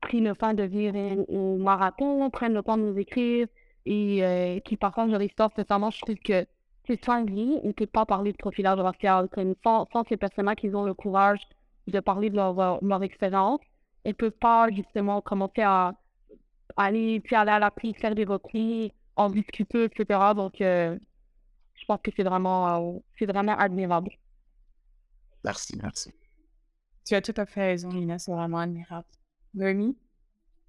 pris 0.00 0.20
le 0.20 0.34
temps 0.34 0.54
de 0.54 0.62
venir 0.64 0.94
au, 1.28 1.56
marathon, 1.56 2.30
prennent 2.30 2.54
le 2.54 2.62
temps 2.62 2.76
de 2.76 2.82
nous 2.82 2.98
écrire 2.98 3.46
et 3.86 4.24
euh, 4.24 4.60
qui 4.60 4.76
partagent 4.76 5.10
leur 5.10 5.22
histoire. 5.22 5.50
Sincèrement, 5.54 5.90
je 5.90 6.00
trouve 6.00 6.16
que 6.16 6.46
sans 7.04 7.22
lui, 7.24 7.58
on 7.62 7.68
ne 7.68 7.72
peut 7.72 7.86
pas 7.86 8.06
parler 8.06 8.32
de 8.32 8.36
profilage 8.36 8.78
racial. 8.78 9.28
Comme 9.28 9.54
sans, 9.62 9.86
sans 9.92 10.04
ces 10.08 10.16
personnes-là 10.16 10.54
qui 10.56 10.68
ont 10.74 10.84
le 10.84 10.94
courage 10.94 11.40
de 11.86 12.00
parler 12.00 12.30
de 12.30 12.36
leur, 12.36 12.54
leur, 12.54 12.82
leur 12.82 13.02
expérience, 13.02 13.60
elles 14.04 14.12
ne 14.12 14.16
peuvent 14.16 14.30
pas 14.30 14.68
justement 14.70 15.20
commencer 15.20 15.62
à 15.62 15.94
aller, 16.76 17.20
puis 17.20 17.36
aller 17.36 17.50
à 17.50 17.58
la 17.58 17.70
prise, 17.70 17.94
faire 17.96 18.14
des 18.14 18.24
reprises, 18.24 18.90
en 19.16 19.30
discuter, 19.30 19.84
etc. 19.84 20.20
Donc, 20.34 20.60
euh, 20.60 20.98
je 21.74 21.84
pense 21.84 22.00
que 22.02 22.10
c'est 22.16 22.22
vraiment, 22.22 22.94
euh, 22.94 22.98
c'est 23.18 23.26
vraiment 23.26 23.56
admirable. 23.56 24.10
Merci, 25.44 25.78
merci. 25.82 26.12
Tu 27.04 27.14
as 27.14 27.22
tout 27.22 27.34
à 27.36 27.46
fait 27.46 27.62
raison, 27.62 27.88
Lina, 27.88 28.18
c'est 28.18 28.32
vraiment 28.32 28.58
admirable. 28.58 29.08
Noémie, 29.54 29.96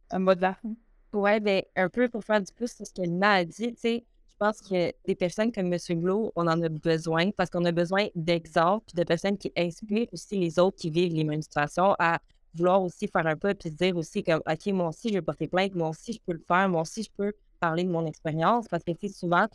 un 0.10 0.20
mot 0.20 0.34
de 0.34 0.42
la 0.42 0.56
fin? 0.56 0.74
Ouais, 1.14 1.40
ben, 1.40 1.62
un 1.76 1.90
peu 1.90 2.08
pour 2.08 2.24
faire 2.24 2.42
du 2.42 2.52
plus 2.54 2.74
sur 2.74 2.86
ce 2.86 2.94
que 2.94 3.02
Lina 3.02 3.32
a 3.32 3.46
dit, 3.46 3.74
tu 3.74 3.80
sais, 3.80 4.06
pense 4.42 4.60
que 4.60 4.92
des 5.06 5.14
personnes 5.14 5.52
comme 5.52 5.72
M. 5.72 5.78
Glo, 6.02 6.32
on 6.36 6.48
en 6.48 6.60
a 6.64 6.70
besoin 6.70 7.30
parce 7.30 7.52
qu'on 7.52 7.64
a 7.66 7.72
besoin 7.72 8.08
d'exemples, 8.16 8.88
de 8.96 9.04
personnes 9.04 9.38
qui 9.38 9.54
inspirent 9.56 10.08
aussi 10.12 10.36
les 10.36 10.58
autres 10.58 10.78
qui 10.78 10.90
vivent 10.90 11.14
les 11.14 11.24
mêmes 11.24 11.44
situations 11.44 11.96
à 12.00 12.18
vouloir 12.56 12.82
aussi 12.82 13.08
faire 13.08 13.28
un 13.28 13.36
peu, 13.36 13.54
puis 13.54 13.70
se 13.70 13.76
dire 13.76 13.96
aussi 13.96 14.24
comme, 14.24 14.42
OK, 14.50 14.66
moi 14.74 14.88
aussi, 14.88 15.10
je 15.10 15.14
vais 15.14 15.22
porter 15.22 15.48
plainte, 15.48 15.76
moi 15.76 15.90
aussi, 15.90 16.14
je 16.14 16.20
peux 16.26 16.34
le 16.34 16.44
faire, 16.48 16.68
moi 16.70 16.82
aussi, 16.82 17.04
je 17.04 17.10
peux 17.16 17.34
parler 17.60 17.84
de 17.84 17.90
mon 17.90 18.04
expérience, 18.08 18.68
parce 18.68 18.84
que, 18.84 19.08
souvent, 19.10 19.46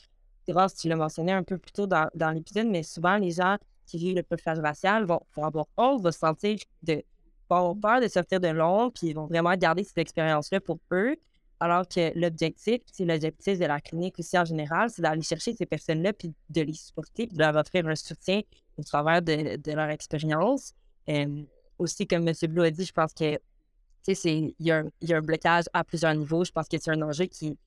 tu 0.46 0.88
l'as 0.88 0.96
mentionné 0.96 1.32
un 1.32 1.42
peu 1.42 1.58
plus 1.58 1.72
tôt 1.72 1.88
dans, 1.88 2.30
l'épisode, 2.32 2.68
mais 2.68 2.84
souvent, 2.84 3.16
les 3.16 3.32
gens 3.32 3.56
qui 3.86 3.98
vivent 3.98 4.16
le 4.16 4.22
profilage 4.22 4.60
racial 4.60 5.04
vont, 5.04 5.20
vont 5.34 5.44
avoir 5.44 5.66
honte, 5.76 6.00
vont 6.00 6.12
se 6.12 6.18
sentir 6.18 6.58
de, 6.84 7.02
avoir 7.50 7.76
peur 7.76 8.00
de 8.00 8.08
sortir 8.08 8.38
de 8.38 8.48
l'ombre, 8.48 8.92
puis 8.92 9.08
ils 9.08 9.14
vont 9.14 9.26
vraiment 9.26 9.54
garder 9.56 9.82
cette 9.82 9.98
expérience-là 9.98 10.60
pour 10.60 10.78
eux, 10.92 11.16
alors 11.60 11.88
que 11.88 12.12
l'objectif, 12.18 12.80
c'est 12.92 13.04
l'objectif 13.04 13.58
de 13.58 13.64
la 13.64 13.80
clinique 13.80 14.18
aussi 14.18 14.38
en 14.38 14.44
général, 14.44 14.90
c'est 14.90 15.02
d'aller 15.02 15.22
chercher 15.22 15.54
ces 15.54 15.66
personnes-là, 15.66 16.12
puis 16.12 16.34
de 16.50 16.62
les 16.62 16.74
supporter, 16.74 17.26
puis 17.26 17.36
de 17.36 17.42
leur 17.42 17.56
offrir 17.56 17.86
un 17.86 17.94
soutien 17.94 18.42
au 18.76 18.82
travers 18.82 19.22
de, 19.22 19.56
de 19.56 19.72
leur 19.72 19.88
expérience. 19.88 20.74
Aussi, 21.78 22.06
comme 22.06 22.26
M. 22.26 22.34
Blue 22.48 22.62
a 22.62 22.70
dit, 22.70 22.84
je 22.84 22.92
pense 22.92 23.12
que 23.12 23.38
il 24.08 24.54
y, 24.60 24.70
a 24.70 24.78
un- 24.78 24.90
y 25.00 25.12
a 25.12 25.16
un 25.16 25.20
blocage 25.20 25.64
à 25.72 25.82
plusieurs 25.82 26.14
niveaux. 26.14 26.44
Je 26.44 26.52
pense 26.52 26.68
que 26.68 26.76
c'est 26.78 26.90
un 26.90 27.02
enjeu 27.02 27.26
qui 27.26 27.58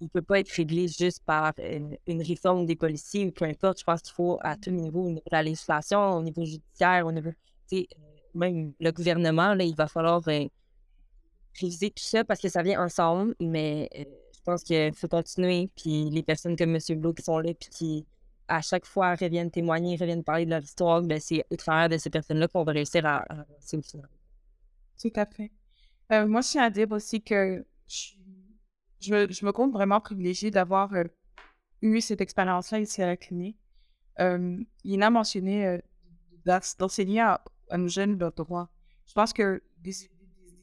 ne 0.00 0.06
peut 0.06 0.22
pas 0.22 0.38
être 0.40 0.50
réglé 0.50 0.86
juste 0.88 1.22
par 1.24 1.52
une, 1.58 2.22
réforme 2.22 2.64
des 2.64 2.76
policiers 2.76 3.26
ou 3.26 3.32
peu 3.32 3.44
importe. 3.44 3.80
Je 3.80 3.84
pense 3.84 4.00
qu'il 4.02 4.14
faut 4.14 4.38
à 4.42 4.56
tous 4.56 4.70
les 4.70 4.76
niveaux, 4.76 5.02
au 5.04 5.08
niveau 5.08 5.22
de 5.26 5.32
la 5.32 5.42
législation, 5.42 6.12
au 6.12 6.22
niveau 6.22 6.44
judiciaire, 6.44 7.06
au 7.06 7.12
niveau, 7.12 7.30
même 8.34 8.72
le 8.78 8.90
gouvernement, 8.92 9.54
là, 9.54 9.64
il 9.64 9.74
va 9.74 9.88
falloir 9.88 10.22
euh, 10.28 10.46
réviser 11.58 11.90
tout 11.90 12.02
ça 12.02 12.24
parce 12.24 12.40
que 12.40 12.48
ça 12.48 12.62
vient 12.62 12.82
ensemble. 12.84 13.34
Mais 13.40 13.88
euh, 13.98 14.04
je 14.34 14.40
pense 14.44 14.62
qu'il 14.62 14.94
faut 14.94 15.08
continuer. 15.08 15.70
Puis 15.76 16.10
les 16.10 16.22
personnes 16.22 16.56
comme 16.56 16.74
M. 16.74 17.00
Blue 17.00 17.14
qui 17.14 17.22
sont 17.22 17.38
là, 17.38 17.52
puis 17.54 17.68
qui 17.70 18.06
à 18.50 18.60
chaque 18.60 18.84
fois 18.84 19.14
reviennent 19.14 19.50
témoigner, 19.50 19.96
reviennent 19.96 20.24
parler 20.24 20.44
de 20.44 20.50
leur 20.50 20.62
histoire, 20.62 21.02
ben, 21.02 21.20
c'est 21.20 21.44
au 21.50 21.56
travers 21.56 21.88
de 21.88 21.96
ces 21.98 22.10
personnes-là 22.10 22.48
qu'on 22.48 22.64
va 22.64 22.72
réussir 22.72 23.06
à, 23.06 23.18
avancer. 23.28 23.80
Tout 25.00 25.12
à 25.14 25.24
fait. 25.24 25.52
Euh, 26.12 26.26
moi, 26.26 26.40
je 26.40 26.48
tiens 26.48 26.64
à 26.64 26.70
dire 26.70 26.90
aussi 26.90 27.22
que 27.22 27.64
je, 27.86 29.12
me- 29.12 29.52
compte 29.52 29.72
vraiment 29.72 30.00
privilégiée 30.00 30.50
d'avoir 30.50 30.92
euh, 30.94 31.04
eu 31.80 32.00
cette 32.00 32.20
expérience-là 32.20 32.80
ici 32.80 33.00
à 33.02 33.06
la 33.06 33.16
clinique. 33.16 33.56
Euh, 34.18 34.58
Lina 34.84 35.06
a 35.06 35.10
mentionné 35.10 35.80
d'ens- 36.44 36.76
d'enseigner 36.76 37.20
à, 37.20 37.42
nos 37.72 37.88
jeunes 37.88 38.18
leurs 38.18 38.32
droits. 38.32 38.68
Je 39.06 39.14
pense 39.14 39.32
que 39.32 39.62
des 39.78 39.92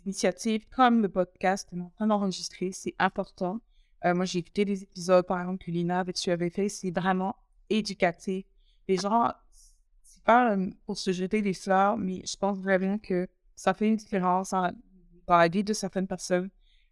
initiatives 0.07 0.65
comme 0.75 1.01
le 1.01 1.09
podcast 1.09 1.67
en 1.73 1.89
train 1.89 2.07
d'enregistrer, 2.07 2.71
c'est 2.71 2.95
important. 2.97 3.59
Euh, 4.05 4.13
moi, 4.15 4.25
j'ai 4.25 4.39
écouté 4.39 4.63
des 4.65 4.83
épisodes, 4.83 5.25
par 5.25 5.39
exemple, 5.41 5.63
que 5.63 5.71
Lina 5.71 5.99
avait, 5.99 6.13
tu 6.13 6.31
avais 6.31 6.49
fait, 6.49 6.69
c'est 6.69 6.91
vraiment 6.91 7.35
éducatif. 7.69 8.45
Les 8.87 8.97
gens, 8.97 9.31
c'est 10.03 10.23
pas 10.23 10.55
euh, 10.55 10.69
pour 10.85 10.97
se 10.97 11.11
jeter 11.11 11.41
des 11.41 11.53
fleurs, 11.53 11.97
mais 11.97 12.21
je 12.25 12.37
pense 12.37 12.57
vraiment 12.59 12.97
que 12.99 13.27
ça 13.55 13.73
fait 13.73 13.87
une 13.89 13.97
différence 13.97 14.53
en- 14.53 14.71
dans 15.27 15.37
la 15.37 15.47
vie 15.49 15.63
de 15.63 15.73
certaines 15.73 16.07
personnes. 16.07 16.49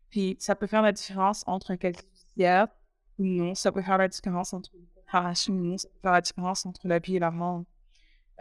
Puis 0.10 0.36
ça 0.39 0.56
peut 0.56 0.67
faire 0.67 0.82
la 0.82 0.91
différence 0.91 1.43
entre 1.47 1.71
un 1.71 1.78
judiciaire 1.82 2.67
ou 3.17 3.23
non. 3.25 3.56
Ça 3.56 3.71
peut 3.71 3.82
faire 3.82 3.97
la 3.97 4.08
différence 4.08 4.54
entre 4.54 4.71
une 4.75 4.88
préparation 4.88 5.54
ou 5.54 5.58
non. 5.63 5.78
Ça 5.78 5.88
peut 5.88 5.99
faire 6.01 6.12
la 6.12 6.21
différence 6.21 6.65
entre 6.65 6.88
la 6.88 6.99
vie 6.99 7.15
et 7.15 7.19
la 7.19 7.32
mort. 7.32 7.63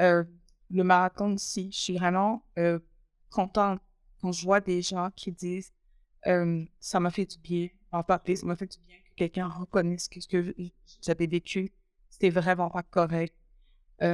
Euh, 0.01 0.25
le 0.71 0.83
marathon 0.83 1.35
aussi, 1.35 1.71
je 1.71 1.79
suis 1.79 1.97
vraiment 1.97 2.43
contente 3.31 3.81
quand 4.25 4.33
je 4.33 4.43
vois 4.47 4.61
des 4.61 4.81
gens 4.81 5.11
qui 5.15 5.33
disent 5.33 5.71
ça 6.81 6.99
m'a 6.99 7.11
fait 7.11 7.27
du 7.27 7.39
bien 7.39 7.69
en 7.93 8.03
parler, 8.03 8.37
ça 8.37 8.47
m'a 8.47 8.57
fait 8.57 8.67
du 8.67 8.79
bien 8.87 8.97
que 8.97 9.15
quelqu'un 9.17 9.49
reconnaisse 9.49 10.09
que 10.09 10.19
ce 10.19 10.27
que 10.27 10.55
j'avais 11.03 11.27
vécu, 11.27 11.71
c'était 12.09 12.31
vraiment 12.31 12.71
pas 12.71 12.83
correct. 12.83 13.37
Ça 14.01 14.09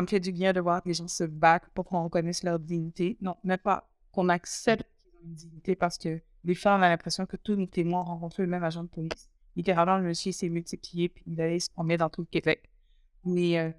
me 0.00 0.06
fait 0.06 0.20
du 0.20 0.32
bien 0.32 0.54
de 0.54 0.60
voir 0.60 0.82
que 0.82 0.88
les 0.88 0.94
gens 0.94 1.06
se 1.06 1.24
battent 1.24 1.68
pour 1.74 1.84
qu'on 1.84 2.04
reconnaisse 2.04 2.44
leur 2.44 2.58
dignité. 2.58 3.18
Non, 3.20 3.36
même 3.44 3.58
pas 3.58 3.90
qu'on 4.10 4.30
accepte 4.30 4.88
qu'ils 5.02 5.12
ont 5.18 5.22
une 5.22 5.34
dignité 5.34 5.76
parce 5.76 5.98
que 5.98 6.22
les 6.42 6.54
femmes 6.54 6.80
ont 6.80 6.88
l'impression 6.88 7.26
que 7.26 7.36
tous 7.36 7.56
nos 7.56 7.66
témoins 7.66 8.00
ont 8.00 8.04
rencontré 8.04 8.42
le 8.44 8.48
même 8.48 8.64
agent 8.64 8.84
de 8.84 8.88
police. 8.88 9.28
Littéralement, 9.54 9.98
le 9.98 10.04
monsieur 10.04 10.32
s'est 10.32 10.48
multiplié 10.48 11.10
puis 11.10 11.24
il 11.26 11.38
allait 11.42 11.60
se 11.60 11.68
promener 11.68 11.98
dans 11.98 12.08
tout 12.08 12.22
le 12.22 12.28
Québec. 12.28 12.70
Mais 13.26 13.74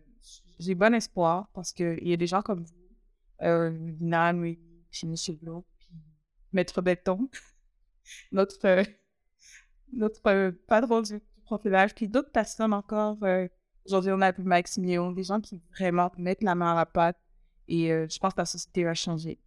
j'ai 0.60 0.76
bon 0.76 0.94
espoir 0.94 1.50
parce 1.56 1.74
qu'il 1.74 2.08
y 2.08 2.14
a 2.14 2.18
des 2.18 2.28
gens 2.28 2.44
comme 2.44 2.64
vous, 2.64 2.74
euh, 3.42 3.72
Noémie, 4.00 4.60
chez 4.96 5.08
M. 5.08 5.16
Blanc, 5.42 5.66
puis 5.78 5.90
Maître 6.54 6.82
Béton, 6.82 7.30
notre, 8.32 8.66
euh, 8.66 8.84
notre 9.94 10.22
euh, 10.28 10.52
patron 10.68 11.02
du 11.02 11.22
profilage, 11.44 11.94
puis 11.94 12.08
d'autres 12.08 12.32
personnes 12.32 12.74
encore. 12.74 13.18
euh, 13.24 13.48
Aujourd'hui, 13.86 14.12
on 14.12 14.22
a 14.22 14.32
vu 14.32 14.42
Maximilien, 14.42 15.12
des 15.12 15.24
gens 15.24 15.40
qui 15.40 15.62
vraiment 15.78 16.12
mettent 16.18 16.42
la 16.42 16.56
main 16.56 16.72
à 16.72 16.76
la 16.76 16.86
pâte 16.88 17.20
et 17.68 17.92
euh, 17.92 18.08
je 18.10 18.18
pense 18.18 18.34
que 18.34 18.42
la 18.42 18.46
société 18.46 18.84
va 18.84 18.96
changer. 18.96 19.40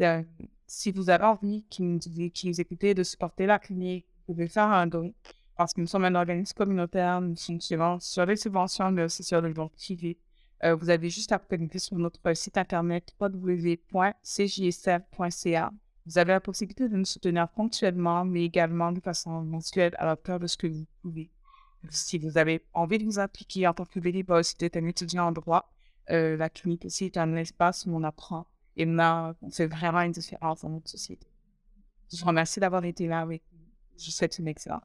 Euh, 0.00 0.22
si 0.66 0.92
vous 0.92 1.10
avez 1.10 1.24
envie, 1.24 1.64
qui 1.68 1.82
nous, 1.82 1.98
qui 1.98 2.48
nous 2.48 2.60
écoutez, 2.60 2.94
de 2.94 3.02
supporter 3.02 3.44
la 3.44 3.58
clinique, 3.58 4.06
vous 4.26 4.32
pouvez 4.34 4.48
faire 4.48 4.68
un 4.68 4.86
don 4.86 5.12
parce 5.56 5.72
que 5.74 5.80
nous 5.80 5.86
sommes 5.86 6.04
un 6.04 6.14
organisme 6.14 6.54
communautaire, 6.54 7.20
nous 7.20 7.36
fonctionnons 7.36 7.98
sur 8.00 8.24
les 8.26 8.36
subventions 8.36 8.92
de 8.92 9.08
sur 9.08 9.40
le 9.42 9.52
don 9.52 9.68
privé. 9.68 10.18
Euh, 10.64 10.74
vous 10.74 10.90
avez 10.90 11.10
juste 11.10 11.32
à 11.32 11.38
vous 11.38 11.46
connecter 11.48 11.78
sur 11.78 11.96
notre 11.96 12.20
site 12.34 12.56
internet 12.56 13.14
www.cjsf.ca. 13.20 14.12
Vous 16.06 16.18
avez 16.18 16.32
la 16.32 16.40
possibilité 16.40 16.88
de 16.88 16.96
nous 16.96 17.04
soutenir 17.04 17.48
ponctuellement, 17.48 18.24
mais 18.24 18.44
également 18.44 18.92
de 18.92 19.00
façon 19.00 19.42
mensuelle 19.42 19.94
à 19.98 20.06
la 20.06 20.12
hauteur 20.14 20.38
de 20.38 20.46
ce 20.46 20.56
que 20.56 20.68
vous 20.68 20.86
pouvez. 21.02 21.30
Si 21.90 22.18
vous 22.18 22.38
avez 22.38 22.64
envie 22.72 22.98
de 22.98 23.04
vous 23.04 23.18
impliquer 23.18 23.66
en 23.66 23.74
tant 23.74 23.84
que 23.84 24.00
bénévole, 24.00 24.44
si 24.44 24.54
vous 24.58 24.64
êtes 24.64 24.76
un 24.76 24.86
étudiant 24.86 25.26
en 25.26 25.32
droit, 25.32 25.72
euh, 26.10 26.36
la 26.36 26.48
clinique 26.48 26.84
aussi 26.84 27.06
est 27.06 27.16
un 27.16 27.34
espace 27.36 27.86
où 27.86 27.94
on 27.94 28.04
apprend 28.04 28.46
Et 28.76 28.84
là, 28.84 29.34
on 29.42 29.50
fait 29.50 29.66
vraiment 29.66 30.00
une 30.00 30.12
différence 30.12 30.62
dans 30.62 30.68
notre 30.68 30.88
société. 30.88 31.26
Je 32.12 32.20
vous 32.20 32.26
remercie 32.26 32.60
d'avoir 32.60 32.84
été 32.84 33.08
là 33.08 33.20
avec 33.20 33.42
nous. 33.52 33.58
Je 33.98 34.06
vous 34.06 34.12
souhaite 34.12 34.38
une 34.38 34.48
excellente. 34.48 34.84